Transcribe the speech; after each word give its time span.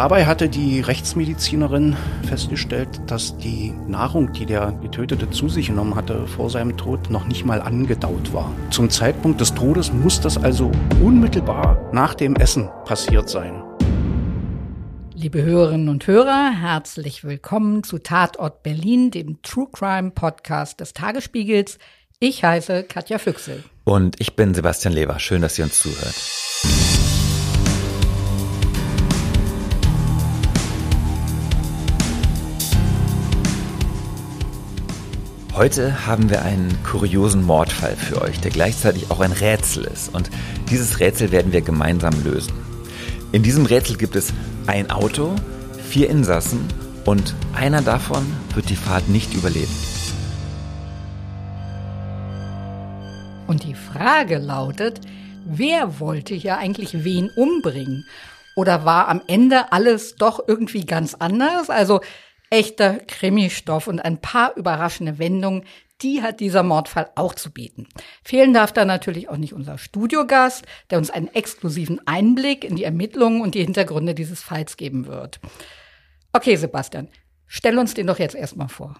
dabei 0.00 0.24
hatte 0.24 0.48
die 0.48 0.80
Rechtsmedizinerin 0.80 1.94
festgestellt, 2.26 2.88
dass 3.06 3.36
die 3.36 3.74
Nahrung, 3.86 4.32
die 4.32 4.46
der 4.46 4.72
Getötete 4.80 5.28
zu 5.28 5.50
sich 5.50 5.66
genommen 5.66 5.94
hatte 5.94 6.26
vor 6.26 6.48
seinem 6.48 6.78
Tod, 6.78 7.10
noch 7.10 7.26
nicht 7.26 7.44
mal 7.44 7.60
angedaut 7.60 8.32
war. 8.32 8.50
Zum 8.70 8.88
Zeitpunkt 8.88 9.42
des 9.42 9.52
Todes 9.52 9.92
muss 9.92 10.18
das 10.18 10.42
also 10.42 10.72
unmittelbar 11.02 11.90
nach 11.92 12.14
dem 12.14 12.34
Essen 12.34 12.70
passiert 12.86 13.28
sein. 13.28 13.62
Liebe 15.12 15.42
Hörerinnen 15.42 15.90
und 15.90 16.06
Hörer, 16.06 16.50
herzlich 16.58 17.22
willkommen 17.22 17.84
zu 17.84 17.98
Tatort 17.98 18.62
Berlin, 18.62 19.10
dem 19.10 19.42
True 19.42 19.68
Crime 19.70 20.12
Podcast 20.12 20.80
des 20.80 20.94
Tagesspiegels. 20.94 21.76
Ich 22.20 22.42
heiße 22.42 22.84
Katja 22.84 23.18
Füchsel. 23.18 23.64
Und 23.84 24.18
ich 24.18 24.34
bin 24.34 24.54
Sebastian 24.54 24.94
Lever. 24.94 25.18
Schön, 25.18 25.42
dass 25.42 25.58
ihr 25.58 25.64
uns 25.66 25.78
zuhört. 25.78 26.99
Heute 35.60 36.06
haben 36.06 36.30
wir 36.30 36.40
einen 36.40 36.82
kuriosen 36.84 37.44
Mordfall 37.44 37.94
für 37.94 38.22
euch, 38.22 38.40
der 38.40 38.50
gleichzeitig 38.50 39.10
auch 39.10 39.20
ein 39.20 39.32
Rätsel 39.32 39.84
ist. 39.84 40.08
Und 40.14 40.30
dieses 40.70 41.00
Rätsel 41.00 41.32
werden 41.32 41.52
wir 41.52 41.60
gemeinsam 41.60 42.14
lösen. 42.24 42.54
In 43.32 43.42
diesem 43.42 43.66
Rätsel 43.66 43.98
gibt 43.98 44.16
es 44.16 44.32
ein 44.66 44.90
Auto, 44.90 45.36
vier 45.86 46.08
Insassen 46.08 46.66
und 47.04 47.34
einer 47.54 47.82
davon 47.82 48.24
wird 48.54 48.70
die 48.70 48.74
Fahrt 48.74 49.10
nicht 49.10 49.34
überleben. 49.34 49.74
Und 53.46 53.64
die 53.64 53.74
Frage 53.74 54.38
lautet, 54.38 55.02
wer 55.44 56.00
wollte 56.00 56.34
hier 56.34 56.56
eigentlich 56.56 57.04
wen 57.04 57.28
umbringen? 57.36 58.06
Oder 58.56 58.86
war 58.86 59.08
am 59.08 59.20
Ende 59.26 59.72
alles 59.72 60.14
doch 60.16 60.40
irgendwie 60.48 60.86
ganz 60.86 61.16
anders? 61.16 61.68
Also 61.68 62.00
echter 62.50 62.98
Krimistoff 62.98 63.86
und 63.86 64.00
ein 64.00 64.20
paar 64.20 64.56
überraschende 64.56 65.18
Wendungen, 65.18 65.64
die 66.02 66.22
hat 66.22 66.40
dieser 66.40 66.62
Mordfall 66.62 67.10
auch 67.14 67.34
zu 67.34 67.50
bieten. 67.50 67.86
Fehlen 68.24 68.54
darf 68.54 68.72
da 68.72 68.84
natürlich 68.84 69.28
auch 69.28 69.36
nicht 69.36 69.52
unser 69.52 69.78
Studiogast, 69.78 70.64
der 70.90 70.98
uns 70.98 71.10
einen 71.10 71.28
exklusiven 71.28 72.00
Einblick 72.06 72.64
in 72.64 72.76
die 72.76 72.84
Ermittlungen 72.84 73.42
und 73.42 73.54
die 73.54 73.62
Hintergründe 73.62 74.14
dieses 74.14 74.42
Falls 74.42 74.76
geben 74.76 75.06
wird. 75.06 75.40
Okay, 76.32 76.56
Sebastian, 76.56 77.08
stell 77.46 77.78
uns 77.78 77.94
den 77.94 78.06
doch 78.06 78.18
jetzt 78.18 78.34
erstmal 78.34 78.68
vor. 78.68 78.96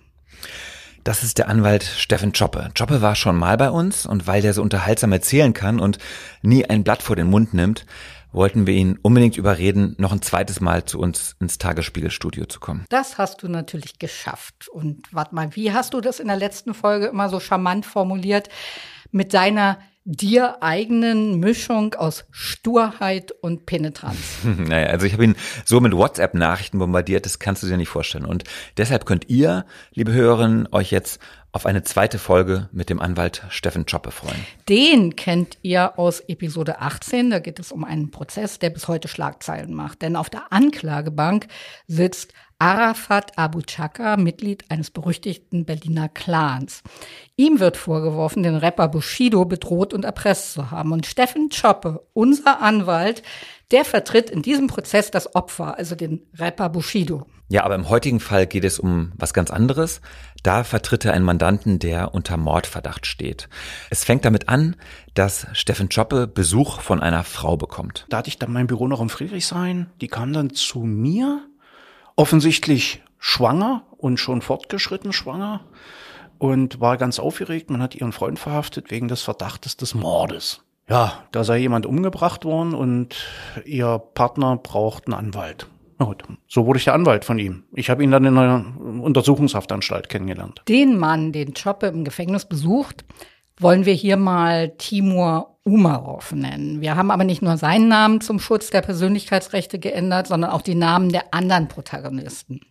Das 1.05 1.23
ist 1.23 1.39
der 1.39 1.49
Anwalt 1.49 1.83
Steffen 1.83 2.33
Choppe. 2.33 2.71
Choppe 2.77 3.01
war 3.01 3.15
schon 3.15 3.37
mal 3.37 3.57
bei 3.57 3.71
uns 3.71 4.05
und 4.05 4.27
weil 4.27 4.43
der 4.43 4.53
so 4.53 4.61
unterhaltsam 4.61 5.13
erzählen 5.13 5.55
kann 5.55 5.81
und 5.81 5.99
nie 6.43 6.67
ein 6.67 6.85
Blatt 6.85 7.03
vor 7.03 7.17
den 7.17 7.29
Mund 7.29 7.55
nimmt, 7.55 7.87
wollten 8.33 8.67
wir 8.67 8.75
ihn 8.75 8.99
unbedingt 9.03 9.37
überreden, 9.37 9.95
noch 9.99 10.13
ein 10.13 10.23
zweites 10.23 10.61
Mal 10.61 10.85
zu 10.85 10.99
uns 10.99 11.37
ins 11.41 11.59
Tagesspiegelstudio 11.59 12.47
zu 12.47 12.61
kommen. 12.61 12.85
Das 12.89 13.19
hast 13.19 13.43
du 13.43 13.49
natürlich 13.49 13.99
geschafft. 13.99 14.69
Und 14.69 15.13
warte 15.13 15.35
mal, 15.35 15.55
wie 15.57 15.73
hast 15.73 15.95
du 15.95 16.01
das 16.01 16.21
in 16.21 16.29
der 16.29 16.37
letzten 16.37 16.75
Folge 16.75 17.07
immer 17.07 17.29
so 17.29 17.41
charmant 17.41 17.87
formuliert? 17.87 18.49
Mit 19.11 19.35
deiner 19.35 19.79
dir 20.05 20.63
eigenen 20.63 21.41
Mischung 21.41 21.95
aus 21.95 22.25
Sturheit 22.31 23.33
und 23.33 23.67
Penetranz. 23.67 24.19
naja, 24.45 24.89
also 24.89 25.07
ich 25.07 25.13
habe 25.13 25.25
ihn 25.25 25.37
so 25.65 25.81
mit 25.81 25.93
WhatsApp-Nachrichten 25.93 26.79
bombardiert, 26.79 27.27
das 27.27 27.39
kannst 27.39 27.63
du 27.63 27.67
dir 27.67 27.77
nicht 27.77 27.91
vorstellen. 27.91 28.25
Und 28.25 28.45
deshalb 28.77 29.05
könnt 29.05 29.29
ihr, 29.29 29.67
liebe 29.93 30.13
Hörerinnen, 30.13 30.69
euch 30.73 30.91
jetzt 30.91 31.21
auf 31.53 31.67
eine 31.67 31.83
zweite 31.83 32.19
Folge 32.19 32.69
mit 32.73 32.91
dem 32.91 33.01
Anwalt 33.01 33.43
Steffen 33.49 33.87
Choppe 33.87 34.11
freuen. 34.11 34.45
Den 34.69 35.17
kennt 35.17 35.59
ihr 35.63 35.99
aus 35.99 36.21
Episode 36.21 36.81
18. 36.81 37.31
Da 37.31 37.39
geht 37.41 37.59
es 37.59 37.73
um 37.73 37.85
einen 37.85 38.11
Prozess, 38.11 38.59
der 38.59 38.71
bis 38.71 38.89
heute 38.89 39.09
Schlagzeilen 39.09 39.75
macht. 39.75 40.03
Denn 40.03 40.17
auf 40.17 40.31
der 40.31 40.53
Anklagebank 40.53 41.49
sitzt 41.87 42.33
Arafat 42.61 43.39
Abu 43.39 43.63
Chaka, 43.63 44.19
Mitglied 44.19 44.65
eines 44.69 44.91
berüchtigten 44.91 45.65
Berliner 45.65 46.11
Clans. 46.11 46.83
Ihm 47.37 47.59
wird 47.59 47.79
vorgeworfen, 47.79 48.43
den 48.43 48.57
Rapper 48.57 48.89
Bushido 48.89 49.47
bedroht 49.47 49.95
und 49.95 50.05
erpresst 50.05 50.53
zu 50.53 50.71
haben. 50.71 50.93
Und 50.93 51.07
Steffen 51.07 51.49
Choppe, 51.49 52.07
unser 52.13 52.61
Anwalt, 52.61 53.23
der 53.71 53.85
vertritt 53.85 54.29
in 54.29 54.43
diesem 54.43 54.67
Prozess 54.67 55.11
das 55.11 55.35
Opfer, 55.35 55.79
also 55.79 55.95
den 55.95 56.27
Rapper 56.39 56.69
Bushido. 56.69 57.27
Ja, 57.49 57.65
aber 57.65 57.75
im 57.75 57.89
heutigen 57.89 58.21
Fall 58.21 58.47
geht 58.47 58.65
es 58.65 58.79
um 58.79 59.13
was 59.17 59.35
ganz 59.35 59.51
anderes. 59.51 60.01
Da 60.43 60.65
vertritt 60.65 61.05
er 61.05 61.13
einen 61.13 61.25
Mandanten, 61.25 61.79
der 61.79 62.15
unter 62.15 62.37
Mordverdacht 62.37 63.07
steht. 63.07 63.49
Es 63.91 64.05
fängt 64.05 64.25
damit 64.25 64.49
an, 64.49 64.77
dass 65.15 65.47
Steffen 65.53 65.89
Choppe 65.89 66.27
Besuch 66.27 66.81
von 66.81 67.01
einer 67.01 67.25
Frau 67.25 67.57
bekommt. 67.57 68.07
Da 68.09 68.19
hatte 68.19 68.29
ich 68.29 68.39
dann 68.39 68.53
mein 68.53 68.67
Büro 68.67 68.89
noch 68.89 69.01
im 69.01 69.11
Friedrichshain. 69.11 69.91
Die 70.01 70.09
kam 70.09 70.33
dann 70.33 70.51
zu 70.51 70.81
mir 70.81 71.47
offensichtlich 72.17 73.03
schwanger 73.19 73.83
und 73.97 74.19
schon 74.19 74.41
fortgeschritten 74.41 75.13
schwanger 75.13 75.61
und 76.39 76.81
war 76.81 76.97
ganz 76.97 77.19
aufgeregt. 77.19 77.71
Man 77.71 77.83
hat 77.83 77.95
ihren 77.95 78.13
Freund 78.13 78.39
verhaftet 78.39 78.91
wegen 78.91 79.09
des 79.09 79.23
Verdachtes 79.23 79.77
des 79.77 79.95
Mordes. 79.95 80.63
Ja, 80.89 81.25
da 81.31 81.45
sei 81.45 81.59
jemand 81.59 81.87
umgebracht 81.87 82.45
worden 82.45 82.75
und 82.75 83.15
ihr 83.65 83.99
Partner 84.15 84.57
braucht 84.57 85.07
einen 85.07 85.15
Anwalt. 85.15 85.69
Gut, 86.01 86.25
so 86.49 86.65
wurde 86.65 86.79
ich 86.79 86.85
der 86.85 86.95
Anwalt 86.95 87.27
von 87.27 87.39
ihm. 87.39 87.65
Ich 87.75 87.91
habe 87.91 88.03
ihn 88.03 88.11
dann 88.11 88.25
in 88.25 88.39
einer 88.39 88.65
Untersuchungshaftanstalt 89.03 90.09
kennengelernt. 90.09 90.63
Den 90.67 90.99
Mann, 90.99 91.31
den 91.33 91.53
Choppe 91.53 91.89
im 91.89 92.05
Gefängnis 92.05 92.47
besucht, 92.47 93.05
wollen 93.59 93.85
wir 93.85 93.93
hier 93.93 94.17
mal 94.17 94.71
Timur 94.79 95.59
Umarov 95.63 96.33
nennen. 96.33 96.81
Wir 96.81 96.97
haben 96.97 97.11
aber 97.11 97.25
nicht 97.25 97.43
nur 97.43 97.59
seinen 97.59 97.89
Namen 97.89 98.23
zum 98.23 98.41
Schutz 98.41 98.71
der 98.71 98.81
Persönlichkeitsrechte 98.81 99.79
geändert, 99.79 100.27
sondern 100.27 100.53
auch 100.53 100.63
die 100.63 100.75
Namen 100.75 101.11
der 101.11 101.35
anderen 101.35 101.69
Protagonisten. 101.69 102.63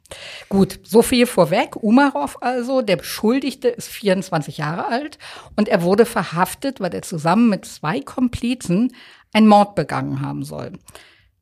Gut, 0.49 0.79
so 0.83 1.03
viel 1.03 1.27
vorweg. 1.27 1.75
Umarov 1.75 2.39
also, 2.41 2.81
der 2.81 2.95
Beschuldigte 2.95 3.67
ist 3.67 3.89
24 3.89 4.57
Jahre 4.57 4.87
alt 4.87 5.19
und 5.55 5.69
er 5.69 5.83
wurde 5.83 6.07
verhaftet, 6.07 6.79
weil 6.79 6.95
er 6.95 7.03
zusammen 7.03 7.47
mit 7.47 7.65
zwei 7.65 8.01
Komplizen 8.01 8.95
einen 9.33 9.47
Mord 9.47 9.75
begangen 9.75 10.21
haben 10.21 10.43
soll. 10.43 10.73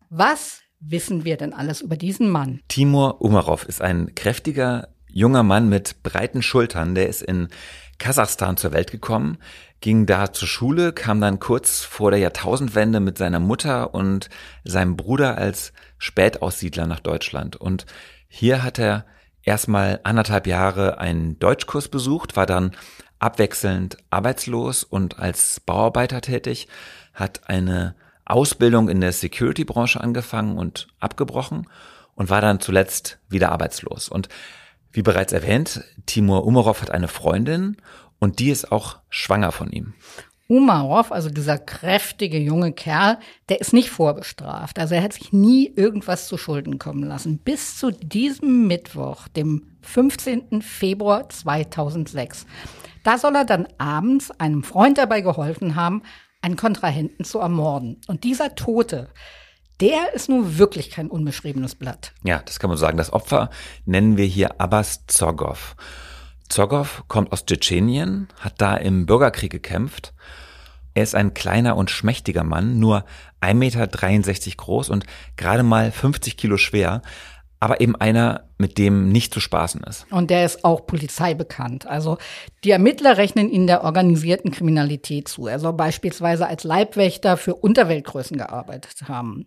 Was 0.09 0.63
wissen 0.79 1.25
wir 1.25 1.37
denn 1.37 1.53
alles 1.53 1.81
über 1.81 1.97
diesen 1.97 2.29
Mann? 2.29 2.61
Timur 2.67 3.21
Umarov 3.21 3.65
ist 3.65 3.81
ein 3.81 4.13
kräftiger, 4.15 4.89
junger 5.07 5.43
Mann 5.43 5.69
mit 5.69 6.03
breiten 6.03 6.41
Schultern. 6.41 6.95
Der 6.95 7.07
ist 7.07 7.21
in 7.21 7.47
Kasachstan 7.97 8.57
zur 8.57 8.73
Welt 8.73 8.91
gekommen, 8.91 9.37
ging 9.81 10.05
da 10.05 10.31
zur 10.31 10.47
Schule, 10.47 10.93
kam 10.93 11.19
dann 11.19 11.39
kurz 11.39 11.81
vor 11.81 12.11
der 12.11 12.19
Jahrtausendwende 12.19 12.99
mit 12.99 13.17
seiner 13.17 13.39
Mutter 13.39 13.93
und 13.93 14.29
seinem 14.63 14.95
Bruder 14.95 15.37
als 15.37 15.73
Spätaussiedler 15.97 16.85
nach 16.85 16.99
Deutschland. 16.99 17.55
Und 17.55 17.85
hier 18.27 18.63
hat 18.63 18.77
er 18.77 19.05
erstmal 19.41 19.99
anderthalb 20.03 20.45
Jahre 20.45 20.99
einen 20.99 21.39
Deutschkurs 21.39 21.87
besucht, 21.87 22.35
war 22.35 22.45
dann 22.45 22.71
abwechselnd 23.19 23.97
arbeitslos 24.11 24.83
und 24.83 25.17
als 25.17 25.59
Bauarbeiter 25.59 26.21
tätig, 26.21 26.67
hat 27.13 27.49
eine 27.49 27.95
Ausbildung 28.29 28.89
in 28.89 29.01
der 29.01 29.13
Security-Branche 29.13 30.01
angefangen 30.01 30.57
und 30.57 30.87
abgebrochen 30.99 31.67
und 32.15 32.29
war 32.29 32.41
dann 32.41 32.59
zuletzt 32.59 33.19
wieder 33.29 33.51
arbeitslos. 33.51 34.09
Und 34.09 34.29
wie 34.91 35.01
bereits 35.01 35.33
erwähnt, 35.33 35.83
Timur 36.05 36.45
Umarov 36.45 36.81
hat 36.81 36.91
eine 36.91 37.07
Freundin 37.07 37.77
und 38.19 38.39
die 38.39 38.49
ist 38.49 38.71
auch 38.71 38.97
schwanger 39.09 39.51
von 39.51 39.71
ihm. 39.71 39.93
Umarov, 40.47 41.11
also 41.11 41.29
dieser 41.29 41.57
kräftige 41.57 42.37
junge 42.37 42.71
Kerl, 42.71 43.17
der 43.49 43.59
ist 43.59 43.73
nicht 43.73 43.89
vorbestraft. 43.89 44.79
Also 44.79 44.95
er 44.95 45.03
hat 45.03 45.13
sich 45.13 45.33
nie 45.33 45.71
irgendwas 45.75 46.27
zu 46.27 46.37
Schulden 46.37 46.79
kommen 46.79 47.03
lassen. 47.03 47.37
Bis 47.39 47.77
zu 47.77 47.91
diesem 47.91 48.65
Mittwoch, 48.65 49.27
dem 49.27 49.63
15. 49.81 50.61
Februar 50.61 51.27
2006. 51.27 52.45
Da 53.03 53.17
soll 53.17 53.35
er 53.35 53.45
dann 53.45 53.67
abends 53.77 54.31
einem 54.31 54.63
Freund 54.63 54.97
dabei 54.97 55.21
geholfen 55.21 55.75
haben, 55.75 56.01
einen 56.47 56.55
Kontrahenten 56.55 57.25
zu 57.25 57.39
ermorden. 57.39 57.99
Und 58.07 58.23
dieser 58.23 58.55
Tote, 58.55 59.09
der 59.81 60.13
ist 60.13 60.29
nun 60.29 60.57
wirklich 60.57 60.89
kein 60.89 61.09
unbeschriebenes 61.09 61.75
Blatt. 61.75 62.13
Ja, 62.23 62.41
das 62.45 62.59
kann 62.59 62.69
man 62.69 62.79
sagen. 62.79 62.97
Das 62.97 63.11
Opfer 63.11 63.49
nennen 63.85 64.15
wir 64.15 64.25
hier 64.25 64.59
Abbas 64.61 65.05
Zogov. 65.07 65.75
Zogov 66.47 67.03
kommt 67.09 67.33
aus 67.33 67.45
Tschetschenien, 67.45 68.29
hat 68.39 68.61
da 68.61 68.77
im 68.77 69.05
Bürgerkrieg 69.05 69.51
gekämpft. 69.51 70.13
Er 70.93 71.03
ist 71.03 71.15
ein 71.15 71.33
kleiner 71.33 71.75
und 71.75 71.91
schmächtiger 71.91 72.43
Mann, 72.43 72.79
nur 72.79 73.03
1,63 73.41 73.53
Meter 73.53 74.55
groß 74.55 74.89
und 74.89 75.05
gerade 75.35 75.63
mal 75.63 75.91
50 75.91 76.37
Kilo 76.37 76.55
schwer, 76.55 77.01
aber 77.59 77.81
eben 77.81 77.95
einer, 77.95 78.43
mit 78.57 78.77
dem 78.77 79.09
nicht 79.09 79.33
zu 79.33 79.39
spaßen 79.39 79.81
ist. 79.83 80.05
Und 80.11 80.29
der 80.29 80.45
ist 80.45 80.63
auch 80.63 80.85
Polizei 80.85 81.33
bekannt. 81.33 81.87
Also 81.87 82.17
die 82.63 82.71
Ermittler 82.71 83.17
rechnen 83.17 83.49
ihn 83.49 83.67
der 83.67 83.83
organisierten 83.83 84.51
Kriminalität 84.51 85.27
zu. 85.27 85.47
Er 85.47 85.59
soll 85.59 85.73
beispielsweise 85.73 86.47
als 86.47 86.63
Leibwächter 86.63 87.37
für 87.37 87.55
Unterweltgrößen 87.55 88.37
gearbeitet 88.37 89.07
haben. 89.07 89.45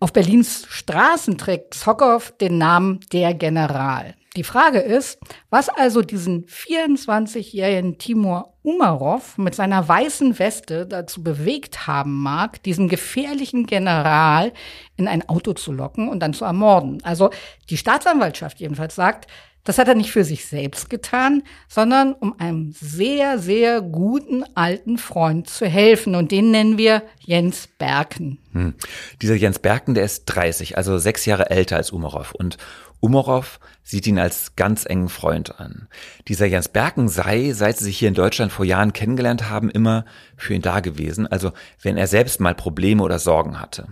Auf 0.00 0.12
Berlins 0.12 0.64
Straßen 0.68 1.38
trägt 1.38 1.74
Zokow 1.74 2.30
den 2.40 2.56
Namen 2.56 3.00
der 3.12 3.34
General. 3.34 4.14
Die 4.36 4.44
Frage 4.44 4.78
ist, 4.78 5.18
was 5.50 5.68
also 5.68 6.02
diesen 6.02 6.46
24-jährigen 6.46 7.98
Timur 7.98 8.54
Umarov 8.62 9.36
mit 9.38 9.56
seiner 9.56 9.88
weißen 9.88 10.38
Weste 10.38 10.86
dazu 10.86 11.24
bewegt 11.24 11.88
haben 11.88 12.22
mag, 12.22 12.62
diesen 12.62 12.88
gefährlichen 12.88 13.66
General 13.66 14.52
in 14.96 15.08
ein 15.08 15.28
Auto 15.28 15.54
zu 15.54 15.72
locken 15.72 16.08
und 16.08 16.20
dann 16.20 16.32
zu 16.32 16.44
ermorden. 16.44 17.02
Also 17.02 17.30
die 17.68 17.76
Staatsanwaltschaft 17.76 18.60
jedenfalls 18.60 18.94
sagt, 18.94 19.26
das 19.68 19.76
hat 19.76 19.86
er 19.86 19.94
nicht 19.94 20.12
für 20.12 20.24
sich 20.24 20.46
selbst 20.46 20.88
getan, 20.88 21.42
sondern 21.68 22.14
um 22.14 22.40
einem 22.40 22.72
sehr, 22.72 23.38
sehr 23.38 23.82
guten 23.82 24.42
alten 24.54 24.96
Freund 24.96 25.50
zu 25.50 25.66
helfen. 25.66 26.14
Und 26.14 26.32
den 26.32 26.50
nennen 26.50 26.78
wir 26.78 27.02
Jens 27.20 27.68
Berken. 27.78 28.38
Hm. 28.52 28.72
Dieser 29.20 29.34
Jens 29.34 29.58
Berken, 29.58 29.94
der 29.94 30.06
ist 30.06 30.24
30, 30.24 30.78
also 30.78 30.96
sechs 30.96 31.26
Jahre 31.26 31.50
älter 31.50 31.76
als 31.76 31.90
Umarov. 31.90 32.32
Und 32.32 32.56
Umarov 33.00 33.60
sieht 33.82 34.06
ihn 34.06 34.18
als 34.18 34.56
ganz 34.56 34.86
engen 34.86 35.10
Freund 35.10 35.60
an. 35.60 35.88
Dieser 36.28 36.46
Jens 36.46 36.70
Berken 36.70 37.08
sei, 37.08 37.52
seit 37.52 37.76
sie 37.76 37.84
sich 37.84 37.98
hier 37.98 38.08
in 38.08 38.14
Deutschland 38.14 38.50
vor 38.50 38.64
Jahren 38.64 38.94
kennengelernt 38.94 39.50
haben, 39.50 39.68
immer 39.68 40.06
für 40.38 40.54
ihn 40.54 40.62
da 40.62 40.80
gewesen, 40.80 41.26
also 41.26 41.52
wenn 41.82 41.98
er 41.98 42.06
selbst 42.06 42.40
mal 42.40 42.54
Probleme 42.54 43.02
oder 43.02 43.18
Sorgen 43.18 43.60
hatte. 43.60 43.88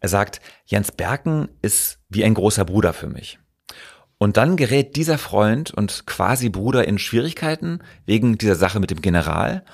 Er 0.00 0.08
sagt, 0.08 0.40
Jens 0.66 0.90
Berken 0.90 1.50
ist 1.62 2.00
wie 2.08 2.24
ein 2.24 2.34
großer 2.34 2.64
Bruder 2.64 2.92
für 2.92 3.06
mich. 3.06 3.38
Und 4.18 4.36
dann 4.36 4.56
gerät 4.56 4.96
dieser 4.96 5.18
Freund 5.18 5.72
und 5.72 6.06
quasi 6.06 6.48
Bruder 6.48 6.86
in 6.86 6.98
Schwierigkeiten 6.98 7.80
wegen 8.06 8.38
dieser 8.38 8.54
Sache 8.54 8.80
mit 8.80 8.90
dem 8.90 9.00
General. 9.00 9.64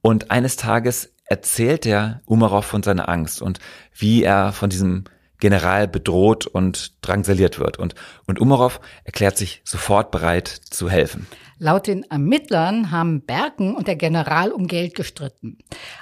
Und 0.00 0.30
eines 0.30 0.56
Tages 0.56 1.12
erzählt 1.24 1.84
der 1.84 2.20
Umarov 2.26 2.66
von 2.66 2.82
seiner 2.82 3.08
Angst 3.08 3.42
und 3.42 3.58
wie 3.94 4.22
er 4.22 4.52
von 4.52 4.70
diesem 4.70 5.04
General 5.42 5.88
bedroht 5.88 6.46
und 6.46 6.92
drangsaliert 7.04 7.58
wird. 7.58 7.76
Und, 7.76 7.96
und 8.26 8.38
Umarov 8.38 8.80
erklärt 9.02 9.36
sich 9.36 9.60
sofort 9.64 10.12
bereit 10.12 10.46
zu 10.46 10.88
helfen. 10.88 11.26
Laut 11.58 11.86
den 11.86 12.04
Ermittlern 12.04 12.90
haben 12.90 13.22
Berken 13.22 13.74
und 13.74 13.88
der 13.88 13.96
General 13.96 14.52
um 14.52 14.68
Geld 14.68 14.94
gestritten. 14.94 15.58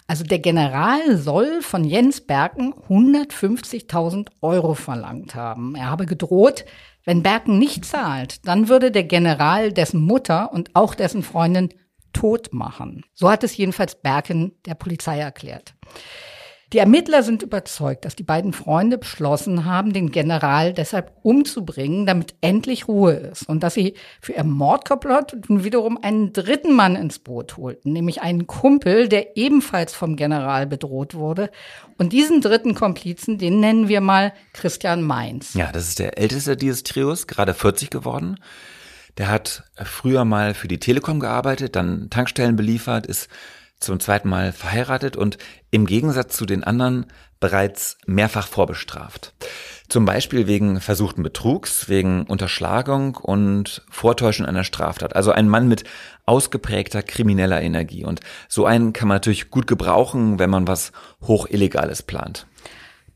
Also 0.07 0.25
der 0.25 0.41
General 0.41 1.17
soll 1.17 1.63
von 1.63 1.85
Jens 1.85 2.21
Berken 2.21 2.75
150.000 2.89 4.29
Euro 4.43 4.75
verlangt 4.75 5.35
haben. 5.35 5.75
Er 5.75 5.91
habe 5.91 6.07
gedroht, 6.07 6.67
wenn 7.05 7.23
Berken 7.23 7.59
nicht 7.59 7.85
zahlt, 7.85 8.47
dann 8.47 8.69
würde 8.69 8.91
der 8.91 9.05
General 9.05 9.73
dessen 9.73 10.01
Mutter 10.01 10.53
und 10.53 10.71
auch 10.75 10.95
dessen 10.95 11.23
Freundin 11.23 11.71
tot 12.13 12.53
machen. 12.53 13.05
So 13.15 13.31
hat 13.31 13.45
es 13.45 13.57
jedenfalls 13.57 14.01
Berken 14.01 14.53
der 14.67 14.75
Polizei 14.75 15.19
erklärt. 15.19 15.75
Die 16.73 16.79
Ermittler 16.79 17.25
sind 17.25 17.43
überzeugt, 17.43 18.05
dass 18.05 18.15
die 18.15 18.23
beiden 18.23 18.53
Freunde 18.53 18.97
beschlossen 18.97 19.65
haben, 19.65 19.93
den 19.93 20.13
General 20.13 20.73
deshalb 20.73 21.13
umzubringen, 21.23 22.07
damit 22.07 22.35
endlich 22.43 22.87
Ruhe 22.87 23.13
ist 23.15 23.49
und 23.49 23.65
dass 23.65 23.75
sie 23.75 23.95
für 24.21 24.35
ihr 24.35 24.45
Mordkomplott 24.45 25.37
wiederum 25.49 25.99
einen 26.01 26.33
dritten 26.33 26.77
Mann 26.77 26.95
ins 26.95 27.19
Boot 27.19 27.57
holten, 27.57 27.93
nämlich 27.93 28.23
einen 28.23 28.47
Kumpel, 28.47 29.09
der 29.09 29.37
ebenfalls 29.37 29.95
vom 29.95 30.15
General 30.15 30.69
bedroht 30.69 31.15
wurde. 31.15 31.51
Und 31.99 32.13
diesen 32.13 32.41
dritten 32.41 32.77
Komplizen, 32.77 33.37
den 33.37 33.59
nennen 33.59 33.89
wir 33.89 34.01
mal 34.01 34.33
Christian 34.53 35.03
Mainz. 35.03 35.55
Ja, 35.55 35.73
das 35.73 35.89
ist 35.89 35.99
der 35.99 36.19
älteste 36.19 36.57
dieses 36.57 36.85
Trios, 36.85 37.27
gerade 37.27 37.53
40 37.53 37.91
geworden. 37.91 38.39
Der 39.19 39.29
hat 39.29 39.65
früher 39.75 40.25
mal 40.25 40.55
für 40.55 40.69
die 40.69 40.79
Telekom 40.79 41.19
gearbeitet, 41.19 41.75
dann 41.75 42.11
Tankstellen 42.11 42.55
beliefert, 42.55 43.07
ist 43.07 43.29
zum 43.81 43.99
zweiten 43.99 44.29
Mal 44.29 44.53
verheiratet 44.53 45.17
und 45.17 45.39
im 45.71 45.87
Gegensatz 45.87 46.37
zu 46.37 46.47
den 46.47 46.65
anderen 46.65 47.07
bereits 47.41 47.97
mehrfach 48.07 48.47
vorbestraft. 48.47 49.33
Zum 49.89 50.05
Beispiel 50.05 50.47
wegen 50.47 50.81
versuchten 50.81 51.25
Betrugs, 51.25 51.89
wegen 51.89 52.23
Unterschlagung 52.25 53.17
und 53.17 53.83
Vortäuschen 53.91 54.47
einer 54.47 54.63
Straftat. 54.63 55.17
Also 55.17 55.33
ein 55.33 55.49
Mann 55.49 55.67
mit 55.67 55.83
ausgeprägter 56.27 57.03
krimineller 57.03 57.61
Energie. 57.61 58.05
Und 58.05 58.21
so 58.49 58.67
einen 58.67 58.93
kann 58.93 59.09
man 59.09 59.17
natürlich 59.17 59.51
gut 59.51 59.67
gebrauchen, 59.67 60.39
wenn 60.39 60.51
man 60.51 60.69
was 60.69 60.93
Hochillegales 61.23 62.05
plant. 62.05 62.47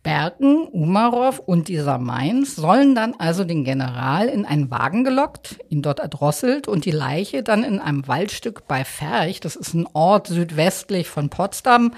Berken, 0.05 0.69
Umarov 0.69 1.41
und 1.41 1.67
dieser 1.67 1.99
Mainz 1.99 2.55
sollen 2.55 2.95
dann 2.95 3.15
also 3.19 3.43
den 3.43 3.65
General 3.65 4.29
in 4.29 4.45
einen 4.45 4.71
Wagen 4.71 5.03
gelockt, 5.03 5.59
ihn 5.69 5.83
dort 5.83 5.99
erdrosselt 5.99 6.69
und 6.69 6.85
die 6.85 6.93
Leiche 6.93 7.43
dann 7.43 7.65
in 7.65 7.81
einem 7.81 8.07
Waldstück 8.07 8.69
bei 8.69 8.85
Ferch, 8.85 9.41
das 9.41 9.57
ist 9.57 9.75
ein 9.75 9.89
Ort 9.93 10.29
südwestlich 10.29 11.09
von 11.09 11.31
Potsdam, 11.31 11.95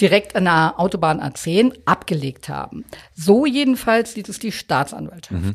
direkt 0.00 0.36
an 0.36 0.44
der 0.44 0.74
Autobahn 0.78 1.20
A10 1.20 1.74
abgelegt 1.84 2.48
haben. 2.48 2.84
So 3.14 3.44
jedenfalls 3.44 4.14
sieht 4.14 4.28
es 4.28 4.38
die 4.38 4.52
Staatsanwaltschaft. 4.52 5.42
Mhm. 5.42 5.54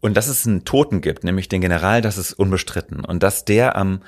Und 0.00 0.16
dass 0.16 0.26
es 0.26 0.46
einen 0.46 0.64
Toten 0.64 1.00
gibt, 1.00 1.22
nämlich 1.22 1.48
den 1.48 1.60
General, 1.60 2.00
das 2.00 2.18
ist 2.18 2.32
unbestritten. 2.32 3.04
Und 3.04 3.22
dass 3.22 3.44
der 3.44 3.76
am 3.76 4.00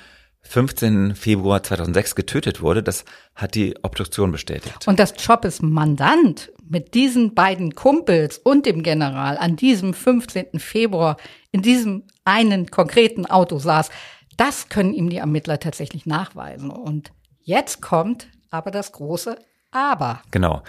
15. 0.47 1.15
Februar 1.15 1.63
2006 1.63 2.15
getötet 2.15 2.61
wurde, 2.61 2.83
das 2.83 3.05
hat 3.35 3.55
die 3.55 3.75
Obduktion 3.83 4.31
bestätigt. 4.31 4.87
Und 4.87 4.99
dass 4.99 5.15
Choppes 5.15 5.63
Mandant 5.63 6.53
mit 6.69 6.95
diesen 6.95 7.35
beiden 7.35 7.75
Kumpels 7.75 8.39
und 8.39 8.67
dem 8.67 8.83
General 8.83 9.37
an 9.37 9.57
diesem 9.57 9.95
15. 9.95 10.59
Februar 10.59 11.17
in 11.51 11.63
diesem 11.63 12.05
einen 12.25 12.71
konkreten 12.71 13.27
Auto 13.27 13.59
saß, 13.59 13.91
das 14.37 14.69
können 14.69 14.95
ihm 14.95 15.11
die 15.11 15.19
Ermittler 15.19 15.61
tatsächlich 15.61 16.07
nachweisen. 16.07 16.71
Und 16.71 17.13
jetzt 17.43 17.81
kommt 17.81 18.29
aber 18.51 18.71
das 18.71 18.93
große 18.93 19.37
Aber. 19.71 20.23
Genau. 20.31 20.63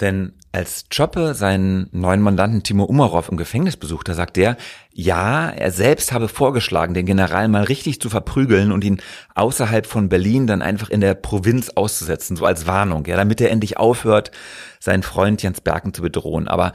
Denn 0.00 0.34
als 0.52 0.86
Choppe 0.94 1.34
seinen 1.34 1.88
neuen 1.92 2.22
Mandanten 2.22 2.62
Timo 2.62 2.84
Umarov 2.84 3.28
im 3.28 3.36
Gefängnis 3.36 3.76
besuchte, 3.76 4.14
sagt 4.14 4.38
er, 4.38 4.56
ja, 4.92 5.50
er 5.50 5.72
selbst 5.72 6.12
habe 6.12 6.28
vorgeschlagen, 6.28 6.94
den 6.94 7.06
General 7.06 7.48
mal 7.48 7.64
richtig 7.64 8.00
zu 8.00 8.08
verprügeln 8.08 8.70
und 8.70 8.84
ihn 8.84 9.02
außerhalb 9.34 9.86
von 9.86 10.08
Berlin 10.08 10.46
dann 10.46 10.62
einfach 10.62 10.88
in 10.88 11.00
der 11.00 11.14
Provinz 11.14 11.70
auszusetzen, 11.70 12.36
so 12.36 12.44
als 12.44 12.66
Warnung, 12.66 13.06
ja, 13.06 13.16
damit 13.16 13.40
er 13.40 13.50
endlich 13.50 13.76
aufhört, 13.76 14.30
seinen 14.78 15.02
Freund 15.02 15.42
Jens 15.42 15.60
Berken 15.60 15.92
zu 15.92 16.02
bedrohen. 16.02 16.46
Aber 16.46 16.72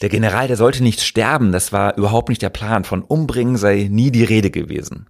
der 0.00 0.08
General, 0.08 0.46
der 0.46 0.56
sollte 0.56 0.82
nicht 0.82 1.00
sterben, 1.00 1.50
das 1.50 1.72
war 1.72 1.96
überhaupt 1.96 2.28
nicht 2.28 2.42
der 2.42 2.50
Plan. 2.50 2.84
Von 2.84 3.02
Umbringen 3.02 3.56
sei 3.56 3.88
nie 3.90 4.12
die 4.12 4.24
Rede 4.24 4.50
gewesen. 4.50 5.08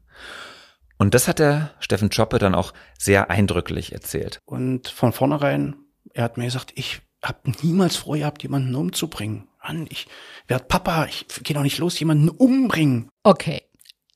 Und 0.98 1.14
das 1.14 1.28
hat 1.28 1.38
der 1.38 1.70
Steffen 1.78 2.10
Choppe 2.10 2.38
dann 2.38 2.54
auch 2.54 2.72
sehr 2.98 3.30
eindrücklich 3.30 3.92
erzählt. 3.92 4.38
Und 4.46 4.88
von 4.88 5.12
vornherein, 5.12 5.76
er 6.12 6.24
hat 6.24 6.36
mir 6.36 6.44
gesagt, 6.44 6.72
ich 6.74 7.02
hab 7.22 7.46
niemals 7.62 7.96
vor 7.96 8.16
gehabt, 8.16 8.42
jemanden 8.42 8.74
umzubringen. 8.74 9.48
Mann, 9.62 9.86
ich 9.90 10.06
werd 10.46 10.68
Papa, 10.68 11.06
ich 11.06 11.26
gehe 11.42 11.54
doch 11.54 11.62
nicht 11.62 11.78
los, 11.78 11.98
jemanden 12.00 12.28
umbringen. 12.28 13.08
Okay. 13.22 13.62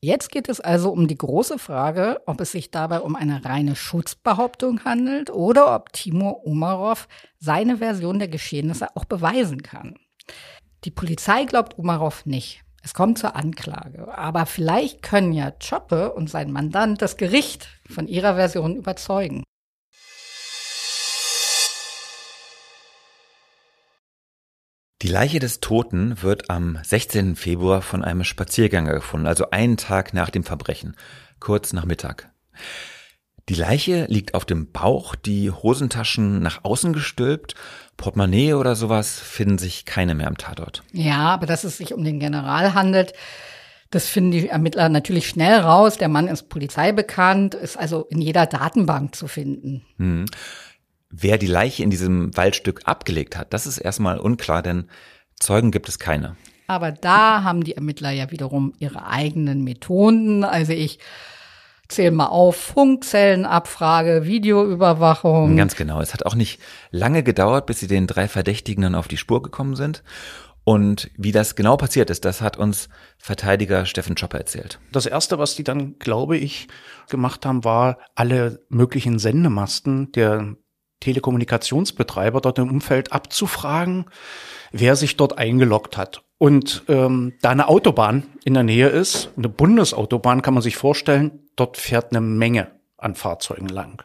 Jetzt 0.00 0.30
geht 0.30 0.50
es 0.50 0.60
also 0.60 0.90
um 0.90 1.08
die 1.08 1.17
große 1.17 1.58
Frage, 1.58 2.20
ob 2.26 2.38
es 2.43 2.52
sich 2.52 2.70
dabei 2.70 3.00
um 3.00 3.17
eine 3.17 3.43
reine 3.46 3.74
Schutzbehauptung 3.74 4.84
handelt 4.84 5.31
oder 5.31 5.74
ob 5.74 5.94
Timur 5.94 6.44
Umarov 6.44 7.08
seine 7.38 7.79
Version 7.79 8.19
der 8.19 8.29
Geschehnisse 8.29 8.94
auch 8.96 9.06
beweisen 9.06 9.62
kann. 9.62 9.96
Die 10.84 10.90
Polizei 10.90 11.46
glaubt 11.46 11.79
Umarov 11.79 12.26
nicht. 12.26 12.64
Es 12.82 12.93
kommt 12.93 13.19
zur 13.19 13.34
Anklage. 13.34 14.12
Aber 14.17 14.44
vielleicht 14.44 15.02
können 15.02 15.32
ja 15.32 15.50
Choppe 15.52 16.12
und 16.12 16.29
sein 16.29 16.52
Mandant 16.52 17.00
das 17.00 17.17
Gericht 17.17 17.69
von 17.88 18.06
ihrer 18.06 18.34
Version 18.34 18.76
überzeugen. 18.76 19.43
Die 25.05 25.11
Leiche 25.11 25.39
des 25.39 25.61
Toten 25.61 26.23
wird 26.23 26.49
am 26.49 26.79
16. 26.82 27.37
Februar 27.37 27.82
von 27.82 28.03
einem 28.03 28.25
Spaziergänger 28.25 28.94
gefunden, 28.94 29.27
also 29.27 29.51
einen 29.51 29.77
Tag 29.77 30.15
nach 30.15 30.31
dem 30.31 30.44
Verbrechen, 30.44 30.96
kurz 31.41 31.75
nach 31.75 31.84
Mittag. 31.84 32.31
Die 33.51 33.55
Leiche 33.55 34.06
liegt 34.08 34.32
auf 34.32 34.46
dem 34.46 34.73
Bauch, 34.73 35.15
die 35.15 35.51
Hosentaschen 35.51 36.41
nach 36.41 36.65
außen 36.65 36.94
gestülpt, 36.94 37.55
Portemonnaie 37.99 38.55
oder 38.55 38.77
sowas 38.77 39.20
finden 39.20 39.58
sich 39.58 39.84
keine 39.84 40.15
mehr 40.15 40.27
am 40.27 40.39
Tatort. 40.39 40.82
Ja, 40.93 41.34
aber 41.34 41.44
dass 41.44 41.65
es 41.65 41.77
sich 41.77 41.93
um 41.93 42.03
den 42.03 42.19
General 42.19 42.73
handelt, 42.73 43.13
das 43.91 44.08
finden 44.08 44.31
die 44.31 44.49
Ermittler 44.49 44.89
natürlich 44.89 45.29
schnell 45.29 45.61
raus. 45.61 45.99
Der 45.99 46.08
Mann 46.08 46.29
ist 46.29 46.49
polizeibekannt, 46.49 47.55
ist 47.55 47.77
also 47.77 48.06
in 48.08 48.23
jeder 48.23 48.46
Datenbank 48.46 49.15
zu 49.15 49.29
finden. 49.29 49.84
Hm. 49.99 50.25
Wer 51.16 51.38
die 51.38 51.46
Leiche 51.46 51.82
in 51.82 51.90
diesem 51.90 52.36
Waldstück 52.36 52.82
abgelegt 52.86 53.36
hat, 53.36 53.52
das 53.52 53.66
ist 53.66 53.78
erstmal 53.78 54.18
unklar, 54.18 54.62
denn 54.62 54.88
Zeugen 55.38 55.70
gibt 55.70 55.88
es 55.88 55.98
keine. 55.98 56.36
Aber 56.66 56.90
da 56.90 57.44
haben 57.44 57.62
die 57.62 57.76
Ermittler 57.76 58.10
ja 58.10 58.30
wiederum 58.30 58.72
ihre 58.78 59.06
eigenen 59.06 59.62
Methoden. 59.62 60.42
Also 60.44 60.72
ich 60.72 60.98
zähle 61.88 62.10
mal 62.10 62.26
auf, 62.26 62.56
Funkzellenabfrage, 62.56 64.24
Videoüberwachung. 64.24 65.56
Ganz 65.56 65.76
genau. 65.76 66.00
Es 66.00 66.14
hat 66.14 66.26
auch 66.26 66.34
nicht 66.34 66.60
lange 66.90 67.22
gedauert, 67.22 67.66
bis 67.66 67.80
sie 67.80 67.86
den 67.86 68.06
drei 68.06 68.26
Verdächtigen 68.26 68.82
dann 68.82 68.94
auf 68.94 69.06
die 69.06 69.18
Spur 69.18 69.42
gekommen 69.42 69.76
sind. 69.76 70.02
Und 70.64 71.10
wie 71.18 71.32
das 71.32 71.56
genau 71.56 71.76
passiert 71.76 72.08
ist, 72.08 72.24
das 72.24 72.40
hat 72.40 72.56
uns 72.56 72.88
Verteidiger 73.18 73.84
Steffen 73.84 74.16
Chopper 74.16 74.38
erzählt. 74.38 74.80
Das 74.92 75.04
erste, 75.04 75.38
was 75.38 75.54
die 75.54 75.64
dann, 75.64 75.98
glaube 75.98 76.38
ich, 76.38 76.68
gemacht 77.10 77.44
haben, 77.44 77.64
war 77.64 77.98
alle 78.14 78.64
möglichen 78.70 79.18
Sendemasten 79.18 80.10
der 80.12 80.56
Telekommunikationsbetreiber 81.05 82.41
dort 82.41 82.58
im 82.58 82.70
Umfeld 82.70 83.13
abzufragen, 83.13 84.06
wer 84.73 84.96
sich 84.96 85.17
dort 85.17 85.39
eingeloggt 85.39 85.96
hat. 85.96 86.23
Und 86.39 86.82
ähm, 86.89 87.34
da 87.43 87.51
eine 87.51 87.69
Autobahn 87.69 88.25
in 88.44 88.55
der 88.55 88.63
Nähe 88.63 88.89
ist, 88.89 89.31
eine 89.37 89.49
Bundesautobahn 89.49 90.43
kann 90.43 90.55
man 90.55 90.63
sich 90.63 90.77
vorstellen, 90.77 91.41
dort 91.56 91.77
fährt 91.77 92.11
eine 92.11 92.20
Menge 92.20 92.69
an 92.96 93.15
Fahrzeugen 93.15 93.69
lang. 93.69 94.03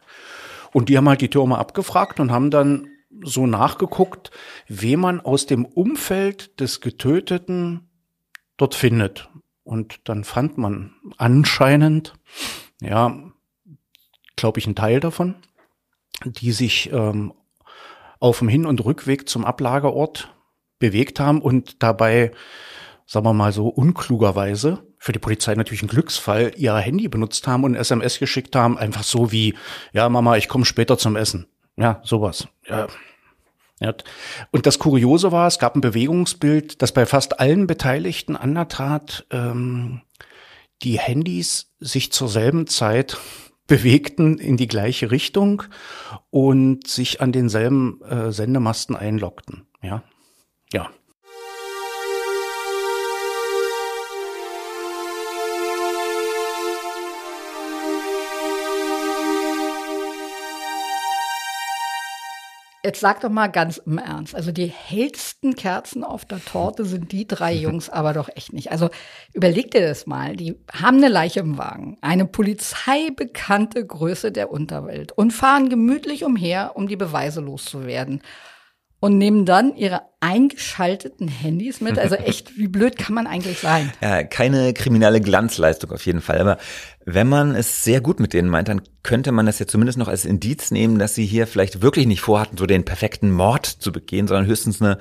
Und 0.71 0.89
die 0.89 0.97
haben 0.97 1.09
halt 1.09 1.21
die 1.21 1.29
Türme 1.29 1.57
abgefragt 1.57 2.19
und 2.19 2.31
haben 2.31 2.51
dann 2.51 2.87
so 3.23 3.47
nachgeguckt, 3.47 4.29
wen 4.67 4.99
man 4.99 5.21
aus 5.21 5.45
dem 5.45 5.65
Umfeld 5.65 6.59
des 6.59 6.81
Getöteten 6.81 7.89
dort 8.57 8.75
findet. 8.75 9.29
Und 9.63 10.01
dann 10.03 10.23
fand 10.23 10.57
man 10.57 10.93
anscheinend, 11.17 12.13
ja, 12.81 13.17
glaube 14.35 14.59
ich, 14.59 14.65
einen 14.65 14.75
Teil 14.75 14.99
davon, 14.99 15.35
die 16.25 16.51
sich 16.51 16.91
ähm, 16.91 17.33
auf 18.19 18.39
dem 18.39 18.49
Hin- 18.49 18.65
und 18.65 18.83
Rückweg 18.83 19.29
zum 19.29 19.45
Ablagerort 19.45 20.33
bewegt 20.79 21.19
haben 21.19 21.41
und 21.41 21.81
dabei, 21.83 22.31
sagen 23.05 23.25
wir 23.25 23.33
mal 23.33 23.51
so, 23.51 23.67
unklugerweise, 23.67 24.83
für 24.97 25.13
die 25.13 25.19
Polizei 25.19 25.55
natürlich 25.55 25.81
ein 25.81 25.87
Glücksfall, 25.87 26.51
ihr 26.57 26.75
Handy 26.75 27.07
benutzt 27.07 27.47
haben 27.47 27.63
und 27.63 27.75
SMS 27.75 28.19
geschickt 28.19 28.55
haben, 28.55 28.77
einfach 28.77 29.03
so 29.03 29.31
wie, 29.31 29.55
ja, 29.93 30.09
Mama, 30.09 30.35
ich 30.35 30.49
komme 30.49 30.65
später 30.65 30.97
zum 30.97 31.15
Essen. 31.15 31.47
Ja, 31.77 32.01
sowas. 32.03 32.49
Ja. 32.67 32.87
ja. 33.79 33.93
Und 34.51 34.65
das 34.65 34.79
Kuriose 34.79 35.31
war, 35.31 35.47
es 35.47 35.59
gab 35.59 35.75
ein 35.75 35.81
Bewegungsbild, 35.81 36.81
das 36.81 36.91
bei 36.91 37.05
fast 37.05 37.39
allen 37.39 37.67
Beteiligten 37.67 38.35
an 38.35 38.53
der 38.53 38.67
Tat 38.67 39.25
ähm, 39.31 40.01
die 40.83 40.99
Handys 40.99 41.73
sich 41.79 42.11
zur 42.11 42.27
selben 42.27 42.67
Zeit 42.67 43.17
bewegten 43.69 44.37
in 44.39 44.57
die 44.57 44.67
gleiche 44.67 45.11
Richtung 45.11 45.63
und 46.31 46.87
sich 46.87 47.21
an 47.21 47.31
denselben 47.31 48.01
äh, 48.01 48.33
Sendemasten 48.33 48.95
einloggten. 48.95 49.67
Ja, 49.81 50.03
ja. 50.73 50.89
Jetzt 62.81 63.01
sag 63.01 63.19
doch 63.19 63.29
mal 63.29 63.47
ganz 63.47 63.77
im 63.77 63.97
Ernst. 63.97 64.33
Also 64.33 64.53
die 64.53 64.67
hellsten 64.67 65.55
Kerzen 65.55 66.05
auf 66.05 66.23
der 66.23 66.43
Torte 66.43 66.85
sind 66.85 67.11
die 67.11 67.27
drei 67.27 67.53
Jungs 67.55 67.89
aber 67.89 68.13
doch 68.13 68.29
echt 68.33 68.53
nicht. 68.53 68.71
Also 68.71 68.89
überleg 69.33 69.71
dir 69.71 69.81
das 69.81 70.07
mal. 70.07 70.37
Die 70.37 70.55
haben 70.71 70.97
eine 70.97 71.09
Leiche 71.09 71.41
im 71.41 71.57
Wagen, 71.57 71.97
eine 72.01 72.25
polizeibekannte 72.25 73.85
Größe 73.85 74.31
der 74.31 74.49
Unterwelt 74.49 75.11
und 75.11 75.31
fahren 75.31 75.67
gemütlich 75.67 76.23
umher, 76.23 76.71
um 76.75 76.87
die 76.87 76.95
Beweise 76.95 77.41
loszuwerden 77.41 78.21
und 78.99 79.17
nehmen 79.17 79.45
dann 79.45 79.75
ihre 79.75 80.01
eingeschalteten 80.19 81.27
Handys 81.27 81.79
mit. 81.79 81.97
Also 81.97 82.15
echt, 82.25 82.57
wie 82.57 82.67
blöd 82.67 82.97
kann 82.97 83.15
man 83.15 83.27
eigentlich 83.27 83.59
sein? 83.59 83.91
Ja, 84.01 84.23
keine 84.23 84.73
kriminelle 84.73 85.21
Glanzleistung 85.21 85.91
auf 85.91 86.05
jeden 86.05 86.21
Fall. 86.21 86.39
Aber 86.39 86.57
wenn 87.05 87.27
man 87.27 87.55
es 87.55 87.83
sehr 87.83 88.01
gut 88.01 88.19
mit 88.19 88.33
denen 88.33 88.49
meint, 88.49 88.67
dann 88.67 88.81
könnte 89.03 89.31
man 89.31 89.45
das 89.45 89.59
ja 89.59 89.67
zumindest 89.67 89.97
noch 89.97 90.09
als 90.09 90.25
Indiz 90.25 90.71
nehmen, 90.71 90.99
dass 90.99 91.15
sie 91.15 91.25
hier 91.25 91.47
vielleicht 91.47 91.81
wirklich 91.81 92.05
nicht 92.05 92.21
vorhatten, 92.21 92.57
so 92.57 92.65
den 92.65 92.83
perfekten 92.83 93.31
Mord 93.31 93.65
zu 93.65 93.91
begehen, 93.91 94.27
sondern 94.27 94.45
höchstens 94.45 94.81
eine, 94.81 94.97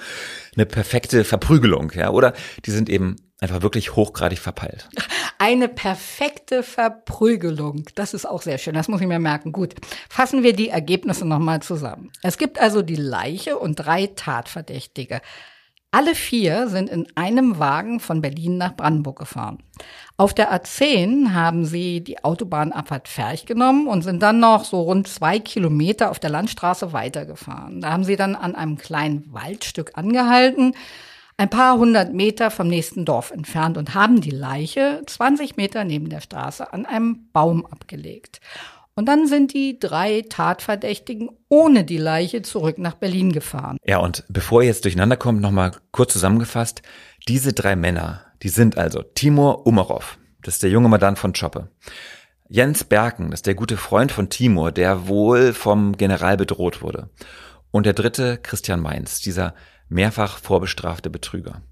eine 0.54 0.66
perfekte 0.66 1.24
Verprügelung. 1.24 1.92
Ja, 1.94 2.10
oder 2.10 2.34
die 2.64 2.70
sind 2.70 2.88
eben 2.88 3.16
einfach 3.40 3.62
wirklich 3.62 3.96
hochgradig 3.96 4.38
verpeilt. 4.38 4.88
Eine 5.38 5.68
perfekte 5.68 6.62
Verprügelung. 6.62 7.84
Das 7.94 8.12
ist 8.12 8.26
auch 8.26 8.42
sehr 8.42 8.58
schön. 8.58 8.74
Das 8.74 8.88
muss 8.88 9.00
ich 9.00 9.06
mir 9.06 9.20
merken. 9.20 9.52
Gut. 9.52 9.74
Fassen 10.08 10.42
wir 10.42 10.52
die 10.52 10.68
Ergebnisse 10.68 11.24
nochmal 11.24 11.62
zusammen. 11.62 12.10
Es 12.22 12.38
gibt 12.38 12.60
also 12.60 12.82
die 12.82 12.96
Leiche 12.96 13.56
und 13.56 13.76
drei 13.76 14.08
Tatverdächtige. 14.08 15.20
Alle 15.90 16.14
vier 16.14 16.68
sind 16.68 16.90
in 16.90 17.06
einem 17.14 17.58
Wagen 17.58 17.98
von 17.98 18.20
Berlin 18.20 18.58
nach 18.58 18.76
Brandenburg 18.76 19.20
gefahren. 19.20 19.62
Auf 20.18 20.34
der 20.34 20.52
A10 20.52 21.32
haben 21.32 21.64
sie 21.64 22.02
die 22.02 22.22
Autobahnabfahrt 22.22 23.08
Ferch 23.08 23.46
genommen 23.46 23.86
und 23.86 24.02
sind 24.02 24.22
dann 24.22 24.38
noch 24.38 24.64
so 24.64 24.82
rund 24.82 25.08
zwei 25.08 25.38
Kilometer 25.38 26.10
auf 26.10 26.18
der 26.18 26.28
Landstraße 26.28 26.92
weitergefahren. 26.92 27.80
Da 27.80 27.90
haben 27.92 28.04
sie 28.04 28.16
dann 28.16 28.34
an 28.34 28.54
einem 28.54 28.76
kleinen 28.76 29.32
Waldstück 29.32 29.92
angehalten 29.94 30.74
ein 31.38 31.48
paar 31.48 31.78
hundert 31.78 32.12
Meter 32.12 32.50
vom 32.50 32.66
nächsten 32.66 33.04
Dorf 33.04 33.30
entfernt 33.30 33.78
und 33.78 33.94
haben 33.94 34.20
die 34.20 34.30
Leiche 34.32 35.02
20 35.06 35.56
Meter 35.56 35.84
neben 35.84 36.10
der 36.10 36.20
Straße 36.20 36.72
an 36.72 36.84
einem 36.84 37.28
Baum 37.32 37.64
abgelegt. 37.64 38.40
Und 38.96 39.06
dann 39.06 39.28
sind 39.28 39.54
die 39.54 39.78
drei 39.78 40.24
Tatverdächtigen 40.28 41.30
ohne 41.48 41.84
die 41.84 41.98
Leiche 41.98 42.42
zurück 42.42 42.78
nach 42.78 42.94
Berlin 42.94 43.30
gefahren. 43.30 43.78
Ja, 43.84 43.98
und 43.98 44.24
bevor 44.28 44.62
ihr 44.62 44.68
jetzt 44.68 44.84
durcheinander 44.84 45.16
kommt, 45.16 45.40
nochmal 45.40 45.70
kurz 45.92 46.12
zusammengefasst. 46.12 46.82
Diese 47.28 47.52
drei 47.52 47.76
Männer, 47.76 48.22
die 48.42 48.48
sind 48.48 48.76
also 48.76 49.02
Timur 49.02 49.64
Umarov, 49.64 50.18
das 50.42 50.54
ist 50.54 50.64
der 50.64 50.70
junge 50.70 50.88
Mandant 50.88 51.20
von 51.20 51.32
Choppe. 51.32 51.70
Jens 52.48 52.82
Berken, 52.82 53.30
das 53.30 53.38
ist 53.38 53.46
der 53.46 53.54
gute 53.54 53.76
Freund 53.76 54.10
von 54.10 54.28
Timur, 54.30 54.72
der 54.72 55.06
wohl 55.06 55.52
vom 55.52 55.96
General 55.96 56.36
bedroht 56.36 56.82
wurde. 56.82 57.10
Und 57.70 57.86
der 57.86 57.92
dritte, 57.92 58.38
Christian 58.38 58.80
Mainz, 58.80 59.20
dieser 59.20 59.54
mehrfach 59.88 60.38
vorbestrafte 60.38 61.10
Betrüger. 61.10 61.62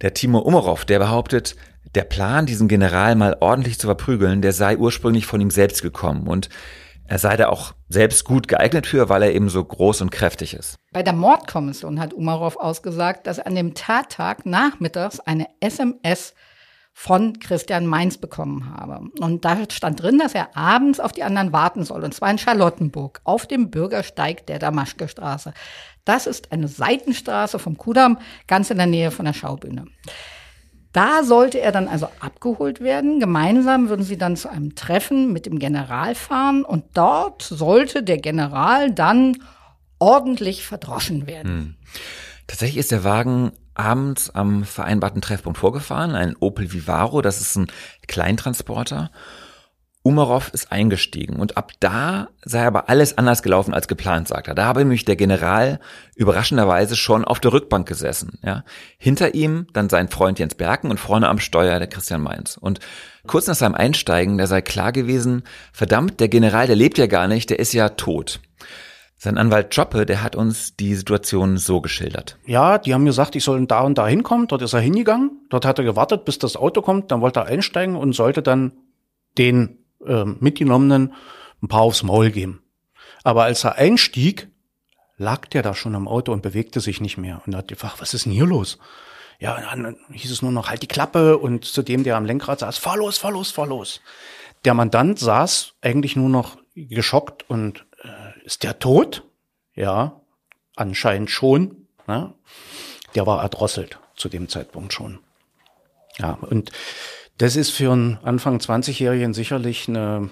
Der 0.00 0.14
Timo 0.14 0.38
Umarov, 0.38 0.84
der 0.84 0.98
behauptet, 0.98 1.56
der 1.94 2.04
Plan, 2.04 2.46
diesen 2.46 2.68
General 2.68 3.14
mal 3.14 3.36
ordentlich 3.40 3.78
zu 3.78 3.86
verprügeln, 3.86 4.42
der 4.42 4.52
sei 4.52 4.76
ursprünglich 4.76 5.26
von 5.26 5.40
ihm 5.40 5.50
selbst 5.50 5.82
gekommen 5.82 6.26
und 6.26 6.48
er 7.06 7.18
sei 7.18 7.36
da 7.36 7.48
auch 7.48 7.74
selbst 7.88 8.24
gut 8.24 8.48
geeignet 8.48 8.86
für, 8.86 9.08
weil 9.08 9.22
er 9.22 9.34
eben 9.34 9.48
so 9.48 9.62
groß 9.62 10.00
und 10.00 10.10
kräftig 10.10 10.54
ist. 10.54 10.76
Bei 10.92 11.02
der 11.02 11.12
Mordkommission 11.12 12.00
hat 12.00 12.14
Umarov 12.14 12.56
ausgesagt, 12.56 13.26
dass 13.26 13.38
an 13.38 13.54
dem 13.54 13.74
Tattag 13.74 14.46
nachmittags 14.46 15.20
eine 15.20 15.46
SMS 15.60 16.34
von 16.92 17.38
Christian 17.40 17.86
Mainz 17.86 18.18
bekommen 18.18 18.70
habe. 18.70 19.08
Und 19.20 19.44
da 19.44 19.58
stand 19.70 20.02
drin, 20.02 20.18
dass 20.18 20.34
er 20.34 20.56
abends 20.56 21.00
auf 21.00 21.12
die 21.12 21.22
anderen 21.24 21.52
warten 21.52 21.84
soll, 21.84 22.04
und 22.04 22.14
zwar 22.14 22.30
in 22.30 22.38
Charlottenburg, 22.38 23.20
auf 23.24 23.46
dem 23.46 23.70
Bürgersteig 23.70 24.46
der 24.46 24.58
Damaschke-Straße. 24.58 25.54
Das 26.04 26.26
ist 26.26 26.52
eine 26.52 26.68
Seitenstraße 26.68 27.58
vom 27.58 27.78
Kudamm, 27.78 28.18
ganz 28.46 28.70
in 28.70 28.76
der 28.76 28.86
Nähe 28.86 29.10
von 29.10 29.24
der 29.24 29.32
Schaubühne. 29.32 29.86
Da 30.92 31.24
sollte 31.24 31.58
er 31.60 31.72
dann 31.72 31.88
also 31.88 32.08
abgeholt 32.20 32.80
werden. 32.80 33.18
Gemeinsam 33.18 33.88
würden 33.88 34.04
sie 34.04 34.18
dann 34.18 34.36
zu 34.36 34.50
einem 34.50 34.74
Treffen 34.74 35.32
mit 35.32 35.46
dem 35.46 35.58
General 35.58 36.14
fahren 36.14 36.64
und 36.64 36.84
dort 36.94 37.42
sollte 37.42 38.02
der 38.02 38.18
General 38.18 38.92
dann 38.92 39.38
ordentlich 39.98 40.66
verdroschen 40.66 41.26
werden. 41.26 41.50
Hm. 41.50 41.74
Tatsächlich 42.46 42.78
ist 42.78 42.90
der 42.90 43.04
Wagen 43.04 43.52
abends 43.74 44.30
am 44.30 44.64
vereinbarten 44.64 45.22
Treffpunkt 45.22 45.58
vorgefahren, 45.58 46.14
ein 46.14 46.36
Opel 46.38 46.72
Vivaro, 46.72 47.22
das 47.22 47.40
ist 47.40 47.56
ein 47.56 47.68
Kleintransporter. 48.06 49.10
Umarov 50.04 50.50
ist 50.52 50.72
eingestiegen 50.72 51.36
und 51.36 51.56
ab 51.56 51.72
da 51.78 52.28
sei 52.44 52.66
aber 52.66 52.88
alles 52.88 53.16
anders 53.18 53.40
gelaufen 53.44 53.72
als 53.72 53.86
geplant, 53.86 54.26
sagt 54.26 54.48
er. 54.48 54.54
Da 54.56 54.64
habe 54.64 54.80
nämlich 54.80 55.04
der 55.04 55.14
General 55.14 55.78
überraschenderweise 56.16 56.96
schon 56.96 57.24
auf 57.24 57.38
der 57.38 57.52
Rückbank 57.52 57.86
gesessen. 57.86 58.40
Ja. 58.44 58.64
Hinter 58.98 59.34
ihm 59.34 59.68
dann 59.72 59.88
sein 59.88 60.08
Freund 60.08 60.40
Jens 60.40 60.56
Berken 60.56 60.90
und 60.90 60.98
vorne 60.98 61.28
am 61.28 61.38
Steuer 61.38 61.78
der 61.78 61.86
Christian 61.86 62.20
Mainz. 62.20 62.56
Und 62.56 62.80
kurz 63.28 63.46
nach 63.46 63.54
seinem 63.54 63.76
Einsteigen, 63.76 64.38
da 64.38 64.48
sei 64.48 64.60
klar 64.60 64.90
gewesen, 64.90 65.44
verdammt, 65.72 66.18
der 66.18 66.28
General, 66.28 66.66
der 66.66 66.76
lebt 66.76 66.98
ja 66.98 67.06
gar 67.06 67.28
nicht, 67.28 67.50
der 67.50 67.60
ist 67.60 67.72
ja 67.72 67.90
tot. 67.90 68.40
Sein 69.24 69.38
Anwalt 69.38 69.72
Joppe, 69.76 70.04
der 70.04 70.20
hat 70.20 70.34
uns 70.34 70.74
die 70.74 70.96
Situation 70.96 71.56
so 71.56 71.80
geschildert. 71.80 72.38
Ja, 72.44 72.78
die 72.78 72.92
haben 72.92 73.04
gesagt, 73.04 73.36
ich 73.36 73.44
soll 73.44 73.64
da 73.68 73.82
und 73.82 73.96
da 73.96 74.08
hinkommen. 74.08 74.48
Dort 74.48 74.62
ist 74.62 74.72
er 74.72 74.80
hingegangen. 74.80 75.46
Dort 75.48 75.64
hat 75.64 75.78
er 75.78 75.84
gewartet, 75.84 76.24
bis 76.24 76.40
das 76.40 76.56
Auto 76.56 76.82
kommt. 76.82 77.12
Dann 77.12 77.20
wollte 77.20 77.38
er 77.38 77.46
einsteigen 77.46 77.94
und 77.94 78.14
sollte 78.14 78.42
dann 78.42 78.72
den 79.38 79.78
äh, 80.04 80.24
Mitgenommenen 80.24 81.14
ein 81.62 81.68
paar 81.68 81.82
aufs 81.82 82.02
Maul 82.02 82.32
geben. 82.32 82.64
Aber 83.22 83.44
als 83.44 83.62
er 83.62 83.76
einstieg, 83.76 84.48
lag 85.18 85.46
der 85.46 85.62
da 85.62 85.72
schon 85.72 85.94
am 85.94 86.08
Auto 86.08 86.32
und 86.32 86.42
bewegte 86.42 86.80
sich 86.80 87.00
nicht 87.00 87.16
mehr. 87.16 87.42
Und 87.46 87.54
hat 87.54 87.68
gefragt, 87.68 88.00
was 88.00 88.14
ist 88.14 88.24
denn 88.24 88.32
hier 88.32 88.46
los? 88.46 88.80
Ja, 89.38 89.56
dann 89.60 89.98
hieß 90.10 90.32
es 90.32 90.42
nur 90.42 90.50
noch, 90.50 90.68
halt 90.68 90.82
die 90.82 90.88
Klappe. 90.88 91.38
Und 91.38 91.64
zu 91.64 91.82
dem, 91.82 92.02
der 92.02 92.16
am 92.16 92.24
Lenkrad 92.24 92.58
saß, 92.58 92.76
fahr 92.76 92.96
los, 92.96 93.18
fahr 93.18 93.30
los, 93.30 93.52
fahr 93.52 93.68
los. 93.68 94.00
Der 94.64 94.74
Mandant 94.74 95.20
saß 95.20 95.74
eigentlich 95.80 96.16
nur 96.16 96.28
noch 96.28 96.56
geschockt 96.74 97.48
und 97.48 97.84
ist 98.42 98.62
der 98.62 98.78
tot? 98.78 99.24
Ja, 99.74 100.20
anscheinend 100.76 101.30
schon. 101.30 101.88
Ne? 102.06 102.34
Der 103.14 103.26
war 103.26 103.42
erdrosselt 103.42 103.98
zu 104.16 104.28
dem 104.28 104.48
Zeitpunkt 104.48 104.92
schon. 104.92 105.20
Ja, 106.18 106.38
und 106.42 106.72
das 107.38 107.56
ist 107.56 107.70
für 107.70 107.92
einen 107.92 108.18
Anfang 108.22 108.58
20-Jährigen 108.58 109.34
sicherlich 109.34 109.88
eine 109.88 110.30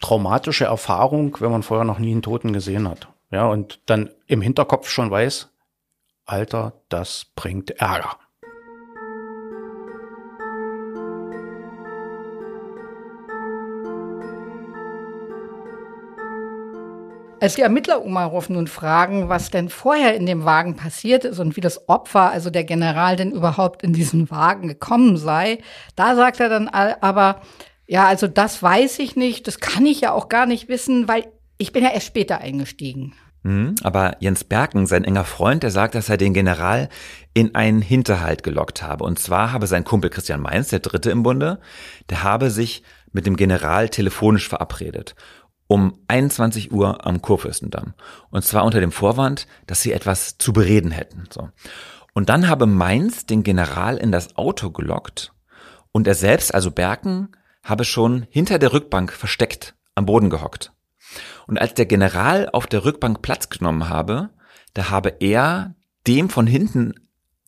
traumatische 0.00 0.64
Erfahrung, 0.64 1.36
wenn 1.40 1.50
man 1.50 1.62
vorher 1.62 1.84
noch 1.84 1.98
nie 1.98 2.12
einen 2.12 2.22
Toten 2.22 2.52
gesehen 2.52 2.88
hat. 2.88 3.08
Ja, 3.30 3.46
und 3.46 3.80
dann 3.86 4.10
im 4.26 4.40
Hinterkopf 4.40 4.88
schon 4.88 5.10
weiß, 5.10 5.50
Alter, 6.24 6.82
das 6.88 7.26
bringt 7.36 7.70
Ärger. 7.70 8.18
Als 17.40 17.54
die 17.54 17.62
Ermittler 17.62 18.04
Umarov 18.04 18.50
nun 18.50 18.66
fragen, 18.66 19.30
was 19.30 19.50
denn 19.50 19.70
vorher 19.70 20.14
in 20.14 20.26
dem 20.26 20.44
Wagen 20.44 20.76
passiert 20.76 21.24
ist 21.24 21.38
und 21.38 21.56
wie 21.56 21.62
das 21.62 21.88
Opfer, 21.88 22.30
also 22.30 22.50
der 22.50 22.64
General, 22.64 23.16
denn 23.16 23.32
überhaupt 23.32 23.82
in 23.82 23.94
diesen 23.94 24.30
Wagen 24.30 24.68
gekommen 24.68 25.16
sei, 25.16 25.58
da 25.96 26.14
sagt 26.16 26.38
er 26.40 26.50
dann 26.50 26.68
aber, 26.68 27.40
ja, 27.86 28.06
also 28.06 28.28
das 28.28 28.62
weiß 28.62 28.98
ich 28.98 29.16
nicht, 29.16 29.46
das 29.46 29.58
kann 29.58 29.86
ich 29.86 30.02
ja 30.02 30.12
auch 30.12 30.28
gar 30.28 30.44
nicht 30.44 30.68
wissen, 30.68 31.08
weil 31.08 31.24
ich 31.56 31.72
bin 31.72 31.82
ja 31.82 31.90
erst 31.90 32.08
später 32.08 32.38
eingestiegen. 32.38 33.14
Mhm, 33.42 33.74
aber 33.82 34.16
Jens 34.20 34.44
Berken, 34.44 34.84
sein 34.84 35.04
enger 35.04 35.24
Freund, 35.24 35.62
der 35.62 35.70
sagt, 35.70 35.94
dass 35.94 36.10
er 36.10 36.18
den 36.18 36.34
General 36.34 36.90
in 37.32 37.54
einen 37.54 37.80
Hinterhalt 37.80 38.42
gelockt 38.42 38.82
habe. 38.82 39.04
Und 39.04 39.18
zwar 39.18 39.52
habe 39.52 39.66
sein 39.66 39.84
Kumpel 39.84 40.10
Christian 40.10 40.42
Mainz, 40.42 40.68
der 40.68 40.80
Dritte 40.80 41.10
im 41.10 41.22
Bunde, 41.22 41.58
der 42.10 42.22
habe 42.22 42.50
sich 42.50 42.82
mit 43.12 43.26
dem 43.26 43.36
General 43.36 43.88
telefonisch 43.88 44.46
verabredet 44.46 45.14
um 45.70 45.96
21 46.08 46.72
Uhr 46.72 47.06
am 47.06 47.22
Kurfürstendamm. 47.22 47.94
Und 48.30 48.44
zwar 48.44 48.64
unter 48.64 48.80
dem 48.80 48.90
Vorwand, 48.90 49.46
dass 49.68 49.80
sie 49.80 49.92
etwas 49.92 50.36
zu 50.36 50.52
bereden 50.52 50.90
hätten. 50.90 51.28
So. 51.30 51.48
Und 52.12 52.28
dann 52.28 52.48
habe 52.48 52.66
Mainz 52.66 53.24
den 53.24 53.44
General 53.44 53.96
in 53.96 54.10
das 54.10 54.36
Auto 54.36 54.72
gelockt 54.72 55.32
und 55.92 56.08
er 56.08 56.16
selbst, 56.16 56.52
also 56.52 56.72
Berken, 56.72 57.28
habe 57.62 57.84
schon 57.84 58.26
hinter 58.30 58.58
der 58.58 58.72
Rückbank 58.72 59.12
versteckt 59.12 59.76
am 59.94 60.06
Boden 60.06 60.28
gehockt. 60.28 60.72
Und 61.46 61.60
als 61.60 61.74
der 61.74 61.86
General 61.86 62.48
auf 62.50 62.66
der 62.66 62.84
Rückbank 62.84 63.22
Platz 63.22 63.48
genommen 63.48 63.88
habe, 63.88 64.30
da 64.74 64.90
habe 64.90 65.14
er 65.20 65.76
dem 66.04 66.30
von 66.30 66.48
hinten 66.48 66.94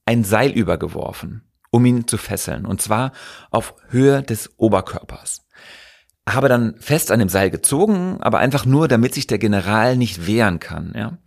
ein 0.06 0.22
Seil 0.22 0.52
übergeworfen, 0.52 1.42
um 1.72 1.84
ihn 1.84 2.06
zu 2.06 2.18
fesseln, 2.18 2.66
und 2.66 2.80
zwar 2.80 3.10
auf 3.50 3.74
Höhe 3.88 4.22
des 4.22 4.56
Oberkörpers 4.58 5.42
habe 6.28 6.48
dann 6.48 6.74
fest 6.78 7.10
an 7.10 7.18
dem 7.18 7.28
Seil 7.28 7.50
gezogen, 7.50 8.18
aber 8.20 8.38
einfach 8.38 8.64
nur, 8.64 8.88
damit 8.88 9.14
sich 9.14 9.26
der 9.26 9.38
General 9.38 9.96
nicht 9.96 10.26
wehren 10.26 10.60
kann, 10.60 10.92
ja. 10.96 11.18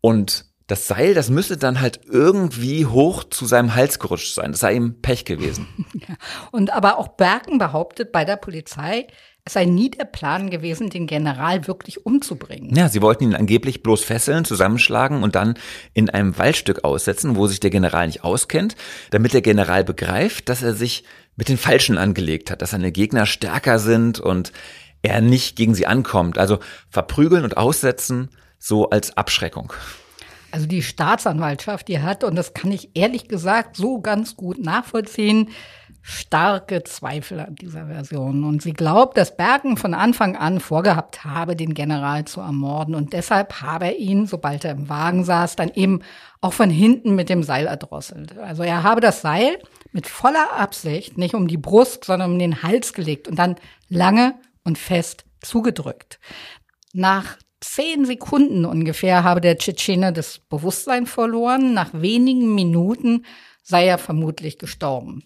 Und 0.00 0.46
das 0.68 0.86
Seil, 0.86 1.14
das 1.14 1.30
müsste 1.30 1.56
dann 1.56 1.80
halt 1.80 2.00
irgendwie 2.04 2.84
hoch 2.86 3.24
zu 3.24 3.46
seinem 3.46 3.74
Hals 3.74 3.98
gerutscht 3.98 4.34
sein. 4.34 4.52
Das 4.52 4.60
sei 4.60 4.74
ihm 4.74 5.00
Pech 5.00 5.24
gewesen. 5.24 5.66
Ja. 5.94 6.14
Und 6.52 6.72
aber 6.72 6.98
auch 6.98 7.08
Berken 7.08 7.58
behauptet 7.58 8.12
bei 8.12 8.24
der 8.24 8.36
Polizei, 8.36 9.08
es 9.44 9.54
sei 9.54 9.64
nie 9.64 9.90
der 9.90 10.04
Plan 10.04 10.50
gewesen, 10.50 10.90
den 10.90 11.06
General 11.06 11.66
wirklich 11.66 12.04
umzubringen. 12.04 12.76
Ja, 12.76 12.88
sie 12.88 13.02
wollten 13.02 13.24
ihn 13.24 13.34
angeblich 13.34 13.82
bloß 13.82 14.04
fesseln, 14.04 14.44
zusammenschlagen 14.44 15.22
und 15.22 15.34
dann 15.34 15.54
in 15.94 16.10
einem 16.10 16.36
Waldstück 16.38 16.84
aussetzen, 16.84 17.34
wo 17.34 17.46
sich 17.46 17.58
der 17.58 17.70
General 17.70 18.06
nicht 18.06 18.22
auskennt, 18.22 18.76
damit 19.10 19.32
der 19.32 19.40
General 19.40 19.82
begreift, 19.82 20.48
dass 20.50 20.62
er 20.62 20.74
sich 20.74 21.04
mit 21.38 21.48
den 21.48 21.56
Falschen 21.56 21.96
angelegt 21.96 22.50
hat, 22.50 22.60
dass 22.60 22.72
seine 22.72 22.90
Gegner 22.92 23.24
stärker 23.24 23.78
sind 23.78 24.18
und 24.18 24.52
er 25.02 25.20
nicht 25.20 25.54
gegen 25.56 25.74
sie 25.74 25.86
ankommt. 25.86 26.36
Also 26.36 26.58
verprügeln 26.90 27.44
und 27.44 27.56
aussetzen 27.56 28.28
so 28.58 28.90
als 28.90 29.16
Abschreckung. 29.16 29.72
Also 30.50 30.66
die 30.66 30.82
Staatsanwaltschaft, 30.82 31.86
die 31.86 32.00
hat, 32.00 32.24
und 32.24 32.34
das 32.34 32.54
kann 32.54 32.72
ich 32.72 32.90
ehrlich 32.94 33.28
gesagt 33.28 33.76
so 33.76 34.00
ganz 34.00 34.34
gut 34.34 34.58
nachvollziehen, 34.58 35.50
starke 36.02 36.82
Zweifel 36.82 37.38
an 37.38 37.54
dieser 37.54 37.86
Version. 37.86 38.42
Und 38.42 38.60
sie 38.60 38.72
glaubt, 38.72 39.16
dass 39.16 39.36
Bergen 39.36 39.76
von 39.76 39.94
Anfang 39.94 40.36
an 40.36 40.58
vorgehabt 40.58 41.24
habe, 41.24 41.54
den 41.54 41.74
General 41.74 42.24
zu 42.24 42.40
ermorden. 42.40 42.96
Und 42.96 43.12
deshalb 43.12 43.62
habe 43.62 43.84
er 43.84 43.96
ihn, 43.98 44.26
sobald 44.26 44.64
er 44.64 44.72
im 44.72 44.88
Wagen 44.88 45.22
saß, 45.22 45.54
dann 45.54 45.68
eben 45.68 46.00
auch 46.40 46.54
von 46.54 46.70
hinten 46.70 47.14
mit 47.14 47.28
dem 47.28 47.44
Seil 47.44 47.66
erdrosselt. 47.66 48.36
Also 48.38 48.64
er 48.64 48.82
habe 48.82 49.00
das 49.00 49.20
Seil 49.20 49.58
mit 49.92 50.06
voller 50.06 50.52
Absicht 50.52 51.18
nicht 51.18 51.34
um 51.34 51.48
die 51.48 51.56
Brust, 51.56 52.04
sondern 52.04 52.32
um 52.32 52.38
den 52.38 52.62
Hals 52.62 52.92
gelegt 52.92 53.28
und 53.28 53.38
dann 53.38 53.56
lange 53.88 54.34
und 54.64 54.78
fest 54.78 55.24
zugedrückt. 55.40 56.18
Nach 56.92 57.36
zehn 57.60 58.04
Sekunden 58.04 58.64
ungefähr 58.64 59.24
habe 59.24 59.40
der 59.40 59.58
Tschetschene 59.58 60.12
das 60.12 60.38
Bewusstsein 60.38 61.06
verloren. 61.06 61.74
Nach 61.74 61.90
wenigen 61.92 62.54
Minuten 62.54 63.24
sei 63.62 63.86
er 63.86 63.98
vermutlich 63.98 64.58
gestorben. 64.58 65.24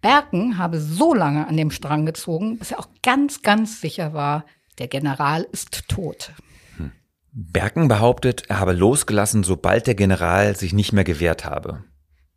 Berken 0.00 0.58
habe 0.58 0.80
so 0.80 1.14
lange 1.14 1.46
an 1.48 1.56
dem 1.56 1.70
Strang 1.70 2.04
gezogen, 2.04 2.58
bis 2.58 2.72
er 2.72 2.78
auch 2.78 2.88
ganz, 3.02 3.42
ganz 3.42 3.80
sicher 3.80 4.12
war, 4.12 4.44
der 4.78 4.88
General 4.88 5.46
ist 5.52 5.88
tot. 5.88 6.32
Hm. 6.76 6.92
Berken 7.32 7.88
behauptet, 7.88 8.42
er 8.48 8.60
habe 8.60 8.72
losgelassen, 8.72 9.44
sobald 9.44 9.86
der 9.86 9.94
General 9.94 10.56
sich 10.56 10.72
nicht 10.72 10.92
mehr 10.92 11.04
gewehrt 11.04 11.44
habe. 11.44 11.84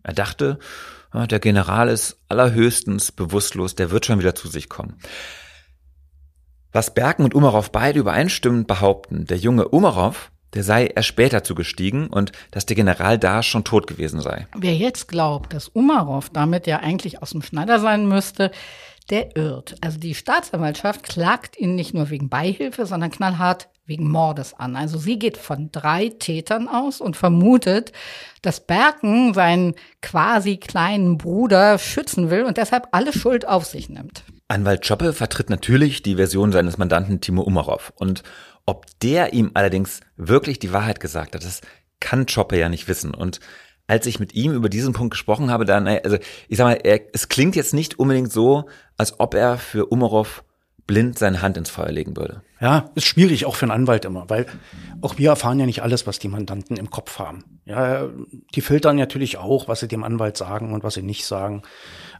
Er 0.03 0.13
dachte, 0.13 0.59
der 1.13 1.39
General 1.39 1.89
ist 1.89 2.17
allerhöchstens 2.29 3.11
bewusstlos, 3.11 3.75
der 3.75 3.91
wird 3.91 4.05
schon 4.05 4.19
wieder 4.19 4.35
zu 4.35 4.47
sich 4.47 4.69
kommen. 4.69 4.97
Was 6.71 6.93
Berken 6.93 7.23
und 7.23 7.33
Umarov 7.33 7.71
beide 7.71 7.99
übereinstimmend 7.99 8.67
behaupten, 8.67 9.25
der 9.25 9.37
junge 9.37 9.67
Umarov 9.67 10.31
der 10.53 10.63
sei 10.63 10.87
erst 10.87 11.07
später 11.07 11.43
zugestiegen 11.43 12.07
und 12.07 12.31
dass 12.51 12.65
der 12.65 12.75
General 12.75 13.19
da 13.19 13.43
schon 13.43 13.63
tot 13.63 13.87
gewesen 13.87 14.21
sei. 14.21 14.47
Wer 14.57 14.75
jetzt 14.75 15.07
glaubt, 15.07 15.53
dass 15.53 15.67
Umarov 15.67 16.29
damit 16.29 16.67
ja 16.67 16.79
eigentlich 16.79 17.21
aus 17.21 17.31
dem 17.31 17.41
Schneider 17.41 17.79
sein 17.79 18.07
müsste, 18.07 18.51
der 19.09 19.35
irrt. 19.35 19.75
Also 19.81 19.99
die 19.99 20.15
Staatsanwaltschaft 20.15 21.03
klagt 21.03 21.57
ihn 21.57 21.75
nicht 21.75 21.93
nur 21.93 22.09
wegen 22.09 22.29
Beihilfe, 22.29 22.85
sondern 22.85 23.11
knallhart 23.11 23.69
wegen 23.87 24.11
Mordes 24.11 24.53
an. 24.53 24.75
Also 24.75 24.97
sie 24.97 25.17
geht 25.17 25.37
von 25.37 25.71
drei 25.71 26.09
Tätern 26.09 26.67
aus 26.67 27.01
und 27.01 27.17
vermutet, 27.17 27.93
dass 28.41 28.59
Berken 28.59 29.33
seinen 29.33 29.75
quasi 30.01 30.57
kleinen 30.57 31.17
Bruder 31.17 31.79
schützen 31.79 32.29
will 32.29 32.43
und 32.43 32.57
deshalb 32.57 32.89
alle 32.91 33.13
Schuld 33.13 33.47
auf 33.47 33.65
sich 33.65 33.89
nimmt. 33.89 34.23
Anwalt 34.49 34.87
Choppe 34.87 35.13
vertritt 35.13 35.49
natürlich 35.49 36.03
die 36.03 36.15
Version 36.15 36.51
seines 36.51 36.77
Mandanten 36.77 37.19
Timo 37.19 37.41
Umarov 37.41 37.91
und 37.95 38.23
ob 38.65 38.85
der 39.01 39.33
ihm 39.33 39.51
allerdings 39.53 40.01
wirklich 40.17 40.59
die 40.59 40.73
Wahrheit 40.73 40.99
gesagt 40.99 41.35
hat, 41.35 41.43
das 41.43 41.61
kann 41.99 42.25
Choppe 42.25 42.59
ja 42.59 42.69
nicht 42.69 42.87
wissen. 42.87 43.13
Und 43.13 43.39
als 43.87 44.05
ich 44.05 44.19
mit 44.19 44.33
ihm 44.33 44.51
über 44.51 44.69
diesen 44.69 44.93
Punkt 44.93 45.11
gesprochen 45.11 45.49
habe, 45.49 45.63
dann, 45.65 45.87
also 45.87 46.17
ich 46.49 46.57
sag 46.57 46.65
mal, 46.65 46.79
er, 46.83 46.99
es 47.13 47.29
klingt 47.29 47.55
jetzt 47.55 47.73
nicht 47.73 47.97
unbedingt 47.97 48.31
so, 48.31 48.65
als 48.97 49.19
ob 49.19 49.33
er 49.33 49.57
für 49.57 49.85
Umarov 49.87 50.43
blind 50.85 51.17
seine 51.17 51.41
Hand 51.41 51.57
ins 51.57 51.69
Feuer 51.69 51.91
legen 51.91 52.17
würde. 52.17 52.41
Ja, 52.59 52.89
ist 52.95 53.05
schwierig 53.05 53.45
auch 53.45 53.55
für 53.55 53.65
einen 53.65 53.71
Anwalt 53.71 54.05
immer, 54.05 54.29
weil 54.29 54.47
auch 55.01 55.17
wir 55.19 55.29
erfahren 55.29 55.59
ja 55.59 55.67
nicht 55.67 55.83
alles, 55.83 56.07
was 56.07 56.17
die 56.17 56.27
Mandanten 56.27 56.75
im 56.75 56.89
Kopf 56.89 57.19
haben. 57.19 57.59
Ja, 57.65 58.07
die 58.55 58.61
filtern 58.61 58.95
natürlich 58.95 59.37
auch, 59.37 59.67
was 59.67 59.81
sie 59.81 59.87
dem 59.87 60.03
Anwalt 60.03 60.37
sagen 60.37 60.73
und 60.73 60.83
was 60.83 60.95
sie 60.95 61.03
nicht 61.03 61.25
sagen. 61.25 61.61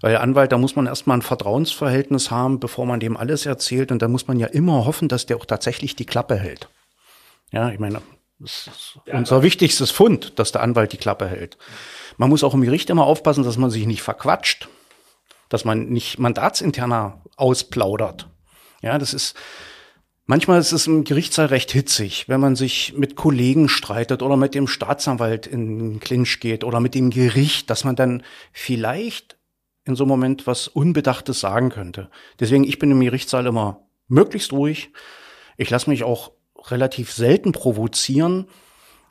Weil 0.01 0.17
Anwalt, 0.17 0.51
da 0.51 0.59
muss 0.59 0.75
man 0.75 0.85
erstmal 0.85 1.17
ein 1.17 1.23
Vertrauensverhältnis 1.23 2.29
haben, 2.29 2.59
bevor 2.59 2.85
man 2.85 2.99
dem 2.99 3.17
alles 3.17 3.47
erzählt. 3.47 3.91
Und 3.91 4.01
da 4.01 4.07
muss 4.07 4.27
man 4.27 4.37
ja 4.37 4.47
immer 4.47 4.85
hoffen, 4.85 5.07
dass 5.07 5.25
der 5.25 5.37
auch 5.37 5.45
tatsächlich 5.45 5.95
die 5.95 6.05
Klappe 6.05 6.35
hält. 6.35 6.69
Ja, 7.51 7.69
ich 7.69 7.79
meine, 7.79 8.01
das 8.39 8.67
ist 8.67 8.99
unser 9.11 9.41
wichtigstes 9.41 9.89
Fund, 9.89 10.37
dass 10.37 10.51
der 10.51 10.61
Anwalt 10.61 10.93
die 10.93 10.97
Klappe 10.97 11.27
hält. 11.27 11.57
Man 12.17 12.29
muss 12.29 12.43
auch 12.43 12.53
im 12.53 12.61
Gericht 12.61 12.89
immer 12.91 13.05
aufpassen, 13.05 13.43
dass 13.43 13.57
man 13.57 13.71
sich 13.71 13.87
nicht 13.87 14.03
verquatscht, 14.03 14.67
dass 15.49 15.65
man 15.65 15.89
nicht 15.89 16.19
mandatsinterner 16.19 17.21
ausplaudert. 17.37 18.27
Ja, 18.83 18.99
das 18.99 19.15
ist, 19.15 19.35
manchmal 20.27 20.59
ist 20.59 20.71
es 20.71 20.85
im 20.85 21.03
Gerichtssaal 21.03 21.47
recht 21.47 21.71
hitzig, 21.71 22.29
wenn 22.29 22.39
man 22.39 22.55
sich 22.55 22.93
mit 22.95 23.15
Kollegen 23.15 23.67
streitet 23.69 24.21
oder 24.21 24.37
mit 24.37 24.53
dem 24.53 24.67
Staatsanwalt 24.67 25.47
in 25.47 25.79
den 25.79 25.99
Clinch 25.99 26.39
geht 26.39 26.63
oder 26.63 26.79
mit 26.79 26.93
dem 26.93 27.09
Gericht, 27.09 27.69
dass 27.69 27.83
man 27.83 27.95
dann 27.95 28.23
vielleicht 28.51 29.37
in 29.85 29.95
so 29.95 30.03
einem 30.03 30.09
Moment 30.09 30.45
was 30.45 30.67
Unbedachtes 30.67 31.39
sagen 31.39 31.69
könnte. 31.69 32.09
Deswegen, 32.39 32.65
ich 32.65 32.77
bin 32.77 32.91
im 32.91 32.99
Gerichtssaal 32.99 33.47
immer 33.47 33.87
möglichst 34.07 34.51
ruhig. 34.51 34.91
Ich 35.55 35.69
lasse 35.69 35.89
mich 35.89 36.03
auch 36.03 36.33
relativ 36.67 37.11
selten 37.11 37.53
provozieren. 37.53 38.47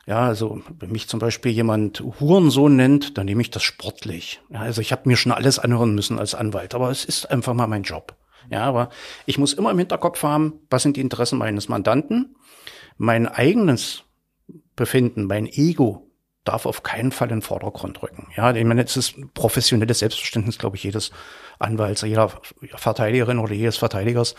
Ja, 0.05 0.25
also 0.25 0.61
wenn 0.79 0.91
mich 0.91 1.09
zum 1.09 1.19
Beispiel 1.19 1.51
jemand 1.51 2.01
Hurensohn 2.19 2.75
nennt, 2.75 3.17
dann 3.17 3.25
nehme 3.25 3.41
ich 3.41 3.49
das 3.49 3.63
sportlich. 3.63 4.39
Ja, 4.49 4.61
also 4.61 4.79
ich 4.79 4.91
habe 4.91 5.09
mir 5.09 5.17
schon 5.17 5.33
alles 5.33 5.59
anhören 5.59 5.95
müssen 5.95 6.19
als 6.19 6.33
Anwalt, 6.33 6.75
aber 6.75 6.91
es 6.91 7.03
ist 7.03 7.25
einfach 7.25 7.53
mal 7.53 7.67
mein 7.67 7.83
Job. 7.83 8.15
Ja, 8.49 8.63
aber 8.63 8.89
ich 9.25 9.37
muss 9.37 9.53
immer 9.53 9.71
im 9.71 9.79
Hinterkopf 9.79 10.23
haben, 10.23 10.61
was 10.69 10.83
sind 10.83 10.97
die 10.97 11.01
Interessen 11.01 11.37
meines 11.37 11.69
Mandanten, 11.69 12.35
mein 12.97 13.27
eigenes 13.27 14.03
Befinden, 14.75 15.25
mein 15.25 15.47
Ego 15.47 16.07
darf 16.47 16.65
auf 16.65 16.83
keinen 16.83 17.11
Fall 17.11 17.29
in 17.29 17.37
den 17.37 17.41
Vordergrund 17.41 18.01
rücken. 18.01 18.27
Ja, 18.35 18.55
ich 18.55 18.63
meine, 18.63 18.83
es 18.83 18.95
ist 18.95 19.15
professionelles 19.33 19.99
Selbstverständnis, 19.99 20.57
glaube 20.57 20.77
ich, 20.77 20.83
jedes 20.83 21.11
Anwalts, 21.59 22.03
jeder 22.03 22.31
Verteidigerin 22.75 23.39
oder 23.39 23.53
jedes 23.53 23.77
Verteidigers, 23.77 24.35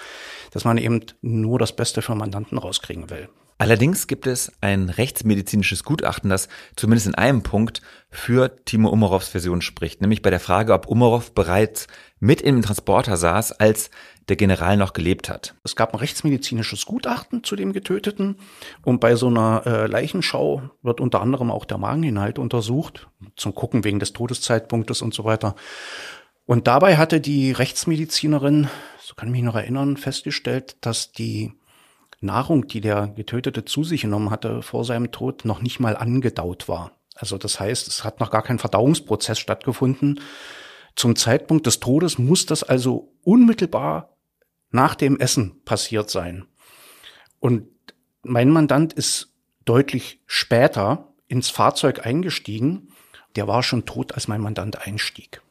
dass 0.52 0.64
man 0.64 0.78
eben 0.78 1.04
nur 1.20 1.58
das 1.58 1.76
Beste 1.76 2.00
für 2.00 2.14
Mandanten 2.14 2.56
rauskriegen 2.56 3.10
will. 3.10 3.28
Allerdings 3.60 4.06
gibt 4.06 4.28
es 4.28 4.52
ein 4.60 4.88
rechtsmedizinisches 4.88 5.82
Gutachten, 5.82 6.30
das 6.30 6.48
zumindest 6.76 7.08
in 7.08 7.16
einem 7.16 7.42
Punkt 7.42 7.82
für 8.08 8.64
Timo 8.64 8.88
Umarovs 8.88 9.30
Version 9.30 9.62
spricht, 9.62 10.00
nämlich 10.00 10.22
bei 10.22 10.30
der 10.30 10.38
Frage, 10.38 10.72
ob 10.72 10.86
Umarov 10.86 11.34
bereits 11.34 11.88
mit 12.20 12.44
dem 12.44 12.62
Transporter 12.62 13.16
saß, 13.16 13.50
als 13.52 13.90
der 14.28 14.36
General 14.36 14.76
noch 14.76 14.92
gelebt 14.92 15.28
hat. 15.28 15.56
Es 15.64 15.74
gab 15.74 15.92
ein 15.92 15.98
rechtsmedizinisches 15.98 16.86
Gutachten 16.86 17.42
zu 17.42 17.56
dem 17.56 17.72
Getöteten 17.72 18.36
und 18.84 19.00
bei 19.00 19.16
so 19.16 19.26
einer 19.26 19.62
äh, 19.66 19.86
Leichenschau 19.88 20.62
wird 20.82 21.00
unter 21.00 21.20
anderem 21.20 21.50
auch 21.50 21.64
der 21.64 21.78
Mageninhalt 21.78 22.38
untersucht, 22.38 23.08
zum 23.34 23.56
Gucken 23.56 23.82
wegen 23.82 23.98
des 23.98 24.12
Todeszeitpunktes 24.12 25.02
und 25.02 25.14
so 25.14 25.24
weiter. 25.24 25.56
Und 26.46 26.68
dabei 26.68 26.96
hatte 26.96 27.20
die 27.20 27.50
Rechtsmedizinerin, 27.50 28.68
so 29.02 29.14
kann 29.16 29.28
ich 29.28 29.32
mich 29.32 29.42
noch 29.42 29.56
erinnern, 29.56 29.96
festgestellt, 29.96 30.76
dass 30.80 31.10
die 31.10 31.52
Nahrung, 32.20 32.66
die 32.66 32.80
der 32.80 33.08
Getötete 33.08 33.64
zu 33.64 33.84
sich 33.84 34.02
genommen 34.02 34.30
hatte 34.30 34.62
vor 34.62 34.84
seinem 34.84 35.12
Tod, 35.12 35.44
noch 35.44 35.62
nicht 35.62 35.80
mal 35.80 35.96
angedaut 35.96 36.68
war. 36.68 36.92
Also 37.14 37.38
das 37.38 37.60
heißt, 37.60 37.88
es 37.88 38.04
hat 38.04 38.20
noch 38.20 38.30
gar 38.30 38.42
kein 38.42 38.58
Verdauungsprozess 38.58 39.38
stattgefunden. 39.38 40.20
Zum 40.94 41.16
Zeitpunkt 41.16 41.66
des 41.66 41.80
Todes 41.80 42.18
muss 42.18 42.46
das 42.46 42.62
also 42.62 43.12
unmittelbar 43.22 44.16
nach 44.70 44.94
dem 44.94 45.18
Essen 45.18 45.62
passiert 45.64 46.10
sein. 46.10 46.46
Und 47.40 47.68
mein 48.22 48.50
Mandant 48.50 48.92
ist 48.92 49.32
deutlich 49.64 50.20
später 50.26 51.12
ins 51.28 51.50
Fahrzeug 51.50 52.04
eingestiegen. 52.04 52.88
Der 53.36 53.46
war 53.46 53.62
schon 53.62 53.84
tot, 53.84 54.12
als 54.12 54.28
mein 54.28 54.40
Mandant 54.40 54.86
einstieg. 54.86 55.42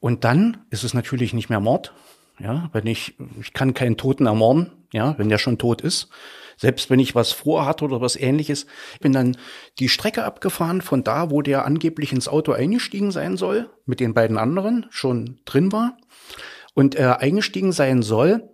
Und 0.00 0.24
dann 0.24 0.64
ist 0.70 0.84
es 0.84 0.94
natürlich 0.94 1.32
nicht 1.32 1.48
mehr 1.48 1.60
Mord. 1.60 1.94
Ja, 2.38 2.68
wenn 2.72 2.86
ich, 2.86 3.14
ich 3.40 3.52
kann 3.52 3.74
keinen 3.74 3.96
Toten 3.96 4.26
ermorden, 4.26 4.72
ja, 4.94 5.18
wenn 5.18 5.28
der 5.28 5.38
schon 5.38 5.58
tot 5.58 5.82
ist. 5.82 6.08
Selbst 6.56 6.88
wenn 6.88 7.00
ich 7.00 7.16
was 7.16 7.32
vorhatte 7.32 7.84
oder 7.84 8.00
was 8.00 8.14
ähnliches. 8.14 8.66
Ich 8.94 9.00
bin 9.00 9.12
dann 9.12 9.36
die 9.80 9.88
Strecke 9.88 10.24
abgefahren 10.24 10.82
von 10.82 11.02
da, 11.02 11.30
wo 11.30 11.42
der 11.42 11.64
angeblich 11.64 12.12
ins 12.12 12.28
Auto 12.28 12.52
eingestiegen 12.52 13.10
sein 13.10 13.36
soll, 13.36 13.68
mit 13.86 13.98
den 13.98 14.14
beiden 14.14 14.38
anderen 14.38 14.86
schon 14.90 15.40
drin 15.44 15.72
war. 15.72 15.96
Und 16.74 16.94
er 16.94 17.20
eingestiegen 17.20 17.72
sein 17.72 18.02
soll, 18.02 18.48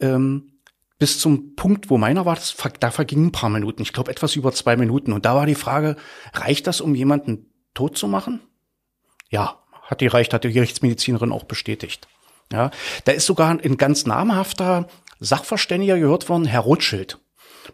ähm, 0.00 0.52
bis 0.98 1.18
zum 1.18 1.54
Punkt, 1.54 1.90
wo 1.90 1.98
meiner 1.98 2.24
war, 2.24 2.36
das, 2.36 2.56
da 2.80 2.90
vergingen 2.90 3.26
ein 3.26 3.32
paar 3.32 3.50
Minuten. 3.50 3.82
Ich 3.82 3.92
glaube 3.92 4.10
etwas 4.10 4.36
über 4.36 4.52
zwei 4.52 4.76
Minuten. 4.76 5.12
Und 5.12 5.26
da 5.26 5.34
war 5.34 5.44
die 5.44 5.54
Frage, 5.54 5.96
reicht 6.32 6.66
das, 6.66 6.80
um 6.80 6.94
jemanden 6.94 7.52
tot 7.74 7.98
zu 7.98 8.08
machen? 8.08 8.40
Ja, 9.28 9.62
hat 9.82 10.00
die 10.00 10.06
reicht, 10.06 10.32
hat 10.32 10.44
die 10.44 10.52
Gerichtsmedizinerin 10.52 11.32
auch 11.32 11.44
bestätigt. 11.44 12.08
Ja, 12.52 12.70
da 13.04 13.12
ist 13.12 13.26
sogar 13.26 13.50
ein 13.50 13.76
ganz 13.76 14.06
namhafter 14.06 14.86
Sachverständiger 15.24 15.98
gehört 15.98 16.28
worden, 16.28 16.44
Herr 16.44 16.60
Rothschild. 16.60 17.18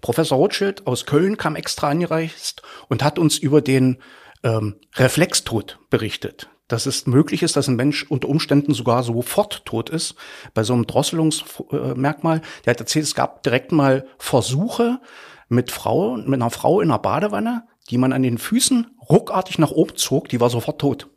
Professor 0.01 0.39
Rothschild 0.39 0.87
aus 0.87 1.05
Köln 1.05 1.37
kam 1.37 1.57
extra 1.57 1.89
angereist 1.89 2.63
und 2.89 3.03
hat 3.03 3.19
uns 3.19 3.39
über 3.39 3.61
den 3.61 3.99
ähm, 4.43 4.77
Reflextod 4.95 5.79
berichtet. 5.91 6.49
Dass 6.69 6.87
es 6.87 7.07
möglich 7.07 7.43
ist, 7.43 7.57
dass 7.57 7.67
ein 7.67 7.75
Mensch 7.75 8.07
unter 8.09 8.29
Umständen 8.29 8.73
sogar 8.73 9.03
sofort 9.03 9.65
tot 9.65 9.91
ist. 9.91 10.15
Bei 10.55 10.63
so 10.63 10.73
einem 10.73 10.87
Drosselungsmerkmal. 10.87 12.43
Der 12.65 12.71
hat 12.71 12.81
erzählt, 12.81 13.05
es 13.05 13.17
gab 13.17 13.43
direkt 13.43 13.73
mal 13.73 14.07
Versuche 14.19 15.01
mit 15.49 15.73
Frau, 15.73 16.17
mit 16.17 16.35
einer 16.35 16.51
Frau 16.51 16.81
in 16.81 16.91
einer 16.91 17.01
Badewanne, 17.01 17.65
die 17.91 17.99
man 17.99 18.13
an 18.13 18.23
den 18.23 18.39
Füßen 18.39 18.87
ruckartig 19.11 19.59
nach 19.59 19.73
oben 19.73 19.97
zog, 19.97 20.29
die 20.29 20.41
war 20.41 20.49
sofort 20.49 20.81
tot. 20.81 21.09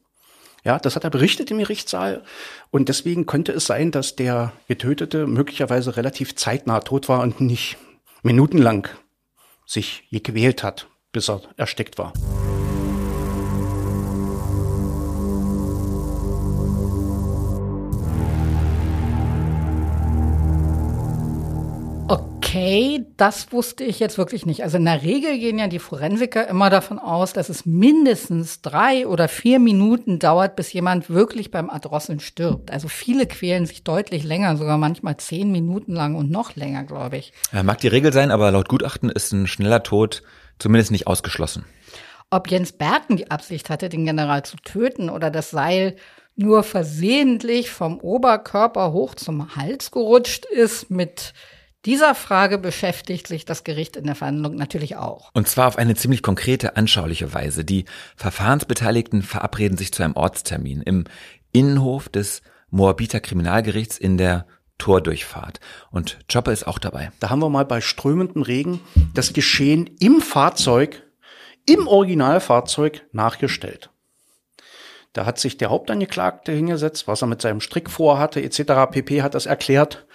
Ja, 0.64 0.80
das 0.80 0.96
hat 0.96 1.04
er 1.04 1.10
berichtet 1.10 1.52
im 1.52 1.58
Gerichtssaal. 1.58 2.24
Und 2.72 2.88
deswegen 2.88 3.26
könnte 3.26 3.52
es 3.52 3.66
sein, 3.66 3.92
dass 3.92 4.16
der 4.16 4.54
Getötete 4.68 5.28
möglicherweise 5.28 5.98
relativ 5.98 6.36
zeitnah 6.36 6.80
tot 6.80 7.10
war 7.10 7.22
und 7.22 7.42
nicht 7.42 7.78
minutenlang 8.22 8.88
sich 9.66 10.08
gequält 10.10 10.64
hat, 10.64 10.88
bis 11.12 11.30
er 11.30 11.42
erstickt 11.58 11.98
war. 11.98 12.14
Okay, 22.54 23.08
das 23.18 23.52
wusste 23.52 23.84
ich 23.84 23.98
jetzt 23.98 24.20
wirklich 24.20 24.46
nicht. 24.46 24.62
Also 24.62 24.78
in 24.78 24.86
der 24.86 25.02
Regel 25.02 25.40
gehen 25.40 25.58
ja 25.58 25.68
die 25.68 25.80
Forensiker 25.80 26.48
immer 26.48 26.70
davon 26.70 27.00
aus, 27.00 27.34
dass 27.34 27.50
es 27.50 27.66
mindestens 27.66 28.62
drei 28.62 29.08
oder 29.08 29.28
vier 29.28 29.58
Minuten 29.58 30.20
dauert, 30.20 30.56
bis 30.56 30.72
jemand 30.72 31.10
wirklich 31.10 31.50
beim 31.50 31.70
Erdrosseln 31.70 32.20
stirbt. 32.20 32.70
Also 32.70 32.90
viele 32.90 33.26
quälen 33.26 33.66
sich 33.66 33.84
deutlich 33.84 34.24
länger, 34.24 34.56
sogar 34.56 34.78
manchmal 34.78 35.18
zehn 35.18 35.52
Minuten 35.52 35.94
lang 35.94 36.14
und 36.14 36.30
noch 36.30 36.56
länger, 36.56 36.84
glaube 36.84 37.18
ich. 37.18 37.34
Ja, 37.52 37.64
mag 37.64 37.80
die 37.80 37.88
Regel 37.88 38.14
sein, 38.14 38.30
aber 38.30 38.52
laut 38.52 38.70
Gutachten 38.70 39.10
ist 39.10 39.32
ein 39.32 39.48
schneller 39.48 39.82
Tod 39.82 40.22
zumindest 40.60 40.92
nicht 40.92 41.08
ausgeschlossen. 41.08 41.66
Ob 42.30 42.52
Jens 42.52 42.72
Berken 42.72 43.18
die 43.18 43.32
Absicht 43.32 43.72
hatte, 43.72 43.90
den 43.90 44.06
General 44.06 44.46
zu 44.46 44.58
töten 44.58 45.10
oder 45.10 45.32
das 45.32 45.50
Seil 45.50 45.96
nur 46.36 46.62
versehentlich 46.62 47.72
vom 47.72 48.00
Oberkörper 48.00 48.92
hoch 48.92 49.16
zum 49.16 49.56
Hals 49.56 49.90
gerutscht 49.90 50.46
ist 50.46 50.92
mit 50.92 51.34
dieser 51.86 52.16
Frage 52.16 52.58
beschäftigt 52.58 53.28
sich 53.28 53.46
das 53.46 53.64
Gericht 53.64 53.96
in 53.96 54.06
der 54.06 54.16
Verhandlung 54.16 54.56
natürlich 54.56 54.96
auch. 54.96 55.32
Und 55.34 55.48
zwar 55.48 55.68
auf 55.68 55.78
eine 55.78 55.96
ziemlich 55.96 56.22
konkrete, 56.22 56.78
anschauliche 56.78 57.34
Weise. 57.34 57.66
Die 57.66 57.86
Verfahrensbeteiligten 58.16 59.22
verabreden 59.22 59.78
sich 59.78 59.94
zu 59.94 60.04
einem 60.04 60.16
Ortstermin 60.16 60.82
im 60.82 61.04
Innenhof 61.52 62.10
des 62.10 62.42
Moabiter 62.70 63.20
Kriminalgerichts 63.20 63.98
in 63.98 64.18
der 64.18 64.48
Tordurchfahrt. 64.78 65.60
Und 65.92 66.20
Chopper 66.32 66.52
ist 66.52 66.66
auch 66.66 66.80
dabei. 66.80 67.12
Da 67.20 67.30
haben 67.30 67.42
wir 67.42 67.50
mal 67.50 67.66
bei 67.66 67.82
strömendem 67.82 68.42
Regen 68.42 68.80
das 69.14 69.34
Geschehen 69.34 69.90
im 70.00 70.22
Fahrzeug, 70.22 71.04
im 71.66 71.88
Originalfahrzeug 71.88 73.06
nachgestellt. 73.12 73.90
Da 75.14 75.26
hat 75.26 75.38
sich 75.38 75.58
der 75.58 75.70
Hauptangeklagte 75.70 76.52
hingesetzt, 76.52 77.08
was 77.08 77.22
er 77.22 77.28
mit 77.28 77.42
seinem 77.42 77.62
Strick 77.62 77.90
vorhatte, 77.90 78.42
etc. 78.42 78.90
pp. 78.92 79.22
hat 79.22 79.36
das 79.36 79.46
erklärt. 79.46 80.08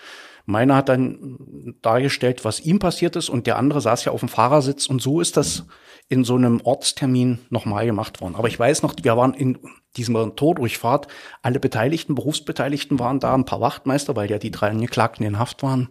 Meiner 0.50 0.76
hat 0.76 0.88
dann 0.88 1.76
dargestellt, 1.82 2.42
was 2.42 2.60
ihm 2.60 2.78
passiert 2.78 3.16
ist 3.16 3.28
und 3.28 3.46
der 3.46 3.58
andere 3.58 3.82
saß 3.82 4.06
ja 4.06 4.12
auf 4.12 4.20
dem 4.20 4.30
Fahrersitz 4.30 4.86
und 4.86 5.02
so 5.02 5.20
ist 5.20 5.36
das 5.36 5.66
in 6.08 6.24
so 6.24 6.36
einem 6.36 6.62
Ortstermin 6.64 7.40
nochmal 7.50 7.84
gemacht 7.84 8.22
worden. 8.22 8.34
Aber 8.34 8.48
ich 8.48 8.58
weiß 8.58 8.82
noch, 8.82 8.94
wir 9.02 9.14
waren 9.14 9.34
in 9.34 9.58
diesem 9.98 10.14
Tordurchfahrt, 10.36 11.06
alle 11.42 11.60
Beteiligten, 11.60 12.14
Berufsbeteiligten 12.14 12.98
waren 12.98 13.20
da, 13.20 13.34
ein 13.34 13.44
paar 13.44 13.60
Wachtmeister, 13.60 14.16
weil 14.16 14.30
ja 14.30 14.38
die 14.38 14.50
drei 14.50 14.70
Angeklagten 14.70 15.26
in 15.26 15.38
Haft 15.38 15.62
waren. 15.62 15.90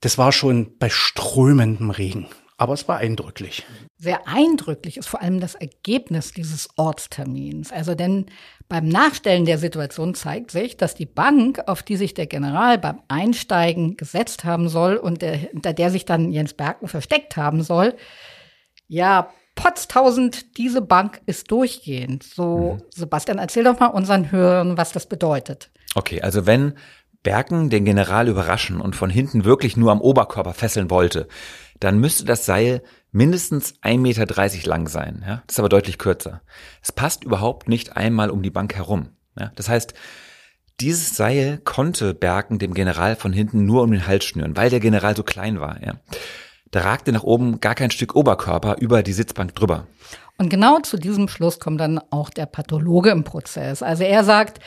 Das 0.00 0.16
war 0.16 0.32
schon 0.32 0.78
bei 0.78 0.88
strömendem 0.88 1.90
Regen 1.90 2.28
aber 2.56 2.74
es 2.74 2.86
war 2.88 2.98
eindrücklich. 2.98 3.64
Sehr 3.96 4.26
eindrücklich 4.28 4.96
ist 4.96 5.08
vor 5.08 5.20
allem 5.22 5.40
das 5.40 5.54
Ergebnis 5.54 6.32
dieses 6.32 6.68
Ortstermins. 6.76 7.72
Also 7.72 7.94
denn 7.94 8.26
beim 8.68 8.88
Nachstellen 8.88 9.44
der 9.44 9.58
Situation 9.58 10.14
zeigt 10.14 10.50
sich, 10.50 10.76
dass 10.76 10.94
die 10.94 11.06
Bank, 11.06 11.62
auf 11.66 11.82
die 11.82 11.96
sich 11.96 12.14
der 12.14 12.26
General 12.26 12.78
beim 12.78 13.00
Einsteigen 13.08 13.96
gesetzt 13.96 14.44
haben 14.44 14.68
soll 14.68 14.96
und 14.96 15.22
der, 15.22 15.36
hinter 15.36 15.72
der 15.72 15.90
sich 15.90 16.04
dann 16.04 16.30
Jens 16.30 16.54
Berken 16.54 16.88
versteckt 16.88 17.36
haben 17.36 17.62
soll, 17.62 17.94
ja, 18.88 19.30
potztausend, 19.54 20.56
diese 20.58 20.82
Bank 20.82 21.20
ist 21.26 21.50
durchgehend. 21.50 22.22
So, 22.22 22.78
mhm. 22.78 22.82
Sebastian, 22.94 23.38
erzähl 23.38 23.64
doch 23.64 23.78
mal 23.78 23.86
unseren 23.86 24.30
Hörern, 24.30 24.76
was 24.76 24.92
das 24.92 25.06
bedeutet. 25.06 25.70
Okay, 25.94 26.22
also 26.22 26.46
wenn 26.46 26.74
Berken 27.22 27.70
den 27.70 27.84
General 27.84 28.28
überraschen 28.28 28.80
und 28.80 28.96
von 28.96 29.10
hinten 29.10 29.44
wirklich 29.44 29.76
nur 29.76 29.92
am 29.92 30.00
Oberkörper 30.00 30.54
fesseln 30.54 30.90
wollte, 30.90 31.28
dann 31.82 31.98
müsste 31.98 32.24
das 32.24 32.46
Seil 32.46 32.82
mindestens 33.10 33.74
1,30 33.82 33.98
Meter 33.98 34.68
lang 34.68 34.88
sein. 34.88 35.24
Ja? 35.26 35.42
Das 35.46 35.56
ist 35.56 35.58
aber 35.58 35.68
deutlich 35.68 35.98
kürzer. 35.98 36.42
Es 36.80 36.92
passt 36.92 37.24
überhaupt 37.24 37.68
nicht 37.68 37.96
einmal 37.96 38.30
um 38.30 38.42
die 38.42 38.50
Bank 38.50 38.74
herum. 38.74 39.10
Ja? 39.38 39.50
Das 39.56 39.68
heißt, 39.68 39.94
dieses 40.80 41.16
Seil 41.16 41.58
konnte 41.58 42.14
Berken 42.14 42.58
dem 42.58 42.74
General 42.74 43.16
von 43.16 43.32
hinten 43.32 43.66
nur 43.66 43.82
um 43.82 43.90
den 43.90 44.06
Hals 44.06 44.24
schnüren, 44.24 44.56
weil 44.56 44.70
der 44.70 44.80
General 44.80 45.16
so 45.16 45.22
klein 45.22 45.60
war. 45.60 45.82
Ja? 45.82 45.94
Da 46.72 46.80
ragte 46.80 47.12
nach 47.12 47.22
oben 47.22 47.60
gar 47.60 47.74
kein 47.74 47.90
Stück 47.90 48.16
Oberkörper 48.16 48.76
über 48.80 49.02
die 49.02 49.12
Sitzbank 49.12 49.54
drüber. 49.54 49.86
Und 50.38 50.48
genau 50.48 50.80
zu 50.80 50.96
diesem 50.96 51.28
Schluss 51.28 51.60
kommt 51.60 51.80
dann 51.80 52.00
auch 52.10 52.30
der 52.30 52.46
Pathologe 52.46 53.10
im 53.10 53.24
Prozess. 53.24 53.82
Also 53.82 54.04
er 54.04 54.24
sagt, 54.24 54.58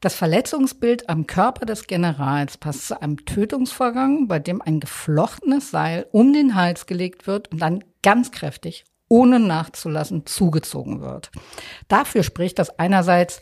das 0.00 0.14
Verletzungsbild 0.14 1.08
am 1.08 1.26
Körper 1.26 1.64
des 1.64 1.86
Generals 1.86 2.58
passt 2.58 2.88
zu 2.88 3.00
einem 3.00 3.24
Tötungsvorgang, 3.24 4.28
bei 4.28 4.38
dem 4.38 4.60
ein 4.60 4.78
geflochtenes 4.78 5.70
Seil 5.70 6.06
um 6.12 6.34
den 6.34 6.54
Hals 6.54 6.84
gelegt 6.84 7.26
wird 7.26 7.50
und 7.50 7.62
dann 7.62 7.82
ganz 8.02 8.30
kräftig, 8.30 8.84
ohne 9.08 9.40
nachzulassen, 9.40 10.26
zugezogen 10.26 11.00
wird. 11.00 11.30
Dafür 11.88 12.22
spricht, 12.22 12.58
dass 12.58 12.78
einerseits 12.78 13.40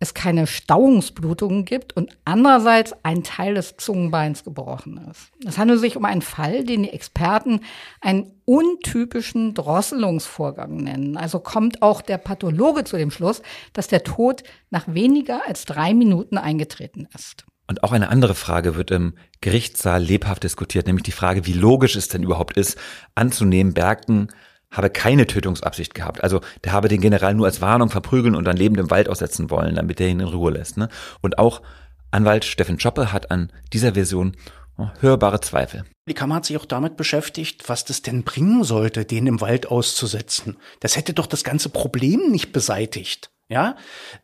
es 0.00 0.14
keine 0.14 0.46
Stauungsblutungen 0.46 1.64
gibt 1.64 1.96
und 1.96 2.16
andererseits 2.24 2.94
ein 3.02 3.24
Teil 3.24 3.54
des 3.54 3.76
Zungenbeins 3.78 4.44
gebrochen 4.44 5.00
ist. 5.10 5.32
Es 5.46 5.58
handelt 5.58 5.80
sich 5.80 5.96
um 5.96 6.04
einen 6.04 6.22
Fall, 6.22 6.64
den 6.64 6.84
die 6.84 6.90
Experten 6.90 7.60
einen 8.00 8.30
untypischen 8.44 9.54
Drosselungsvorgang 9.54 10.76
nennen. 10.76 11.16
Also 11.16 11.40
kommt 11.40 11.82
auch 11.82 12.00
der 12.00 12.18
Pathologe 12.18 12.84
zu 12.84 12.96
dem 12.96 13.10
Schluss, 13.10 13.42
dass 13.72 13.88
der 13.88 14.04
Tod 14.04 14.44
nach 14.70 14.86
weniger 14.86 15.40
als 15.46 15.64
drei 15.64 15.94
Minuten 15.94 16.38
eingetreten 16.38 17.08
ist. 17.14 17.44
Und 17.66 17.82
auch 17.82 17.92
eine 17.92 18.08
andere 18.08 18.34
Frage 18.34 18.76
wird 18.76 18.90
im 18.92 19.14
Gerichtssaal 19.40 20.02
lebhaft 20.02 20.44
diskutiert, 20.44 20.86
nämlich 20.86 21.02
die 21.02 21.12
Frage, 21.12 21.44
wie 21.44 21.52
logisch 21.52 21.96
es 21.96 22.08
denn 22.08 22.22
überhaupt 22.22 22.56
ist, 22.56 22.78
anzunehmen, 23.14 23.74
Berken 23.74 24.28
habe 24.70 24.90
keine 24.90 25.26
Tötungsabsicht 25.26 25.94
gehabt. 25.94 26.22
Also 26.22 26.40
der 26.64 26.72
habe 26.72 26.88
den 26.88 27.00
General 27.00 27.34
nur 27.34 27.46
als 27.46 27.60
Warnung 27.60 27.90
verprügeln 27.90 28.34
und 28.34 28.44
dann 28.44 28.56
lebend 28.56 28.78
im 28.78 28.90
Wald 28.90 29.08
aussetzen 29.08 29.50
wollen, 29.50 29.76
damit 29.76 30.00
er 30.00 30.08
ihn 30.08 30.20
in 30.20 30.28
Ruhe 30.28 30.52
lässt. 30.52 30.76
Ne? 30.76 30.88
Und 31.20 31.38
auch 31.38 31.62
Anwalt 32.10 32.44
Steffen 32.44 32.80
Schoppe 32.80 33.12
hat 33.12 33.30
an 33.30 33.52
dieser 33.72 33.94
Version 33.94 34.36
oh, 34.76 34.88
hörbare 35.00 35.40
Zweifel. 35.40 35.84
Die 36.08 36.14
Kammer 36.14 36.36
hat 36.36 36.46
sich 36.46 36.56
auch 36.56 36.64
damit 36.64 36.96
beschäftigt, 36.96 37.68
was 37.68 37.84
das 37.84 38.02
denn 38.02 38.24
bringen 38.24 38.64
sollte, 38.64 39.04
den 39.04 39.26
im 39.26 39.40
Wald 39.40 39.66
auszusetzen. 39.66 40.56
Das 40.80 40.96
hätte 40.96 41.12
doch 41.12 41.26
das 41.26 41.44
ganze 41.44 41.68
Problem 41.68 42.30
nicht 42.30 42.52
beseitigt. 42.52 43.30
Ja, 43.50 43.76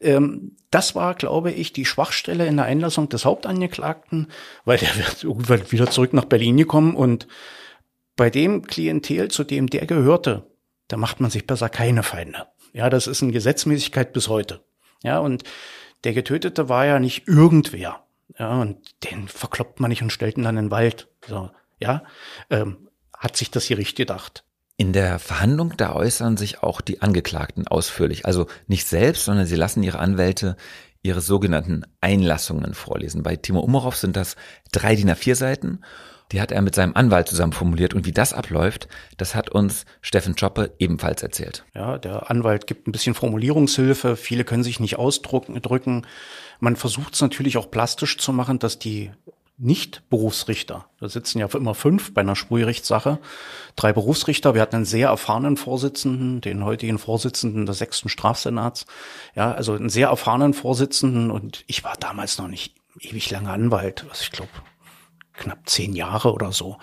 ähm, 0.02 0.56
das 0.70 0.94
war, 0.94 1.14
glaube 1.14 1.50
ich, 1.50 1.72
die 1.72 1.86
Schwachstelle 1.86 2.46
in 2.46 2.56
der 2.56 2.66
Einlassung 2.66 3.08
des 3.08 3.24
Hauptangeklagten, 3.24 4.28
weil 4.66 4.76
der 4.76 4.94
wird 4.96 5.24
irgendwann 5.24 5.72
wieder 5.72 5.90
zurück 5.90 6.12
nach 6.12 6.26
Berlin 6.26 6.58
gekommen 6.58 6.94
und 6.94 7.26
bei 8.16 8.30
dem 8.30 8.62
Klientel, 8.62 9.30
zu 9.30 9.44
dem 9.44 9.68
der 9.68 9.86
gehörte, 9.86 10.50
da 10.88 10.96
macht 10.96 11.20
man 11.20 11.30
sich 11.30 11.46
besser 11.46 11.68
keine 11.68 12.02
Feinde. 12.02 12.46
Ja, 12.72 12.90
das 12.90 13.06
ist 13.06 13.22
eine 13.22 13.32
Gesetzmäßigkeit 13.32 14.12
bis 14.12 14.28
heute. 14.28 14.64
Ja, 15.02 15.18
und 15.18 15.44
der 16.04 16.12
Getötete 16.12 16.68
war 16.68 16.86
ja 16.86 16.98
nicht 16.98 17.26
irgendwer. 17.28 18.04
Ja, 18.38 18.60
und 18.60 18.78
den 19.04 19.28
verkloppt 19.28 19.80
man 19.80 19.90
nicht 19.90 20.02
und 20.02 20.12
stellt 20.12 20.36
ihn 20.36 20.44
dann 20.44 20.56
in 20.56 20.66
den 20.66 20.70
Wald. 20.70 21.08
So, 21.26 21.50
ja, 21.80 22.02
ähm, 22.50 22.88
hat 23.16 23.36
sich 23.36 23.50
das 23.50 23.64
hier 23.64 23.78
richtig 23.78 23.96
gedacht. 23.96 24.44
In 24.76 24.92
der 24.92 25.18
Verhandlung, 25.18 25.74
da 25.76 25.94
äußern 25.94 26.36
sich 26.36 26.62
auch 26.62 26.80
die 26.80 27.00
Angeklagten 27.00 27.68
ausführlich. 27.68 28.26
Also 28.26 28.48
nicht 28.66 28.86
selbst, 28.86 29.24
sondern 29.24 29.46
sie 29.46 29.56
lassen 29.56 29.82
ihre 29.82 30.00
Anwälte 30.00 30.56
ihre 31.04 31.20
sogenannten 31.20 31.84
Einlassungen 32.00 32.74
vorlesen. 32.74 33.22
Bei 33.22 33.36
Timo 33.36 33.60
Umarov 33.60 33.94
sind 33.94 34.16
das 34.16 34.36
drei 34.72 34.96
DIN 34.96 35.10
A4 35.10 35.34
Seiten. 35.34 35.80
Die 36.34 36.40
hat 36.40 36.50
er 36.50 36.62
mit 36.62 36.74
seinem 36.74 36.96
Anwalt 36.96 37.28
zusammen 37.28 37.52
formuliert. 37.52 37.94
Und 37.94 38.06
wie 38.06 38.12
das 38.12 38.32
abläuft, 38.32 38.88
das 39.18 39.36
hat 39.36 39.50
uns 39.50 39.86
Steffen 40.00 40.34
Choppe 40.34 40.72
ebenfalls 40.80 41.22
erzählt. 41.22 41.64
Ja, 41.76 41.96
der 41.96 42.28
Anwalt 42.28 42.66
gibt 42.66 42.88
ein 42.88 42.92
bisschen 42.92 43.14
Formulierungshilfe. 43.14 44.16
Viele 44.16 44.42
können 44.42 44.64
sich 44.64 44.80
nicht 44.80 44.98
ausdrücken. 44.98 46.02
Man 46.58 46.74
versucht 46.74 47.14
es 47.14 47.20
natürlich 47.20 47.56
auch 47.56 47.70
plastisch 47.70 48.18
zu 48.18 48.32
machen, 48.32 48.58
dass 48.58 48.80
die 48.80 49.12
nicht-Berufsrichter. 49.58 50.86
Da 50.98 51.08
sitzen 51.08 51.38
ja 51.38 51.46
immer 51.54 51.76
fünf 51.76 52.12
bei 52.12 52.22
einer 52.22 52.34
Sprühgerichtssache. 52.34 53.20
Drei 53.76 53.92
Berufsrichter. 53.92 54.54
Wir 54.54 54.62
hatten 54.62 54.74
einen 54.74 54.84
sehr 54.86 55.10
erfahrenen 55.10 55.56
Vorsitzenden, 55.56 56.40
den 56.40 56.64
heutigen 56.64 56.98
Vorsitzenden 56.98 57.64
des 57.64 57.78
sechsten 57.78 58.08
Strafsenats. 58.08 58.86
Ja, 59.36 59.52
also 59.52 59.74
einen 59.74 59.88
sehr 59.88 60.08
erfahrenen 60.08 60.52
Vorsitzenden. 60.52 61.30
Und 61.30 61.62
ich 61.68 61.84
war 61.84 61.94
damals 62.00 62.38
noch 62.38 62.48
nicht 62.48 62.74
ewig 62.98 63.30
lange 63.30 63.50
Anwalt. 63.50 64.04
Was 64.08 64.22
ich 64.22 64.32
glaube, 64.32 64.50
knapp 65.34 65.68
zehn 65.68 65.94
Jahre 65.94 66.32
oder 66.32 66.52
so. 66.52 66.78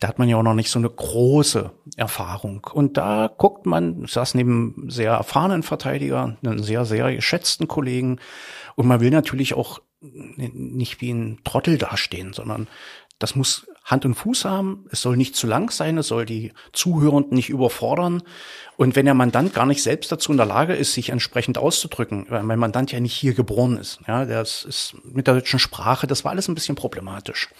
Da 0.00 0.08
hat 0.08 0.18
man 0.18 0.28
ja 0.28 0.36
auch 0.36 0.42
noch 0.42 0.54
nicht 0.54 0.70
so 0.70 0.78
eine 0.78 0.90
große 0.90 1.70
Erfahrung. 1.96 2.66
Und 2.72 2.96
da 2.96 3.30
guckt 3.36 3.66
man, 3.66 4.06
saß 4.06 4.34
neben 4.34 4.86
sehr 4.88 5.12
erfahrenen 5.12 5.62
Verteidiger, 5.62 6.36
einen 6.44 6.62
sehr, 6.62 6.84
sehr 6.84 7.14
geschätzten 7.14 7.68
Kollegen. 7.68 8.20
Und 8.76 8.86
man 8.86 9.00
will 9.00 9.10
natürlich 9.10 9.54
auch 9.54 9.80
nicht 10.00 11.00
wie 11.00 11.12
ein 11.12 11.40
Trottel 11.44 11.78
dastehen, 11.78 12.34
sondern 12.34 12.68
das 13.18 13.34
muss 13.36 13.66
Hand 13.84 14.04
und 14.04 14.14
Fuß 14.14 14.44
haben. 14.44 14.86
Es 14.90 15.02
soll 15.02 15.16
nicht 15.16 15.36
zu 15.36 15.46
lang 15.46 15.70
sein. 15.70 15.98
Es 15.98 16.08
soll 16.08 16.26
die 16.26 16.52
Zuhörenden 16.72 17.34
nicht 17.34 17.50
überfordern. 17.50 18.22
Und 18.76 18.96
wenn 18.96 19.04
der 19.04 19.14
Mandant 19.14 19.54
gar 19.54 19.66
nicht 19.66 19.82
selbst 19.82 20.10
dazu 20.10 20.32
in 20.32 20.38
der 20.38 20.46
Lage 20.46 20.74
ist, 20.74 20.94
sich 20.94 21.10
entsprechend 21.10 21.58
auszudrücken, 21.58 22.26
weil 22.28 22.42
mein 22.42 22.58
Mandant 22.58 22.92
ja 22.92 23.00
nicht 23.00 23.14
hier 23.14 23.34
geboren 23.34 23.76
ist, 23.76 24.00
ja, 24.08 24.24
das 24.24 24.64
ist 24.64 24.94
mit 25.04 25.26
der 25.26 25.34
deutschen 25.34 25.58
Sprache, 25.58 26.06
das 26.06 26.24
war 26.24 26.32
alles 26.32 26.48
ein 26.48 26.54
bisschen 26.54 26.76
problematisch. 26.76 27.50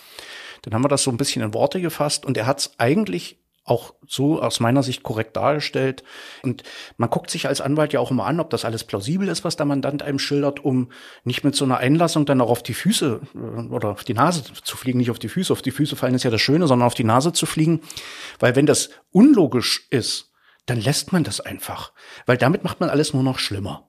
Dann 0.64 0.74
haben 0.74 0.84
wir 0.84 0.88
das 0.88 1.02
so 1.02 1.10
ein 1.10 1.16
bisschen 1.16 1.42
in 1.42 1.54
Worte 1.54 1.80
gefasst 1.80 2.24
und 2.24 2.36
er 2.36 2.46
hat 2.46 2.58
es 2.60 2.74
eigentlich 2.78 3.38
auch 3.64 3.94
so 4.06 4.42
aus 4.42 4.60
meiner 4.60 4.82
Sicht 4.82 5.02
korrekt 5.02 5.36
dargestellt. 5.36 6.04
Und 6.42 6.62
man 6.98 7.08
guckt 7.08 7.30
sich 7.30 7.48
als 7.48 7.62
Anwalt 7.62 7.94
ja 7.94 8.00
auch 8.00 8.10
immer 8.10 8.26
an, 8.26 8.40
ob 8.40 8.50
das 8.50 8.64
alles 8.64 8.84
plausibel 8.84 9.26
ist, 9.28 9.42
was 9.42 9.56
der 9.56 9.64
Mandant 9.64 10.02
einem 10.02 10.18
schildert, 10.18 10.64
um 10.64 10.90
nicht 11.24 11.44
mit 11.44 11.54
so 11.54 11.64
einer 11.64 11.78
Einlassung 11.78 12.26
dann 12.26 12.42
auch 12.42 12.50
auf 12.50 12.62
die 12.62 12.74
Füße 12.74 13.20
äh, 13.34 13.38
oder 13.38 13.90
auf 13.90 14.04
die 14.04 14.14
Nase 14.14 14.42
zu 14.44 14.76
fliegen, 14.76 14.98
nicht 14.98 15.10
auf 15.10 15.18
die 15.18 15.30
Füße. 15.30 15.52
Auf 15.52 15.62
die 15.62 15.70
Füße 15.70 15.96
fallen 15.96 16.14
ist 16.14 16.24
ja 16.24 16.30
das 16.30 16.42
Schöne, 16.42 16.66
sondern 16.66 16.86
auf 16.86 16.94
die 16.94 17.04
Nase 17.04 17.32
zu 17.32 17.46
fliegen. 17.46 17.80
Weil 18.38 18.54
wenn 18.54 18.66
das 18.66 18.90
unlogisch 19.10 19.86
ist, 19.90 20.32
dann 20.66 20.80
lässt 20.80 21.12
man 21.12 21.24
das 21.24 21.40
einfach. 21.40 21.92
Weil 22.26 22.36
damit 22.36 22.64
macht 22.64 22.80
man 22.80 22.90
alles 22.90 23.14
nur 23.14 23.22
noch 23.22 23.38
schlimmer. 23.38 23.88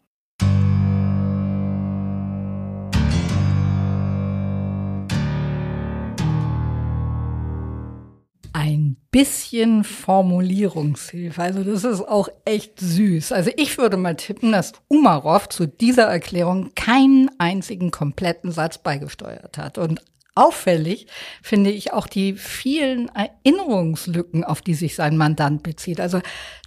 Bisschen 9.12 9.84
Formulierungshilfe. 9.84 11.42
Also 11.42 11.64
das 11.64 11.84
ist 11.84 12.02
auch 12.02 12.30
echt 12.46 12.80
süß. 12.80 13.32
Also 13.32 13.52
ich 13.56 13.78
würde 13.78 13.98
mal 13.98 14.16
tippen, 14.16 14.52
dass 14.52 14.74
Umarov 14.88 15.50
zu 15.50 15.68
dieser 15.68 16.06
Erklärung 16.06 16.72
keinen 16.76 17.30
einzigen 17.38 17.92
kompletten 17.92 18.52
Satz 18.52 18.78
beigesteuert 18.78 19.58
hat. 19.58 19.78
Und 19.78 20.02
auffällig 20.36 21.08
finde 21.42 21.72
ich 21.72 21.94
auch 21.94 22.08
die 22.08 22.34
vielen 22.34 23.10
Erinnerungslücken, 23.10 24.44
auf 24.44 24.62
die 24.62 24.74
sich 24.74 24.96
sein 24.96 25.18
Mandant 25.18 25.64
bezieht. 25.64 26.00
Also 26.00 26.22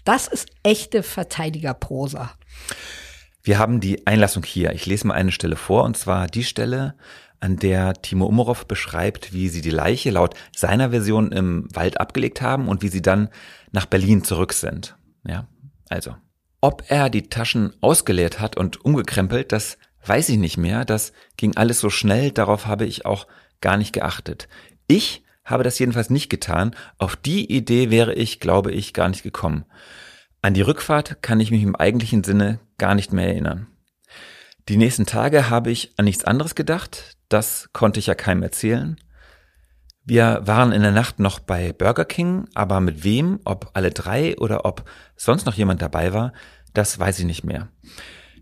das 0.05 0.27
ist 0.27 0.49
echte 0.63 1.03
Verteidigerprosa. 1.03 2.31
Wir 3.43 3.59
haben 3.59 3.81
die 3.81 4.07
Einlassung 4.07 4.43
hier. 4.45 4.73
Ich 4.73 4.87
lese 4.87 5.07
mal 5.07 5.15
eine 5.15 5.33
Stelle 5.33 5.57
vor, 5.57 5.85
und 5.85 5.97
zwar 5.97 6.27
die 6.27 6.45
Stelle, 6.45 6.95
an 7.41 7.57
der 7.57 7.95
Timo 7.95 8.27
Umarov 8.27 8.67
beschreibt, 8.67 9.33
wie 9.33 9.49
sie 9.49 9.61
die 9.61 9.71
Leiche 9.71 10.11
laut 10.11 10.35
seiner 10.55 10.91
Version 10.91 11.33
im 11.33 11.69
Wald 11.75 12.01
abgelegt 12.01 12.43
haben 12.43 12.69
und 12.69 12.83
wie 12.83 12.89
sie 12.89 13.03
dann 13.03 13.29
nach 13.73 13.87
Berlin 13.87 14.25
zurück 14.25 14.53
sind. 14.53 14.97
Ja, 15.27 15.47
also. 15.89 16.17
Ob 16.61 16.85
er 16.89 17.09
die 17.09 17.29
Taschen 17.29 17.73
ausgeleert 17.81 18.41
hat 18.41 18.57
und 18.57 18.85
umgekrempelt, 18.85 19.53
das 19.53 19.79
weiß 20.05 20.29
ich 20.31 20.39
nicht 20.39 20.57
mehr. 20.57 20.85
Das 20.85 21.13
ging 21.37 21.57
alles 21.57 21.79
so 21.79 21.91
schnell, 21.91 22.33
darauf 22.33 22.67
habe 22.67 22.85
ich 22.85 23.07
auch 23.07 23.27
gar 23.61 23.77
nicht 23.77 23.93
geachtet. 23.93 24.49
Ich 24.89 25.23
habe 25.45 25.65
das 25.65 25.79
jedenfalls 25.79 26.11
nicht 26.11 26.29
getan. 26.29 26.75
Auf 26.99 27.17
die 27.17 27.51
Idee 27.53 27.91
wäre 27.91 28.15
ich, 28.15 28.41
glaube 28.41 28.73
ich, 28.73 28.93
gar 28.93 29.09
nicht 29.09 29.23
gekommen. 29.23 29.65
An 30.43 30.55
die 30.55 30.63
Rückfahrt 30.63 31.23
kann 31.23 31.41
ich 31.41 31.51
mich 31.51 31.63
im 31.63 31.77
eigentlichen 31.77 32.25
Sinne 32.25 32.61
gar 32.77 32.95
nicht 32.95 33.13
mehr 33.13 33.29
erinnern. 33.29 33.67
Die 34.69 34.77
nächsten 34.77 35.07
Tage 35.07 35.51
habe 35.51 35.71
ich 35.71 35.93
an 35.97 36.05
nichts 36.05 36.25
anderes 36.25 36.55
gedacht. 36.55 37.17
Das 37.29 37.69
konnte 37.73 38.01
ich 38.01 38.07
ja 38.07 38.15
keinem 38.15 38.43
erzählen. 38.43 38.97
Wir 40.05 40.41
waren 40.45 40.73
in 40.73 40.81
der 40.81 40.91
Nacht 40.91 41.19
noch 41.19 41.39
bei 41.39 41.73
Burger 41.75 42.07
King, 42.07 42.49
aber 42.55 42.81
mit 42.81 43.05
wem, 43.05 43.41
ob 43.45 43.71
alle 43.75 43.91
drei 43.91 44.39
oder 44.39 44.65
ob 44.65 44.89
sonst 45.17 45.45
noch 45.45 45.55
jemand 45.55 45.83
dabei 45.83 46.15
war, 46.15 46.33
das 46.73 46.99
weiß 46.99 47.19
ich 47.19 47.27
nicht 47.27 47.45
mehr. 47.45 47.69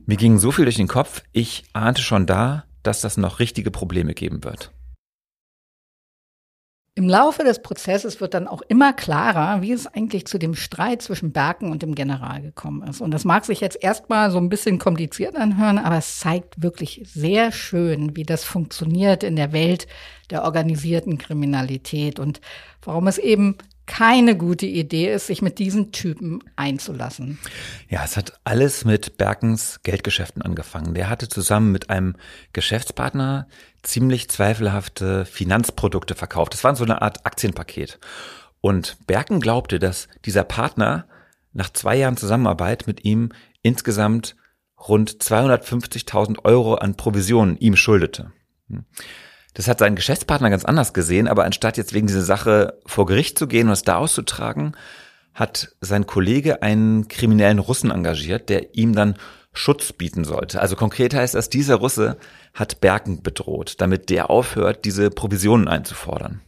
Mir 0.04 0.16
ging 0.16 0.38
so 0.38 0.52
viel 0.52 0.64
durch 0.64 0.76
den 0.76 0.86
Kopf, 0.86 1.22
ich 1.32 1.64
ahnte 1.72 2.02
schon 2.02 2.26
da, 2.26 2.64
dass 2.84 3.00
das 3.00 3.16
noch 3.16 3.40
richtige 3.40 3.72
Probleme 3.72 4.14
geben 4.14 4.44
wird. 4.44 4.70
Im 6.98 7.10
Laufe 7.10 7.44
des 7.44 7.60
Prozesses 7.60 8.22
wird 8.22 8.32
dann 8.32 8.48
auch 8.48 8.62
immer 8.68 8.94
klarer, 8.94 9.60
wie 9.60 9.70
es 9.70 9.86
eigentlich 9.86 10.26
zu 10.26 10.38
dem 10.38 10.54
Streit 10.54 11.02
zwischen 11.02 11.30
Berken 11.30 11.70
und 11.70 11.82
dem 11.82 11.94
General 11.94 12.40
gekommen 12.40 12.88
ist. 12.88 13.02
Und 13.02 13.10
das 13.10 13.26
mag 13.26 13.44
sich 13.44 13.60
jetzt 13.60 13.76
erstmal 13.82 14.30
so 14.30 14.38
ein 14.38 14.48
bisschen 14.48 14.78
kompliziert 14.78 15.36
anhören, 15.36 15.76
aber 15.76 15.98
es 15.98 16.18
zeigt 16.18 16.62
wirklich 16.62 17.02
sehr 17.04 17.52
schön, 17.52 18.16
wie 18.16 18.22
das 18.22 18.44
funktioniert 18.44 19.24
in 19.24 19.36
der 19.36 19.52
Welt 19.52 19.86
der 20.30 20.44
organisierten 20.44 21.18
Kriminalität 21.18 22.18
und 22.18 22.40
warum 22.80 23.08
es 23.08 23.18
eben 23.18 23.58
keine 23.84 24.36
gute 24.36 24.66
Idee 24.66 25.12
ist, 25.12 25.28
sich 25.28 25.42
mit 25.42 25.58
diesen 25.58 25.92
Typen 25.92 26.42
einzulassen. 26.56 27.38
Ja, 27.88 28.04
es 28.04 28.16
hat 28.16 28.40
alles 28.42 28.84
mit 28.84 29.16
Berkens 29.16 29.80
Geldgeschäften 29.84 30.42
angefangen. 30.42 30.94
Der 30.94 31.08
hatte 31.08 31.28
zusammen 31.28 31.70
mit 31.72 31.88
einem 31.88 32.16
Geschäftspartner 32.52 33.46
ziemlich 33.86 34.28
zweifelhafte 34.28 35.24
Finanzprodukte 35.24 36.14
verkauft. 36.14 36.52
Das 36.52 36.64
war 36.64 36.74
so 36.76 36.84
eine 36.84 37.02
Art 37.02 37.24
Aktienpaket. 37.24 37.98
Und 38.60 38.98
Berken 39.06 39.40
glaubte, 39.40 39.78
dass 39.78 40.08
dieser 40.24 40.44
Partner 40.44 41.06
nach 41.52 41.70
zwei 41.70 41.96
Jahren 41.96 42.16
Zusammenarbeit 42.16 42.86
mit 42.86 43.04
ihm 43.04 43.30
insgesamt 43.62 44.36
rund 44.88 45.10
250.000 45.10 46.44
Euro 46.44 46.74
an 46.74 46.96
Provisionen 46.96 47.56
ihm 47.58 47.76
schuldete. 47.76 48.32
Das 49.54 49.68
hat 49.68 49.78
sein 49.78 49.96
Geschäftspartner 49.96 50.50
ganz 50.50 50.64
anders 50.64 50.92
gesehen, 50.92 51.28
aber 51.28 51.44
anstatt 51.44 51.76
jetzt 51.76 51.94
wegen 51.94 52.06
dieser 52.06 52.22
Sache 52.22 52.78
vor 52.84 53.06
Gericht 53.06 53.38
zu 53.38 53.46
gehen 53.46 53.68
und 53.68 53.72
es 53.72 53.82
da 53.82 53.96
auszutragen, 53.96 54.76
hat 55.32 55.74
sein 55.80 56.06
Kollege 56.06 56.62
einen 56.62 57.08
kriminellen 57.08 57.58
Russen 57.58 57.90
engagiert, 57.90 58.48
der 58.48 58.74
ihm 58.74 58.94
dann 58.94 59.16
Schutz 59.56 59.92
bieten 59.92 60.24
sollte. 60.24 60.60
Also 60.60 60.76
konkret 60.76 61.14
heißt 61.14 61.34
das, 61.34 61.50
dieser 61.50 61.76
Russe 61.76 62.16
hat 62.54 62.80
Berken 62.80 63.22
bedroht, 63.22 63.76
damit 63.78 64.10
der 64.10 64.30
aufhört, 64.30 64.84
diese 64.84 65.10
Provisionen 65.10 65.68
einzufordern. 65.68 66.40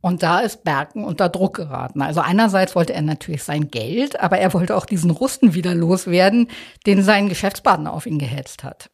Und 0.00 0.22
da 0.22 0.38
ist 0.40 0.62
Berken 0.62 1.04
unter 1.04 1.28
Druck 1.28 1.56
geraten. 1.56 2.00
Also 2.00 2.20
einerseits 2.20 2.76
wollte 2.76 2.92
er 2.92 3.02
natürlich 3.02 3.42
sein 3.42 3.70
Geld, 3.70 4.20
aber 4.20 4.38
er 4.38 4.54
wollte 4.54 4.76
auch 4.76 4.86
diesen 4.86 5.10
Russen 5.10 5.54
wieder 5.54 5.74
loswerden, 5.74 6.48
den 6.86 7.02
sein 7.02 7.28
Geschäftspartner 7.28 7.92
auf 7.92 8.06
ihn 8.06 8.18
gehetzt 8.18 8.62
hat. 8.62 8.90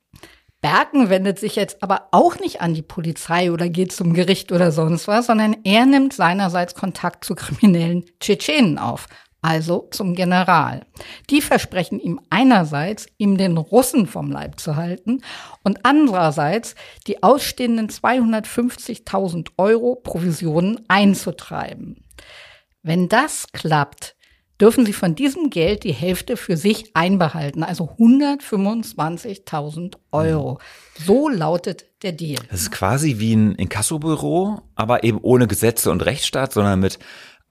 Berken 0.62 1.10
wendet 1.10 1.40
sich 1.40 1.56
jetzt 1.56 1.82
aber 1.82 2.08
auch 2.12 2.38
nicht 2.38 2.60
an 2.60 2.72
die 2.72 2.82
Polizei 2.82 3.50
oder 3.50 3.68
geht 3.68 3.92
zum 3.92 4.14
Gericht 4.14 4.52
oder 4.52 4.70
sonst 4.70 5.08
was, 5.08 5.26
sondern 5.26 5.56
er 5.64 5.84
nimmt 5.86 6.12
seinerseits 6.12 6.74
Kontakt 6.74 7.24
zu 7.24 7.34
kriminellen 7.34 8.04
Tschetschenen 8.20 8.78
auf, 8.78 9.06
also 9.42 9.88
zum 9.90 10.14
General. 10.14 10.86
Die 11.28 11.42
versprechen 11.42 12.00
ihm 12.00 12.20
einerseits, 12.30 13.06
ihm 13.18 13.36
den 13.36 13.58
Russen 13.58 14.06
vom 14.06 14.30
Leib 14.30 14.58
zu 14.58 14.76
halten 14.76 15.20
und 15.64 15.84
andererseits 15.84 16.76
die 17.06 17.22
ausstehenden 17.22 17.88
250.000 17.88 19.48
Euro 19.58 19.96
Provisionen 19.96 20.80
einzutreiben. 20.88 22.04
Wenn 22.82 23.08
das 23.08 23.48
klappt, 23.52 24.16
dürfen 24.60 24.86
sie 24.86 24.92
von 24.92 25.16
diesem 25.16 25.50
Geld 25.50 25.82
die 25.82 25.92
Hälfte 25.92 26.36
für 26.36 26.56
sich 26.56 26.94
einbehalten, 26.94 27.64
also 27.64 27.90
125.000 27.98 29.96
Euro. 30.12 30.60
So 31.04 31.28
lautet 31.28 31.86
der 32.02 32.12
Deal. 32.12 32.40
Das 32.48 32.60
ist 32.62 32.70
quasi 32.70 33.18
wie 33.18 33.34
ein 33.34 33.56
Inkassobüro, 33.56 34.60
aber 34.76 35.02
eben 35.02 35.18
ohne 35.20 35.48
Gesetze 35.48 35.90
und 35.90 36.06
Rechtsstaat, 36.06 36.52
sondern 36.52 36.78
mit 36.78 37.00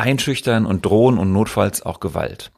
Einschüchtern 0.02 0.66
und 0.66 0.86
Drohen 0.86 1.18
und 1.18 1.32
notfalls 1.32 1.82
auch 1.84 2.00
Gewalt. 2.00 2.52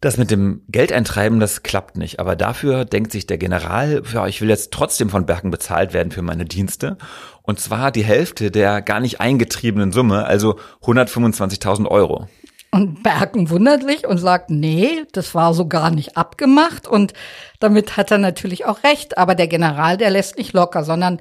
Das 0.00 0.16
mit 0.16 0.32
dem 0.32 0.62
Geldeintreiben, 0.68 1.38
das 1.38 1.62
klappt 1.62 1.96
nicht. 1.96 2.18
Aber 2.18 2.34
dafür 2.34 2.84
denkt 2.84 3.12
sich 3.12 3.26
der 3.26 3.38
General, 3.38 4.02
ja, 4.12 4.26
ich 4.26 4.40
will 4.40 4.48
jetzt 4.48 4.72
trotzdem 4.72 5.10
von 5.10 5.26
Bergen 5.26 5.50
bezahlt 5.50 5.92
werden 5.92 6.10
für 6.10 6.22
meine 6.22 6.44
Dienste. 6.44 6.98
Und 7.42 7.60
zwar 7.60 7.92
die 7.92 8.04
Hälfte 8.04 8.50
der 8.50 8.82
gar 8.82 8.98
nicht 8.98 9.20
eingetriebenen 9.20 9.92
Summe, 9.92 10.24
also 10.24 10.58
125.000 10.82 11.86
Euro. 11.86 12.28
Und 12.72 13.02
Bergen 13.02 13.50
wundert 13.50 13.84
sich 13.84 14.06
und 14.06 14.18
sagt, 14.18 14.50
nee, 14.50 15.04
das 15.12 15.34
war 15.34 15.52
so 15.54 15.68
gar 15.68 15.90
nicht 15.90 16.16
abgemacht. 16.16 16.88
Und 16.88 17.12
damit 17.60 17.96
hat 17.96 18.10
er 18.10 18.18
natürlich 18.18 18.64
auch 18.64 18.82
recht. 18.82 19.18
Aber 19.18 19.34
der 19.34 19.46
General, 19.46 19.98
der 19.98 20.10
lässt 20.10 20.36
nicht 20.36 20.52
locker, 20.52 20.82
sondern 20.82 21.20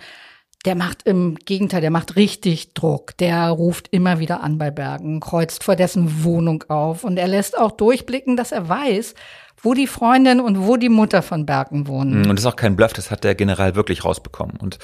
der 0.66 0.76
macht 0.76 1.04
im 1.04 1.36
Gegenteil, 1.36 1.82
der 1.82 1.92
macht 1.92 2.16
richtig 2.16 2.74
Druck. 2.74 3.18
Der 3.18 3.50
ruft 3.50 3.88
immer 3.90 4.20
wieder 4.20 4.44
an 4.44 4.58
bei 4.58 4.72
Bergen, 4.72 5.20
kreuzt 5.20 5.64
vor 5.64 5.76
dessen 5.76 6.24
Wohnung 6.24 6.64
auf 6.68 7.04
und 7.04 7.18
er 7.18 7.28
lässt 7.28 7.58
auch 7.58 7.72
durchblicken, 7.72 8.38
dass 8.38 8.52
er 8.52 8.70
weiß, 8.70 9.16
wo 9.62 9.74
die 9.74 9.88
Freundin 9.88 10.40
und 10.40 10.66
wo 10.66 10.78
die 10.78 10.90
Mutter 10.90 11.22
von 11.22 11.46
Bergen 11.46 11.88
wohnen. 11.88 12.26
Und 12.26 12.36
das 12.36 12.42
ist 12.42 12.46
auch 12.46 12.56
kein 12.56 12.76
Bluff, 12.76 12.94
das 12.94 13.12
hat 13.12 13.24
der 13.24 13.36
General 13.36 13.76
wirklich 13.76 14.06
rausbekommen. 14.06 14.58
Und 14.58 14.80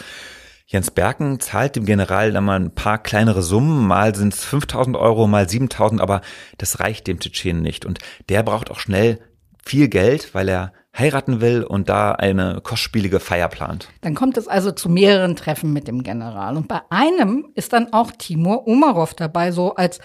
Jens 0.65 0.91
Berken 0.91 1.39
zahlt 1.39 1.75
dem 1.75 1.85
General 1.85 2.31
dann 2.31 2.43
mal 2.43 2.59
ein 2.59 2.75
paar 2.75 2.97
kleinere 2.97 3.41
Summen, 3.41 3.87
mal 3.87 4.13
sind 4.15 4.33
es 4.33 4.43
5000 4.43 4.97
Euro, 4.97 5.25
mal 5.25 5.47
7000, 5.47 6.01
aber 6.01 6.21
das 6.57 6.79
reicht 6.79 7.07
dem 7.07 7.19
Tschetschenen 7.19 7.61
nicht. 7.61 7.85
Und 7.85 7.99
der 8.29 8.43
braucht 8.43 8.69
auch 8.69 8.79
schnell 8.79 9.19
viel 9.67 9.87
Geld, 9.87 10.33
weil 10.33 10.49
er 10.49 10.73
heiraten 10.97 11.41
will 11.41 11.63
und 11.63 11.89
da 11.89 12.13
eine 12.13 12.61
kostspielige 12.61 13.19
Feier 13.19 13.49
plant. 13.49 13.89
Dann 14.01 14.15
kommt 14.15 14.37
es 14.37 14.47
also 14.47 14.71
zu 14.71 14.89
mehreren 14.89 15.35
Treffen 15.35 15.73
mit 15.73 15.87
dem 15.87 16.03
General. 16.03 16.57
Und 16.57 16.67
bei 16.67 16.81
einem 16.89 17.49
ist 17.55 17.73
dann 17.73 17.93
auch 17.93 18.11
Timur 18.11 18.67
Umarov 18.67 19.13
dabei, 19.13 19.51
so 19.51 19.75
als 19.75 19.99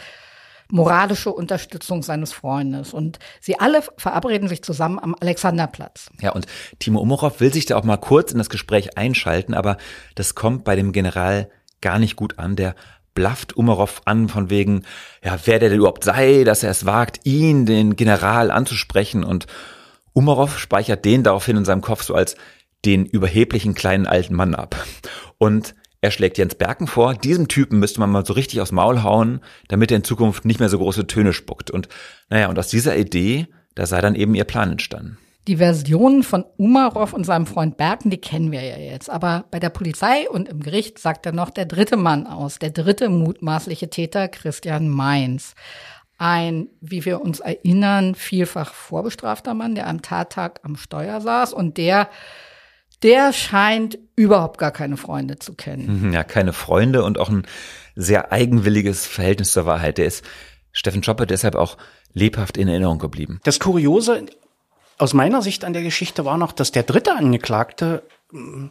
moralische 0.71 1.31
Unterstützung 1.31 2.03
seines 2.03 2.33
Freundes. 2.33 2.93
Und 2.93 3.19
sie 3.41 3.61
alle 3.61 3.83
verabreden 3.97 4.49
sich 4.49 4.63
zusammen 4.63 4.99
am 4.99 5.15
Alexanderplatz. 5.19 6.11
Ja, 6.21 6.33
und 6.33 6.47
Timur 6.79 7.03
Umarov 7.03 7.41
will 7.41 7.53
sich 7.53 7.67
da 7.67 7.77
auch 7.77 7.85
mal 7.85 7.99
kurz 7.99 8.33
in 8.33 8.39
das 8.39 8.51
Gespräch 8.51 8.97
einschalten, 8.97 9.55
aber 9.55 9.77
das 10.15 10.35
kommt 10.35 10.65
bei 10.65 10.77
dem 10.77 10.93
General 10.93 11.51
gar 11.81 11.99
nicht 11.99 12.17
gut 12.17 12.39
an. 12.39 12.57
Der 12.57 12.75
blafft 13.15 13.57
Umarov 13.57 14.03
an 14.05 14.29
von 14.29 14.51
wegen, 14.51 14.85
ja, 15.25 15.39
wer 15.45 15.59
der 15.59 15.69
denn 15.69 15.79
überhaupt 15.79 16.05
sei, 16.05 16.45
dass 16.45 16.63
er 16.63 16.71
es 16.71 16.87
wagt, 16.87 17.21
ihn, 17.25 17.67
den 17.67 17.97
General, 17.97 18.51
anzusprechen 18.51 19.25
und 19.25 19.47
Umarov 20.13 20.59
speichert 20.59 21.05
den 21.05 21.23
daraufhin 21.23 21.57
in 21.57 21.65
seinem 21.65 21.81
Kopf 21.81 22.03
so 22.03 22.15
als 22.15 22.37
den 22.85 23.07
überheblichen 23.07 23.75
kleinen 23.75 24.07
alten 24.07 24.35
Mann 24.35 24.55
ab. 24.55 24.77
Und 25.39 25.75
er 26.01 26.11
schlägt 26.11 26.37
Jens 26.37 26.57
Berken 26.57 26.89
vor, 26.89 27.15
diesem 27.15 27.49
Typen 27.49 27.79
müsste 27.79 28.01
man 28.01 28.11
mal 28.11 28.27
so 28.27 28.33
richtig 28.33 28.61
aufs 28.61 28.73
Maul 28.73 29.03
hauen, 29.03 29.41
damit 29.69 29.91
er 29.93 29.99
in 29.99 30.05
Zukunft 30.05 30.45
nicht 30.45 30.59
mehr 30.59 30.69
so 30.69 30.79
große 30.79 31.07
Töne 31.07 31.33
spuckt. 31.33 31.71
Und 31.71 31.89
naja, 32.29 32.49
und 32.49 32.59
aus 32.59 32.69
dieser 32.69 32.97
Idee, 32.97 33.47
da 33.75 33.87
sei 33.87 34.01
dann 34.01 34.17
eben 34.17 34.35
ihr 34.35 34.45
Plan 34.45 34.73
entstanden. 34.73 35.19
Die 35.49 35.57
Versionen 35.57 36.23
von 36.23 36.45
Umarov 36.57 37.13
und 37.13 37.25
seinem 37.25 37.47
Freund 37.47 37.77
Berken, 37.77 38.11
die 38.11 38.21
kennen 38.21 38.53
wir 38.53 38.63
ja 38.63 38.79
jetzt. 38.79 39.11
Aber 39.11 39.45
bei 39.51 39.59
der 39.59 39.71
Polizei 39.71 40.29
und 40.31 40.49
im 40.49 40.61
Gericht 40.61 40.99
sagt 40.99 41.27
er 41.27 41.33
noch 41.33 41.51
der 41.51 41.67
dritte 41.67 41.97
Mann 41.97 42.27
aus, 42.27 42.59
der 42.59 42.71
dritte 42.71 43.09
mutmaßliche 43.09 43.91
Täter, 43.91 44.29
Christian 44.29 44.89
Mainz 44.89 45.55
ein, 46.19 46.69
wie 46.81 47.05
wir 47.05 47.21
uns 47.21 47.41
erinnern, 47.41 48.15
vielfach 48.15 48.73
vorbestrafter 48.73 49.55
Mann, 49.55 49.75
der 49.75 49.89
am 49.89 50.03
Tattag 50.03 50.61
am 50.63 50.77
Steuer 50.77 51.21
saß 51.21 51.53
und 51.53 51.77
der 51.77 52.09
der 53.03 53.33
scheint 53.33 53.99
überhaupt 54.15 54.59
gar 54.59 54.71
keine 54.71 54.97
Freunde 54.97 55.41
zu 55.41 55.55
kennen. 55.55 56.07
Mhm, 56.07 56.13
ja, 56.13 56.23
keine 56.23 56.53
Freunde 56.53 57.03
und 57.03 57.19
auch 57.19 57.29
ein 57.29 57.45
sehr 57.97 58.31
eigenwilliges 58.31 59.07
Verhältnis 59.07 59.51
zur 59.51 59.67
Wahrheit. 59.67 59.99
Der 59.99 60.07
ist 60.07 60.25
Steffen 60.71 61.03
Schoppe 61.03 61.27
deshalb 61.27 61.57
auch 61.57 61.77
lebhaft 62.13 62.57
in 62.57 62.69
Erinnerung 62.69 63.01
geblieben. 63.01 63.41
Das 63.43 63.59
Kuriose 63.59 64.27
aus 65.03 65.15
meiner 65.15 65.43
Sicht 65.43 65.65
an 65.65 65.73
der 65.73 65.83
Geschichte 65.83 66.25
war 66.25 66.39
noch, 66.39 66.53
dass 66.53 66.71
der 66.71 66.85
dritte 66.85 67.17
Angeklagte 67.17 68.05
mm, 68.31 68.67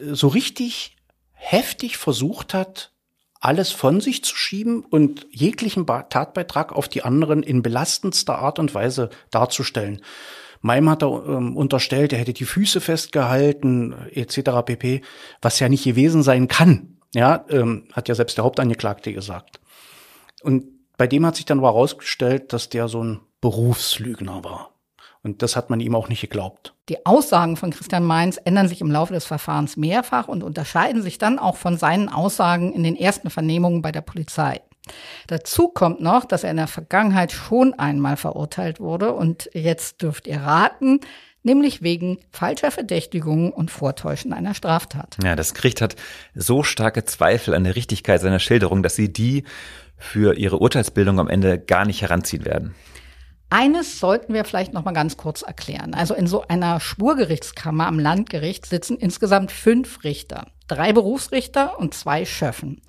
so 0.00 0.28
richtig 0.28 0.96
heftig 1.32 1.98
versucht 1.98 2.54
hat, 2.54 2.92
alles 3.40 3.70
von 3.70 4.00
sich 4.00 4.24
zu 4.24 4.34
schieben 4.34 4.80
und 4.80 5.26
jeglichen 5.30 5.86
Tatbeitrag 5.86 6.72
auf 6.72 6.88
die 6.88 7.02
anderen 7.02 7.42
in 7.42 7.60
belastendster 7.60 8.38
Art 8.38 8.58
und 8.58 8.74
Weise 8.74 9.10
darzustellen. 9.30 10.00
Meim 10.62 10.88
hat 10.88 11.02
er 11.02 11.08
ähm, 11.28 11.58
unterstellt, 11.58 12.14
er 12.14 12.20
hätte 12.20 12.32
die 12.32 12.46
Füße 12.46 12.80
festgehalten, 12.80 13.92
etc. 14.12 14.62
pp., 14.64 15.02
was 15.42 15.60
ja 15.60 15.68
nicht 15.68 15.84
gewesen 15.84 16.22
sein 16.22 16.48
kann. 16.48 16.96
Ja, 17.14 17.44
ähm, 17.50 17.86
hat 17.92 18.08
ja 18.08 18.14
selbst 18.14 18.38
der 18.38 18.44
Hauptangeklagte 18.44 19.12
gesagt. 19.12 19.60
Und 20.42 20.64
bei 20.96 21.06
dem 21.06 21.26
hat 21.26 21.36
sich 21.36 21.44
dann 21.44 21.58
aber 21.58 21.68
herausgestellt, 21.68 22.54
dass 22.54 22.70
der 22.70 22.88
so 22.88 23.04
ein 23.04 23.20
Berufslügner 23.42 24.42
war. 24.42 24.73
Und 25.24 25.42
das 25.42 25.56
hat 25.56 25.70
man 25.70 25.80
ihm 25.80 25.94
auch 25.94 26.08
nicht 26.08 26.20
geglaubt. 26.20 26.74
Die 26.90 27.06
Aussagen 27.06 27.56
von 27.56 27.70
Christian 27.70 28.04
Mainz 28.04 28.38
ändern 28.44 28.68
sich 28.68 28.82
im 28.82 28.90
Laufe 28.90 29.14
des 29.14 29.24
Verfahrens 29.24 29.76
mehrfach 29.76 30.28
und 30.28 30.44
unterscheiden 30.44 31.02
sich 31.02 31.16
dann 31.16 31.38
auch 31.38 31.56
von 31.56 31.78
seinen 31.78 32.10
Aussagen 32.10 32.74
in 32.74 32.84
den 32.84 32.94
ersten 32.94 33.30
Vernehmungen 33.30 33.80
bei 33.80 33.90
der 33.90 34.02
Polizei. 34.02 34.60
Dazu 35.26 35.68
kommt 35.68 36.02
noch, 36.02 36.26
dass 36.26 36.44
er 36.44 36.50
in 36.50 36.58
der 36.58 36.66
Vergangenheit 36.66 37.32
schon 37.32 37.72
einmal 37.72 38.18
verurteilt 38.18 38.80
wurde 38.80 39.14
und 39.14 39.48
jetzt 39.54 40.02
dürft 40.02 40.26
ihr 40.26 40.40
raten, 40.40 41.00
nämlich 41.42 41.80
wegen 41.80 42.18
falscher 42.30 42.70
Verdächtigungen 42.70 43.50
und 43.50 43.70
Vortäuschen 43.70 44.34
einer 44.34 44.52
Straftat. 44.52 45.16
Ja, 45.24 45.36
das 45.36 45.54
Gericht 45.54 45.80
hat 45.80 45.96
so 46.34 46.62
starke 46.62 47.06
Zweifel 47.06 47.54
an 47.54 47.64
der 47.64 47.76
Richtigkeit 47.76 48.20
seiner 48.20 48.40
Schilderung, 48.40 48.82
dass 48.82 48.94
sie 48.94 49.10
die 49.10 49.44
für 49.96 50.36
ihre 50.36 50.58
Urteilsbildung 50.58 51.18
am 51.18 51.28
Ende 51.28 51.58
gar 51.58 51.86
nicht 51.86 52.02
heranziehen 52.02 52.44
werden. 52.44 52.74
Eines 53.50 54.00
sollten 54.00 54.34
wir 54.34 54.44
vielleicht 54.44 54.72
noch 54.72 54.84
mal 54.84 54.92
ganz 54.92 55.16
kurz 55.16 55.42
erklären. 55.42 55.94
Also 55.94 56.14
in 56.14 56.26
so 56.26 56.46
einer 56.48 56.80
Schwurgerichtskammer 56.80 57.86
am 57.86 57.98
Landgericht 57.98 58.66
sitzen 58.66 58.96
insgesamt 58.96 59.52
fünf 59.52 60.02
Richter, 60.02 60.46
drei 60.66 60.92
Berufsrichter 60.92 61.78
und 61.78 61.94
zwei 61.94 62.24
Schöffen. 62.24 62.82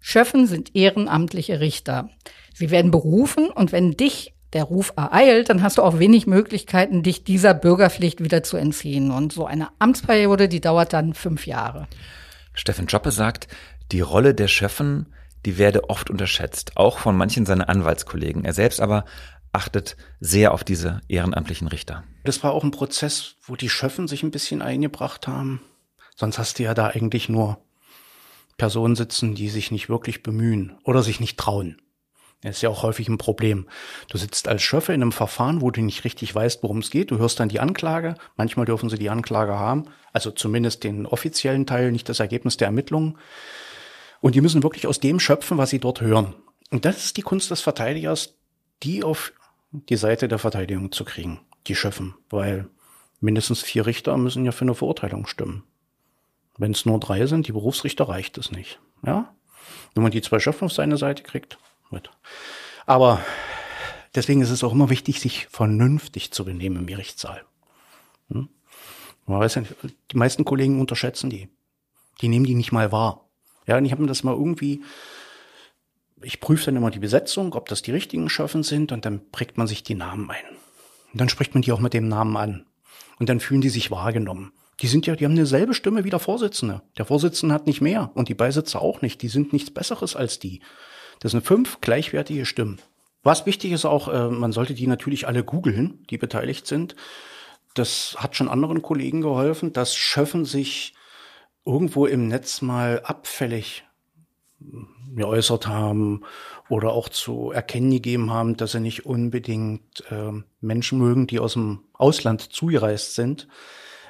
Schöffen 0.00 0.46
sind 0.46 0.74
ehrenamtliche 0.74 1.60
Richter. 1.60 2.10
Sie 2.54 2.70
werden 2.70 2.90
berufen 2.90 3.48
und 3.48 3.70
wenn 3.70 3.92
dich 3.92 4.34
der 4.52 4.64
Ruf 4.64 4.92
ereilt, 4.96 5.48
dann 5.48 5.62
hast 5.62 5.78
du 5.78 5.82
auch 5.82 5.98
wenig 5.98 6.26
Möglichkeiten, 6.26 7.02
dich 7.02 7.24
dieser 7.24 7.54
Bürgerpflicht 7.54 8.22
wieder 8.22 8.42
zu 8.42 8.56
entziehen. 8.56 9.10
Und 9.10 9.32
so 9.32 9.46
eine 9.46 9.68
Amtsperiode, 9.78 10.48
die 10.48 10.60
dauert 10.60 10.92
dann 10.92 11.14
fünf 11.14 11.46
Jahre. 11.46 11.86
Steffen 12.52 12.86
Joppe 12.86 13.12
sagt, 13.12 13.48
die 13.92 14.00
Rolle 14.00 14.34
der 14.34 14.48
Schöffen, 14.48 15.14
die 15.46 15.58
werde 15.58 15.88
oft 15.88 16.10
unterschätzt, 16.10 16.72
auch 16.76 16.98
von 16.98 17.16
manchen 17.16 17.46
seiner 17.46 17.68
Anwaltskollegen. 17.68 18.44
Er 18.44 18.52
selbst 18.52 18.80
aber 18.80 19.04
achtet 19.52 19.96
sehr 20.20 20.52
auf 20.52 20.64
diese 20.64 21.00
ehrenamtlichen 21.08 21.68
Richter. 21.68 22.04
Das 22.24 22.42
war 22.42 22.52
auch 22.52 22.64
ein 22.64 22.70
Prozess, 22.70 23.36
wo 23.42 23.56
die 23.56 23.68
Schöffen 23.68 24.08
sich 24.08 24.22
ein 24.22 24.30
bisschen 24.30 24.62
eingebracht 24.62 25.28
haben. 25.28 25.60
Sonst 26.16 26.38
hast 26.38 26.58
du 26.58 26.64
ja 26.64 26.74
da 26.74 26.88
eigentlich 26.88 27.28
nur 27.28 27.58
Personen 28.56 28.96
sitzen, 28.96 29.34
die 29.34 29.48
sich 29.48 29.70
nicht 29.70 29.88
wirklich 29.88 30.22
bemühen 30.22 30.78
oder 30.84 31.02
sich 31.02 31.20
nicht 31.20 31.38
trauen. 31.38 31.80
Das 32.42 32.56
ist 32.56 32.62
ja 32.62 32.70
auch 32.70 32.82
häufig 32.82 33.08
ein 33.08 33.18
Problem. 33.18 33.68
Du 34.08 34.18
sitzt 34.18 34.48
als 34.48 34.62
Schöffe 34.62 34.92
in 34.92 35.00
einem 35.00 35.12
Verfahren, 35.12 35.60
wo 35.60 35.70
du 35.70 35.80
nicht 35.80 36.04
richtig 36.04 36.34
weißt, 36.34 36.62
worum 36.64 36.78
es 36.78 36.90
geht. 36.90 37.12
Du 37.12 37.18
hörst 37.18 37.38
dann 37.38 37.48
die 37.48 37.60
Anklage. 37.60 38.16
Manchmal 38.36 38.66
dürfen 38.66 38.88
sie 38.88 38.98
die 38.98 39.10
Anklage 39.10 39.56
haben. 39.56 39.84
Also 40.12 40.32
zumindest 40.32 40.82
den 40.82 41.06
offiziellen 41.06 41.66
Teil, 41.66 41.92
nicht 41.92 42.08
das 42.08 42.18
Ergebnis 42.18 42.56
der 42.56 42.66
Ermittlungen. 42.66 43.16
Und 44.20 44.34
die 44.34 44.40
müssen 44.40 44.64
wirklich 44.64 44.88
aus 44.88 44.98
dem 44.98 45.20
schöpfen, 45.20 45.56
was 45.56 45.70
sie 45.70 45.78
dort 45.78 46.00
hören. 46.00 46.34
Und 46.70 46.84
das 46.84 47.04
ist 47.04 47.16
die 47.16 47.22
Kunst 47.22 47.50
des 47.52 47.60
Verteidigers, 47.60 48.34
die 48.82 49.04
auf 49.04 49.32
die 49.72 49.96
Seite 49.96 50.28
der 50.28 50.38
Verteidigung 50.38 50.92
zu 50.92 51.04
kriegen, 51.04 51.40
die 51.66 51.74
Schöffen, 51.74 52.14
weil 52.30 52.68
mindestens 53.20 53.62
vier 53.62 53.86
Richter 53.86 54.16
müssen 54.16 54.44
ja 54.44 54.52
für 54.52 54.62
eine 54.62 54.74
Verurteilung 54.74 55.26
stimmen. 55.26 55.64
Wenn 56.58 56.72
es 56.72 56.84
nur 56.84 57.00
drei 57.00 57.26
sind, 57.26 57.48
die 57.48 57.52
Berufsrichter, 57.52 58.08
reicht 58.08 58.36
es 58.36 58.50
nicht. 58.52 58.80
Ja? 59.04 59.34
Wenn 59.94 60.02
man 60.02 60.12
die 60.12 60.22
zwei 60.22 60.38
Schöffen 60.38 60.66
auf 60.66 60.72
seine 60.72 60.98
Seite 60.98 61.22
kriegt, 61.22 61.58
wird. 61.90 62.10
Aber 62.84 63.20
deswegen 64.14 64.42
ist 64.42 64.50
es 64.50 64.62
auch 64.62 64.72
immer 64.72 64.90
wichtig, 64.90 65.20
sich 65.20 65.46
vernünftig 65.46 66.32
zu 66.32 66.44
benehmen 66.44 66.76
im 66.76 66.86
Gerichtssaal. 66.86 67.44
Hm? 68.30 68.48
Man 69.26 69.40
weiß 69.40 69.54
ja, 69.54 69.62
die 70.10 70.16
meisten 70.16 70.44
Kollegen 70.44 70.80
unterschätzen 70.80 71.30
die. 71.30 71.48
Die 72.20 72.28
nehmen 72.28 72.44
die 72.44 72.54
nicht 72.54 72.72
mal 72.72 72.92
wahr. 72.92 73.28
Ja, 73.66 73.78
und 73.78 73.84
ich 73.84 73.92
habe 73.92 74.02
mir 74.02 74.08
das 74.08 74.24
mal 74.24 74.34
irgendwie 74.34 74.82
ich 76.24 76.40
prüfe 76.40 76.66
dann 76.66 76.76
immer 76.76 76.90
die 76.90 76.98
Besetzung, 76.98 77.54
ob 77.54 77.68
das 77.68 77.82
die 77.82 77.92
richtigen 77.92 78.28
Schöffen 78.28 78.62
sind 78.62 78.92
und 78.92 79.04
dann 79.04 79.30
prägt 79.30 79.58
man 79.58 79.66
sich 79.66 79.82
die 79.82 79.94
Namen 79.94 80.30
ein. 80.30 80.44
Und 81.12 81.20
dann 81.20 81.28
spricht 81.28 81.54
man 81.54 81.62
die 81.62 81.72
auch 81.72 81.80
mit 81.80 81.94
dem 81.94 82.08
Namen 82.08 82.36
an. 82.36 82.66
Und 83.18 83.28
dann 83.28 83.40
fühlen 83.40 83.60
die 83.60 83.68
sich 83.68 83.90
wahrgenommen. 83.90 84.52
Die 84.80 84.86
sind 84.86 85.06
ja, 85.06 85.14
die 85.14 85.24
haben 85.24 85.36
dieselbe 85.36 85.74
Stimme 85.74 86.04
wie 86.04 86.10
der 86.10 86.18
Vorsitzende. 86.18 86.82
Der 86.98 87.04
Vorsitzende 87.04 87.54
hat 87.54 87.66
nicht 87.66 87.80
mehr 87.80 88.10
und 88.14 88.28
die 88.28 88.34
Beisitzer 88.34 88.80
auch 88.80 89.02
nicht. 89.02 89.22
Die 89.22 89.28
sind 89.28 89.52
nichts 89.52 89.70
Besseres 89.70 90.16
als 90.16 90.38
die. 90.38 90.60
Das 91.20 91.32
sind 91.32 91.46
fünf 91.46 91.80
gleichwertige 91.80 92.46
Stimmen. 92.46 92.80
Was 93.22 93.46
wichtig 93.46 93.70
ist 93.72 93.84
auch, 93.84 94.08
äh, 94.08 94.28
man 94.28 94.50
sollte 94.50 94.74
die 94.74 94.88
natürlich 94.88 95.28
alle 95.28 95.44
googeln, 95.44 96.04
die 96.10 96.18
beteiligt 96.18 96.66
sind. 96.66 96.96
Das 97.74 98.16
hat 98.18 98.34
schon 98.34 98.48
anderen 98.48 98.82
Kollegen 98.82 99.20
geholfen. 99.20 99.72
dass 99.72 99.94
Schöffen 99.94 100.44
sich 100.44 100.94
irgendwo 101.64 102.06
im 102.06 102.26
Netz 102.26 102.60
mal 102.60 103.00
abfällig 103.04 103.84
geäußert 105.14 105.66
haben 105.66 106.22
oder 106.68 106.92
auch 106.92 107.08
zu 107.08 107.50
erkennen 107.50 107.90
gegeben 107.90 108.30
haben, 108.30 108.56
dass 108.56 108.72
sie 108.72 108.80
nicht 108.80 109.06
unbedingt 109.06 110.04
äh, 110.10 110.32
Menschen 110.60 110.98
mögen, 110.98 111.26
die 111.26 111.38
aus 111.38 111.54
dem 111.54 111.84
Ausland 111.92 112.40
zugereist 112.40 113.14
sind, 113.14 113.48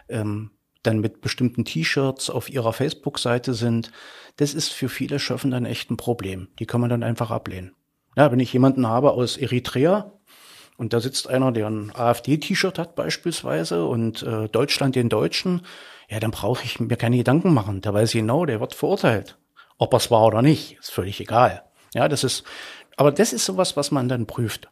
ähm, 0.09 0.51
dann 0.83 1.01
mit 1.01 1.21
bestimmten 1.21 1.65
T-Shirts 1.65 2.31
auf 2.31 2.51
ihrer 2.51 2.73
Facebook-Seite 2.73 3.55
sind. 3.55 3.93
Das 4.37 4.55
ist 4.55 4.73
für 4.73 4.89
viele 4.89 5.19
Schöffen 5.19 5.51
dann 5.51 5.65
echt 5.65 5.91
ein 5.91 5.97
Problem. 5.97 6.49
Die 6.59 6.67
kann 6.67 6.81
man 6.81 6.91
dann 6.91 7.03
einfach 7.03 7.31
ablehnen. 7.31 7.75
Ja, 8.17 8.31
wenn 8.31 8.41
ich 8.41 8.53
jemanden 8.53 8.87
habe 8.87 9.13
aus 9.13 9.37
Eritrea 9.37 10.13
und 10.77 10.93
da 10.93 11.01
sitzt 11.01 11.29
einer, 11.29 11.53
der 11.53 11.69
ein 11.69 11.93
AfD-T-Shirt 11.95 12.79
hat 12.79 12.95
beispielsweise 12.95 13.87
und 13.87 14.23
äh, 14.23 14.49
Deutschland 14.49 14.97
den 14.97 15.09
Deutschen, 15.09 15.63
ja, 16.09 16.21
dann 16.21 16.31
brauche 16.31 16.65
ich 16.65 16.79
mir 16.79 16.97
keine 16.97 17.17
Gedanken 17.17 17.55
machen. 17.55 17.81
Der 17.81 17.95
weiß 17.95 18.13
genau, 18.13 18.45
der 18.45 18.61
wird 18.61 18.75
verurteilt. 18.75 19.39
Ob 19.79 19.95
es 19.95 20.11
war 20.11 20.27
oder 20.27 20.43
nicht, 20.43 20.79
ist 20.79 20.91
völlig 20.91 21.20
egal. 21.20 21.64
Ja, 21.95 22.09
das 22.09 22.25
ist, 22.25 22.45
aber 22.97 23.12
das 23.12 23.33
ist 23.33 23.45
sowas, 23.45 23.77
was 23.77 23.91
man 23.91 24.09
dann 24.09 24.27
prüft. 24.27 24.68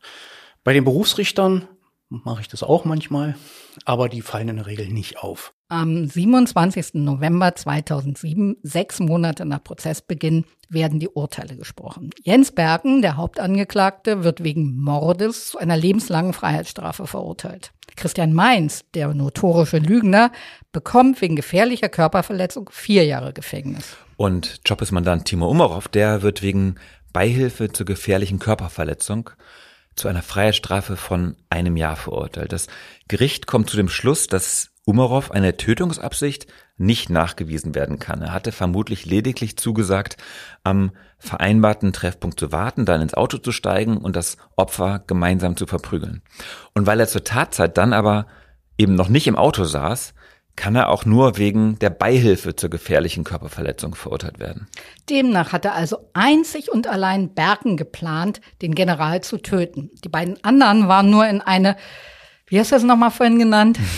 Bei 0.64 0.72
den 0.72 0.84
Berufsrichtern 0.84 1.68
mache 2.08 2.42
ich 2.42 2.48
das 2.48 2.62
auch 2.62 2.84
manchmal, 2.84 3.36
aber 3.84 4.08
die 4.08 4.20
fallen 4.20 4.48
in 4.48 4.56
der 4.56 4.66
Regel 4.66 4.88
nicht 4.88 5.18
auf. 5.18 5.54
Am 5.68 6.06
27. 6.06 6.94
November 6.94 7.54
2007, 7.54 8.56
sechs 8.62 8.98
Monate 8.98 9.46
nach 9.46 9.62
Prozessbeginn, 9.62 10.44
werden 10.68 10.98
die 10.98 11.08
Urteile 11.08 11.56
gesprochen. 11.56 12.10
Jens 12.22 12.50
Bergen, 12.50 13.02
der 13.02 13.16
Hauptangeklagte, 13.16 14.24
wird 14.24 14.42
wegen 14.42 14.76
Mordes 14.80 15.50
zu 15.50 15.58
einer 15.58 15.76
lebenslangen 15.76 16.32
Freiheitsstrafe 16.32 17.06
verurteilt. 17.06 17.72
Christian 18.00 18.32
Mainz, 18.32 18.84
der 18.94 19.14
notorische 19.14 19.78
Lügner, 19.78 20.32
bekommt 20.72 21.20
wegen 21.20 21.36
gefährlicher 21.36 21.88
Körperverletzung 21.88 22.70
vier 22.72 23.04
Jahre 23.04 23.32
Gefängnis. 23.32 23.96
Und 24.16 24.60
Jobesmandant 24.66 25.26
Timo 25.26 25.48
Umarov, 25.48 25.86
der 25.86 26.22
wird 26.22 26.42
wegen 26.42 26.76
Beihilfe 27.12 27.70
zur 27.70 27.86
gefährlichen 27.86 28.38
Körperverletzung 28.38 29.30
zu 29.96 30.08
einer 30.08 30.22
Freiheitsstrafe 30.22 30.96
von 30.96 31.36
einem 31.50 31.76
Jahr 31.76 31.96
verurteilt. 31.96 32.52
Das 32.52 32.68
Gericht 33.08 33.46
kommt 33.46 33.68
zu 33.68 33.76
dem 33.76 33.88
Schluss, 33.88 34.26
dass 34.26 34.70
Umarov 34.86 35.30
eine 35.30 35.56
Tötungsabsicht 35.56 36.46
nicht 36.80 37.10
nachgewiesen 37.10 37.74
werden 37.74 37.98
kann. 37.98 38.22
Er 38.22 38.32
hatte 38.32 38.52
vermutlich 38.52 39.04
lediglich 39.04 39.58
zugesagt, 39.58 40.16
am 40.64 40.92
vereinbarten 41.18 41.92
Treffpunkt 41.92 42.40
zu 42.40 42.52
warten, 42.52 42.86
dann 42.86 43.02
ins 43.02 43.14
Auto 43.14 43.36
zu 43.36 43.52
steigen 43.52 43.98
und 43.98 44.16
das 44.16 44.38
Opfer 44.56 45.02
gemeinsam 45.06 45.56
zu 45.56 45.66
verprügeln. 45.66 46.22
Und 46.74 46.86
weil 46.86 46.98
er 46.98 47.06
zur 47.06 47.22
Tatzeit 47.22 47.76
dann 47.76 47.92
aber 47.92 48.26
eben 48.78 48.94
noch 48.94 49.08
nicht 49.08 49.26
im 49.26 49.36
Auto 49.36 49.64
saß, 49.64 50.14
kann 50.56 50.74
er 50.74 50.88
auch 50.88 51.04
nur 51.04 51.36
wegen 51.36 51.78
der 51.78 51.90
Beihilfe 51.90 52.56
zur 52.56 52.70
gefährlichen 52.70 53.24
Körperverletzung 53.24 53.94
verurteilt 53.94 54.38
werden. 54.38 54.66
Demnach 55.08 55.52
hatte 55.52 55.72
also 55.72 56.10
einzig 56.12 56.72
und 56.72 56.86
allein 56.86 57.34
Bergen 57.34 57.76
geplant, 57.76 58.40
den 58.62 58.74
General 58.74 59.22
zu 59.22 59.38
töten. 59.38 59.90
Die 60.02 60.08
beiden 60.08 60.42
anderen 60.44 60.88
waren 60.88 61.10
nur 61.10 61.26
in 61.26 61.40
eine 61.40 61.76
wie 62.50 62.58
hast 62.58 62.72
du 62.72 62.76
das 62.76 62.82
nochmal 62.82 63.10
vorhin 63.10 63.38
genannt? 63.38 63.78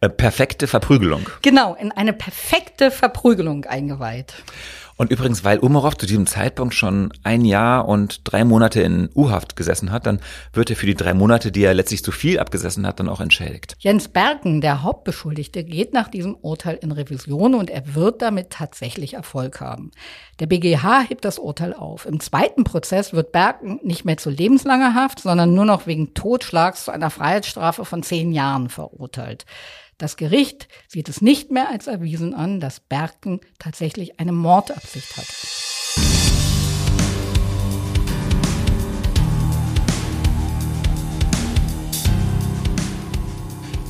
Äh, 0.00 0.08
perfekte 0.08 0.68
Verprügelung. 0.68 1.28
Genau, 1.42 1.74
in 1.74 1.90
eine 1.90 2.12
perfekte 2.12 2.92
Verprügelung 2.92 3.64
eingeweiht. 3.64 4.34
Und 4.98 5.12
übrigens, 5.12 5.44
weil 5.44 5.60
Umarov 5.60 5.96
zu 5.96 6.06
diesem 6.06 6.26
Zeitpunkt 6.26 6.74
schon 6.74 7.12
ein 7.22 7.44
Jahr 7.44 7.86
und 7.86 8.20
drei 8.24 8.44
Monate 8.44 8.82
in 8.82 9.08
U-Haft 9.14 9.54
gesessen 9.54 9.92
hat, 9.92 10.06
dann 10.06 10.18
wird 10.52 10.70
er 10.70 10.76
für 10.76 10.86
die 10.86 10.96
drei 10.96 11.14
Monate, 11.14 11.52
die 11.52 11.62
er 11.62 11.72
letztlich 11.72 12.02
zu 12.02 12.10
viel 12.10 12.40
abgesessen 12.40 12.84
hat, 12.84 12.98
dann 12.98 13.08
auch 13.08 13.20
entschädigt. 13.20 13.76
Jens 13.78 14.08
Bergen, 14.08 14.60
der 14.60 14.82
Hauptbeschuldigte, 14.82 15.62
geht 15.62 15.92
nach 15.92 16.08
diesem 16.08 16.34
Urteil 16.34 16.80
in 16.82 16.90
Revision 16.90 17.54
und 17.54 17.70
er 17.70 17.94
wird 17.94 18.22
damit 18.22 18.50
tatsächlich 18.50 19.14
Erfolg 19.14 19.60
haben. 19.60 19.92
Der 20.40 20.46
BGH 20.46 21.02
hebt 21.02 21.24
das 21.24 21.38
Urteil 21.38 21.74
auf. 21.74 22.04
Im 22.04 22.18
zweiten 22.18 22.64
Prozess 22.64 23.12
wird 23.12 23.30
Bergen 23.30 23.78
nicht 23.84 24.04
mehr 24.04 24.16
zu 24.16 24.30
lebenslanger 24.30 24.94
Haft, 24.94 25.20
sondern 25.20 25.54
nur 25.54 25.64
noch 25.64 25.86
wegen 25.86 26.12
Totschlags 26.14 26.86
zu 26.86 26.90
einer 26.90 27.10
Freiheitsstrafe 27.10 27.84
von 27.84 28.02
zehn 28.02 28.32
Jahren 28.32 28.68
verurteilt. 28.68 29.46
Das 29.98 30.16
Gericht 30.16 30.68
sieht 30.86 31.08
es 31.08 31.20
nicht 31.22 31.50
mehr 31.50 31.70
als 31.70 31.88
erwiesen 31.88 32.32
an, 32.32 32.60
dass 32.60 32.78
Berken 32.78 33.40
tatsächlich 33.58 34.20
eine 34.20 34.30
Mordabsicht 34.30 35.16
hat. 35.16 35.26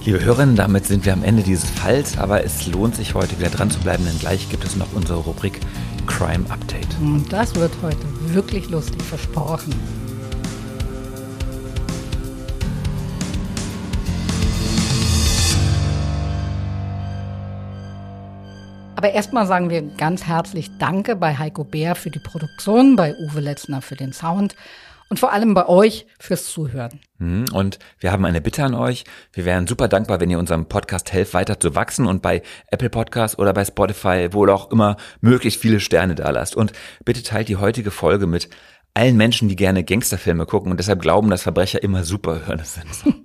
Liebe 0.06 0.24
Hörerinnen, 0.24 0.56
damit 0.56 0.86
sind 0.86 1.04
wir 1.04 1.12
am 1.12 1.22
Ende 1.22 1.42
dieses 1.42 1.68
Falls, 1.68 2.16
aber 2.16 2.42
es 2.42 2.66
lohnt 2.66 2.96
sich 2.96 3.12
heute 3.12 3.38
wieder 3.38 3.50
dran 3.50 3.70
zu 3.70 3.78
bleiben, 3.80 4.06
denn 4.06 4.18
gleich 4.18 4.48
gibt 4.48 4.64
es 4.64 4.76
noch 4.76 4.90
unsere 4.94 5.18
Rubrik 5.18 5.60
Crime 6.06 6.48
Update. 6.48 6.88
Und 7.02 7.30
das 7.30 7.54
wird 7.54 7.72
heute 7.82 8.06
wirklich 8.32 8.70
lustig 8.70 9.02
versprochen. 9.02 9.74
Aber 18.98 19.12
erstmal 19.12 19.46
sagen 19.46 19.70
wir 19.70 19.82
ganz 19.82 20.24
herzlich 20.24 20.76
Danke 20.76 21.14
bei 21.14 21.38
Heiko 21.38 21.62
Bär 21.62 21.94
für 21.94 22.10
die 22.10 22.18
Produktion, 22.18 22.96
bei 22.96 23.14
Uwe 23.14 23.38
Letzner 23.38 23.80
für 23.80 23.94
den 23.94 24.12
Sound 24.12 24.56
und 25.08 25.20
vor 25.20 25.32
allem 25.32 25.54
bei 25.54 25.68
euch 25.68 26.08
fürs 26.18 26.46
Zuhören. 26.46 26.98
Mhm, 27.18 27.44
und 27.52 27.78
wir 28.00 28.10
haben 28.10 28.24
eine 28.24 28.40
Bitte 28.40 28.64
an 28.64 28.74
euch. 28.74 29.04
Wir 29.32 29.44
wären 29.44 29.68
super 29.68 29.86
dankbar, 29.86 30.18
wenn 30.18 30.30
ihr 30.30 30.40
unserem 30.40 30.66
Podcast 30.66 31.12
helft, 31.12 31.32
weiter 31.32 31.60
zu 31.60 31.76
wachsen 31.76 32.08
und 32.08 32.22
bei 32.22 32.42
Apple 32.72 32.90
Podcasts 32.90 33.38
oder 33.38 33.52
bei 33.52 33.64
Spotify 33.64 34.30
wohl 34.32 34.50
auch 34.50 34.72
immer 34.72 34.96
möglichst 35.20 35.60
viele 35.60 35.78
Sterne 35.78 36.16
da 36.16 36.28
lasst. 36.30 36.56
Und 36.56 36.72
bitte 37.04 37.22
teilt 37.22 37.46
die 37.46 37.54
heutige 37.54 37.92
Folge 37.92 38.26
mit 38.26 38.48
allen 38.94 39.16
Menschen, 39.16 39.48
die 39.48 39.54
gerne 39.54 39.84
Gangsterfilme 39.84 40.44
gucken 40.44 40.72
und 40.72 40.80
deshalb 40.80 41.00
glauben, 41.02 41.30
dass 41.30 41.42
Verbrecher 41.42 41.84
immer 41.84 42.02
Superhörner 42.02 42.64
sind. 42.64 43.14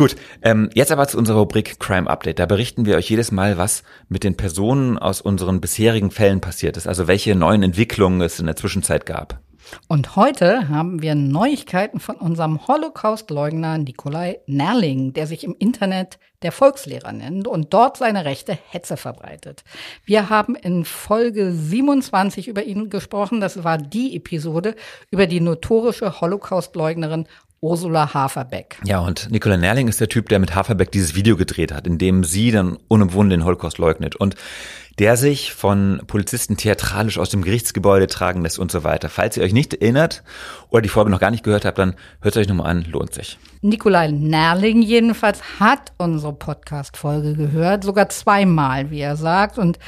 Gut, 0.00 0.16
ähm, 0.40 0.70
jetzt 0.72 0.92
aber 0.92 1.06
zu 1.08 1.18
unserer 1.18 1.40
Rubrik 1.40 1.78
Crime 1.78 2.08
Update. 2.08 2.38
Da 2.38 2.46
berichten 2.46 2.86
wir 2.86 2.96
euch 2.96 3.10
jedes 3.10 3.32
Mal, 3.32 3.58
was 3.58 3.82
mit 4.08 4.24
den 4.24 4.34
Personen 4.34 4.96
aus 4.96 5.20
unseren 5.20 5.60
bisherigen 5.60 6.10
Fällen 6.10 6.40
passiert 6.40 6.78
ist, 6.78 6.86
also 6.86 7.06
welche 7.06 7.34
neuen 7.34 7.62
Entwicklungen 7.62 8.22
es 8.22 8.40
in 8.40 8.46
der 8.46 8.56
Zwischenzeit 8.56 9.04
gab. 9.04 9.40
Und 9.88 10.16
heute 10.16 10.70
haben 10.70 11.02
wir 11.02 11.14
Neuigkeiten 11.14 12.00
von 12.00 12.16
unserem 12.16 12.66
Holocaust-Leugner 12.66 13.76
Nikolai 13.76 14.38
Nerling, 14.46 15.12
der 15.12 15.26
sich 15.26 15.44
im 15.44 15.54
Internet 15.58 16.18
der 16.40 16.52
Volkslehrer 16.52 17.12
nennt 17.12 17.46
und 17.46 17.74
dort 17.74 17.98
seine 17.98 18.24
rechte 18.24 18.56
Hetze 18.70 18.96
verbreitet. 18.96 19.64
Wir 20.06 20.30
haben 20.30 20.54
in 20.54 20.86
Folge 20.86 21.52
27 21.52 22.48
über 22.48 22.62
ihn 22.62 22.88
gesprochen. 22.88 23.42
Das 23.42 23.64
war 23.64 23.76
die 23.76 24.16
Episode 24.16 24.74
über 25.10 25.26
die 25.26 25.40
notorische 25.40 26.22
Holocaust-Leugnerin 26.22 27.26
Ursula 27.62 28.14
Haferbeck. 28.14 28.78
Ja, 28.84 29.00
und 29.00 29.30
Nicola 29.30 29.58
Nerling 29.58 29.86
ist 29.88 30.00
der 30.00 30.08
Typ, 30.08 30.30
der 30.30 30.38
mit 30.38 30.54
Haferbeck 30.54 30.90
dieses 30.92 31.14
Video 31.14 31.36
gedreht 31.36 31.72
hat, 31.72 31.86
in 31.86 31.98
dem 31.98 32.24
sie 32.24 32.52
dann 32.52 32.78
unumwunden 32.88 33.38
den 33.38 33.44
Holocaust 33.44 33.76
leugnet 33.76 34.16
und 34.16 34.34
der 34.98 35.18
sich 35.18 35.52
von 35.52 36.00
Polizisten 36.06 36.56
theatralisch 36.56 37.18
aus 37.18 37.28
dem 37.28 37.42
Gerichtsgebäude 37.42 38.06
tragen 38.06 38.42
lässt 38.42 38.58
und 38.58 38.70
so 38.70 38.82
weiter. 38.82 39.10
Falls 39.10 39.36
ihr 39.36 39.42
euch 39.42 39.52
nicht 39.52 39.74
erinnert 39.74 40.22
oder 40.70 40.80
die 40.80 40.88
Folge 40.88 41.10
noch 41.10 41.20
gar 41.20 41.30
nicht 41.30 41.44
gehört 41.44 41.66
habt, 41.66 41.78
dann 41.78 41.96
hört 42.22 42.34
es 42.34 42.40
euch 42.40 42.48
nochmal 42.48 42.70
an, 42.70 42.84
lohnt 42.84 43.12
sich. 43.12 43.38
Nikolai 43.60 44.08
Nerling 44.08 44.80
jedenfalls 44.80 45.60
hat 45.60 45.92
unsere 45.98 46.32
Podcast-Folge 46.32 47.34
gehört, 47.34 47.84
sogar 47.84 48.08
zweimal, 48.08 48.90
wie 48.90 49.00
er 49.00 49.16
sagt, 49.16 49.58
und 49.58 49.78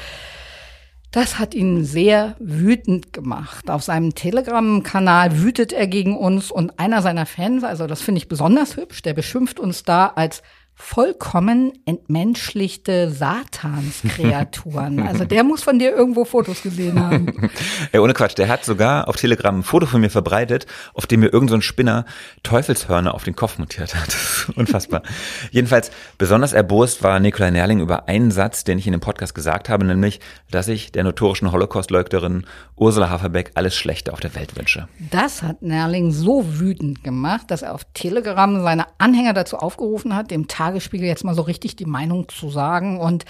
das 1.12 1.38
hat 1.38 1.54
ihn 1.54 1.84
sehr 1.84 2.36
wütend 2.40 3.12
gemacht. 3.12 3.70
Auf 3.70 3.82
seinem 3.82 4.14
Telegram-Kanal 4.14 5.40
wütet 5.42 5.72
er 5.72 5.86
gegen 5.86 6.16
uns 6.16 6.50
und 6.50 6.78
einer 6.78 7.02
seiner 7.02 7.26
Fans, 7.26 7.64
also 7.64 7.86
das 7.86 8.00
finde 8.00 8.18
ich 8.18 8.28
besonders 8.28 8.76
hübsch, 8.76 9.02
der 9.02 9.12
beschimpft 9.12 9.60
uns 9.60 9.84
da 9.84 10.06
als 10.06 10.42
vollkommen 10.82 11.72
entmenschlichte 11.86 13.10
Satanskreaturen. 13.10 15.00
Also 15.00 15.24
der 15.24 15.44
muss 15.44 15.62
von 15.62 15.78
dir 15.78 15.92
irgendwo 15.92 16.24
Fotos 16.24 16.62
gesehen 16.62 17.00
haben. 17.00 17.50
ja, 17.92 18.00
ohne 18.00 18.12
Quatsch, 18.12 18.36
der 18.36 18.48
hat 18.48 18.64
sogar 18.64 19.08
auf 19.08 19.16
Telegram 19.16 19.60
ein 19.60 19.62
Foto 19.62 19.86
von 19.86 20.00
mir 20.00 20.10
verbreitet, 20.10 20.66
auf 20.92 21.06
dem 21.06 21.20
mir 21.20 21.32
irgendein 21.32 21.60
so 21.60 21.66
Spinner 21.66 22.04
Teufelshörner 22.42 23.14
auf 23.14 23.22
den 23.24 23.36
Kopf 23.36 23.58
montiert 23.58 23.94
hat. 23.94 24.16
Unfassbar. 24.56 25.02
Jedenfalls 25.50 25.92
besonders 26.18 26.52
erbost 26.52 27.02
war 27.02 27.20
Nikolai 27.20 27.52
Nerling 27.52 27.80
über 27.80 28.08
einen 28.08 28.32
Satz, 28.32 28.64
den 28.64 28.76
ich 28.76 28.86
in 28.86 28.92
dem 28.92 29.00
Podcast 29.00 29.34
gesagt 29.34 29.68
habe, 29.68 29.84
nämlich, 29.84 30.20
dass 30.50 30.68
ich 30.68 30.92
der 30.92 31.04
notorischen 31.04 31.52
Holocaust-Leugnerin 31.52 32.44
Ursula 32.76 33.08
Haferbeck 33.08 33.52
alles 33.54 33.76
Schlechte 33.76 34.12
auf 34.12 34.20
der 34.20 34.34
Welt 34.34 34.56
wünsche. 34.58 34.88
Das 35.10 35.42
hat 35.42 35.62
Nerling 35.62 36.10
so 36.10 36.58
wütend 36.58 37.04
gemacht, 37.04 37.50
dass 37.50 37.62
er 37.62 37.72
auf 37.72 37.86
Telegram 37.94 38.60
seine 38.62 38.86
Anhänger 38.98 39.32
dazu 39.32 39.56
aufgerufen 39.56 40.14
hat, 40.14 40.30
dem 40.30 40.48
Tagesspiegel 40.72 41.06
jetzt 41.06 41.24
mal 41.24 41.34
so 41.34 41.42
richtig 41.42 41.76
die 41.76 41.84
Meinung 41.86 42.28
zu 42.28 42.50
sagen. 42.50 42.98
Und 42.98 43.24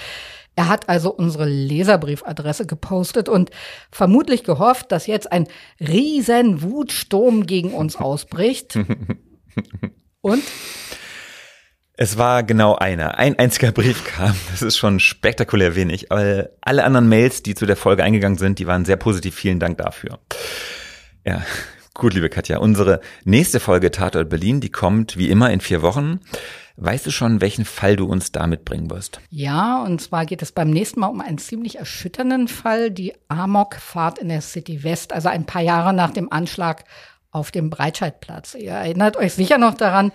Er 0.54 0.68
hat 0.68 0.88
also 0.90 1.10
unsere 1.10 1.46
Leserbriefadresse 1.46 2.66
gepostet 2.66 3.30
und 3.30 3.50
vermutlich 3.90 4.44
gehofft, 4.44 4.92
dass 4.92 5.06
jetzt 5.06 5.32
ein 5.32 5.48
riesen 5.80 6.60
Wutsturm 6.60 7.46
gegen 7.46 7.72
uns 7.72 7.96
ausbricht. 8.08 8.78
Und? 10.20 10.42
Es 11.94 12.18
war 12.18 12.42
genau 12.42 12.74
einer. 12.74 13.16
Ein 13.18 13.38
einziger 13.38 13.72
Brief 13.72 14.04
kam. 14.04 14.34
Das 14.50 14.60
ist 14.60 14.76
schon 14.76 15.00
spektakulär 15.00 15.74
wenig. 15.74 16.12
Aber 16.12 16.50
alle 16.60 16.84
anderen 16.84 17.08
Mails, 17.08 17.42
die 17.42 17.54
zu 17.54 17.64
der 17.64 17.76
Folge 17.76 18.04
eingegangen 18.04 18.38
sind, 18.38 18.58
die 18.58 18.66
waren 18.66 18.84
sehr 18.84 18.96
positiv. 18.96 19.34
Vielen 19.34 19.58
Dank 19.58 19.78
dafür. 19.78 20.18
Ja, 21.24 21.42
gut, 21.94 22.12
liebe 22.12 22.28
Katja. 22.28 22.58
Unsere 22.58 23.00
nächste 23.24 23.58
Folge 23.58 23.90
Tatort 23.90 24.28
Berlin, 24.28 24.60
die 24.60 24.70
kommt 24.70 25.16
wie 25.16 25.30
immer 25.30 25.50
in 25.50 25.60
vier 25.60 25.80
Wochen. 25.80 26.20
Weißt 26.84 27.06
du 27.06 27.12
schon, 27.12 27.40
welchen 27.40 27.64
Fall 27.64 27.94
du 27.94 28.06
uns 28.06 28.32
da 28.32 28.48
mitbringen 28.48 28.90
wirst? 28.90 29.20
Ja, 29.30 29.80
und 29.84 30.00
zwar 30.00 30.26
geht 30.26 30.42
es 30.42 30.50
beim 30.50 30.70
nächsten 30.70 30.98
Mal 30.98 31.06
um 31.06 31.20
einen 31.20 31.38
ziemlich 31.38 31.78
erschütternden 31.78 32.48
Fall, 32.48 32.90
die 32.90 33.14
Amok-Fahrt 33.28 34.18
in 34.18 34.28
der 34.28 34.40
City 34.40 34.82
West, 34.82 35.12
also 35.12 35.28
ein 35.28 35.46
paar 35.46 35.62
Jahre 35.62 35.92
nach 35.92 36.10
dem 36.10 36.32
Anschlag 36.32 36.82
auf 37.30 37.52
dem 37.52 37.70
Breitscheidplatz. 37.70 38.54
Ihr 38.54 38.72
erinnert 38.72 39.16
euch 39.16 39.32
sicher 39.34 39.58
noch 39.58 39.74
daran, 39.74 40.10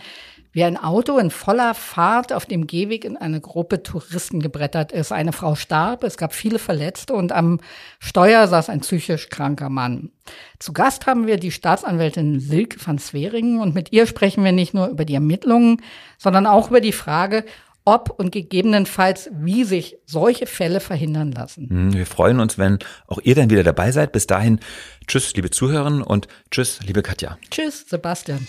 wie 0.58 0.64
ein 0.64 0.78
Auto 0.78 1.20
in 1.20 1.30
voller 1.30 1.76
Fahrt 1.76 2.34
auf 2.34 2.48
dem 2.48 2.66
Gehweg 2.66 3.06
in 3.06 3.16
eine 3.16 3.40
Gruppe 3.40 3.84
Touristen 3.84 4.40
gebrettert 4.40 4.92
ist. 4.92 5.12
Eine 5.12 5.32
Frau 5.32 5.54
starb, 5.54 6.04
es 6.04 6.18
gab 6.18 6.34
viele 6.34 6.58
Verletzte 6.58 7.14
und 7.14 7.32
am 7.32 7.60
Steuer 8.00 8.48
saß 8.48 8.70
ein 8.70 8.80
psychisch 8.80 9.30
kranker 9.30 9.70
Mann. 9.70 10.10
Zu 10.58 10.74
Gast 10.74 11.06
haben 11.06 11.28
wir 11.28 11.38
die 11.38 11.52
Staatsanwältin 11.52 12.40
Silke 12.40 12.84
van 12.84 12.98
Sveringen 12.98 13.60
und 13.62 13.76
mit 13.76 13.94
ihr 13.94 14.08
sprechen 14.08 14.44
wir 14.44 14.52
nicht 14.52 14.74
nur 14.74 14.88
über 14.88 15.06
die 15.06 15.14
Ermittlungen, 15.14 15.84
sondern 16.18 16.48
auch 16.48 16.72
über 16.72 16.82
die 16.82 16.92
Frage, 16.92 17.46
ob 17.86 18.10
und 18.10 18.32
gegebenenfalls 18.32 19.30
wie 19.34 19.64
sich 19.64 19.98
solche 20.08 20.48
Fälle 20.48 20.80
verhindern 20.80 21.34
lassen. 21.34 21.70
Hm, 21.70 21.94
wir 21.94 22.08
freuen 22.08 22.40
uns, 22.40 22.58
wenn 22.58 22.80
auch 23.06 23.20
ihr 23.22 23.36
dann 23.36 23.52
wieder 23.52 23.64
dabei 23.64 23.92
seid. 23.92 24.12
Bis 24.12 24.26
dahin, 24.26 24.60
tschüss, 25.06 25.36
liebe 25.36 25.52
Zuhörerinnen 25.52 26.02
und 26.02 26.28
tschüss, 26.50 26.80
liebe 26.82 27.04
Katja. 27.04 27.38
Tschüss, 27.52 27.86
Sebastian. 27.88 28.48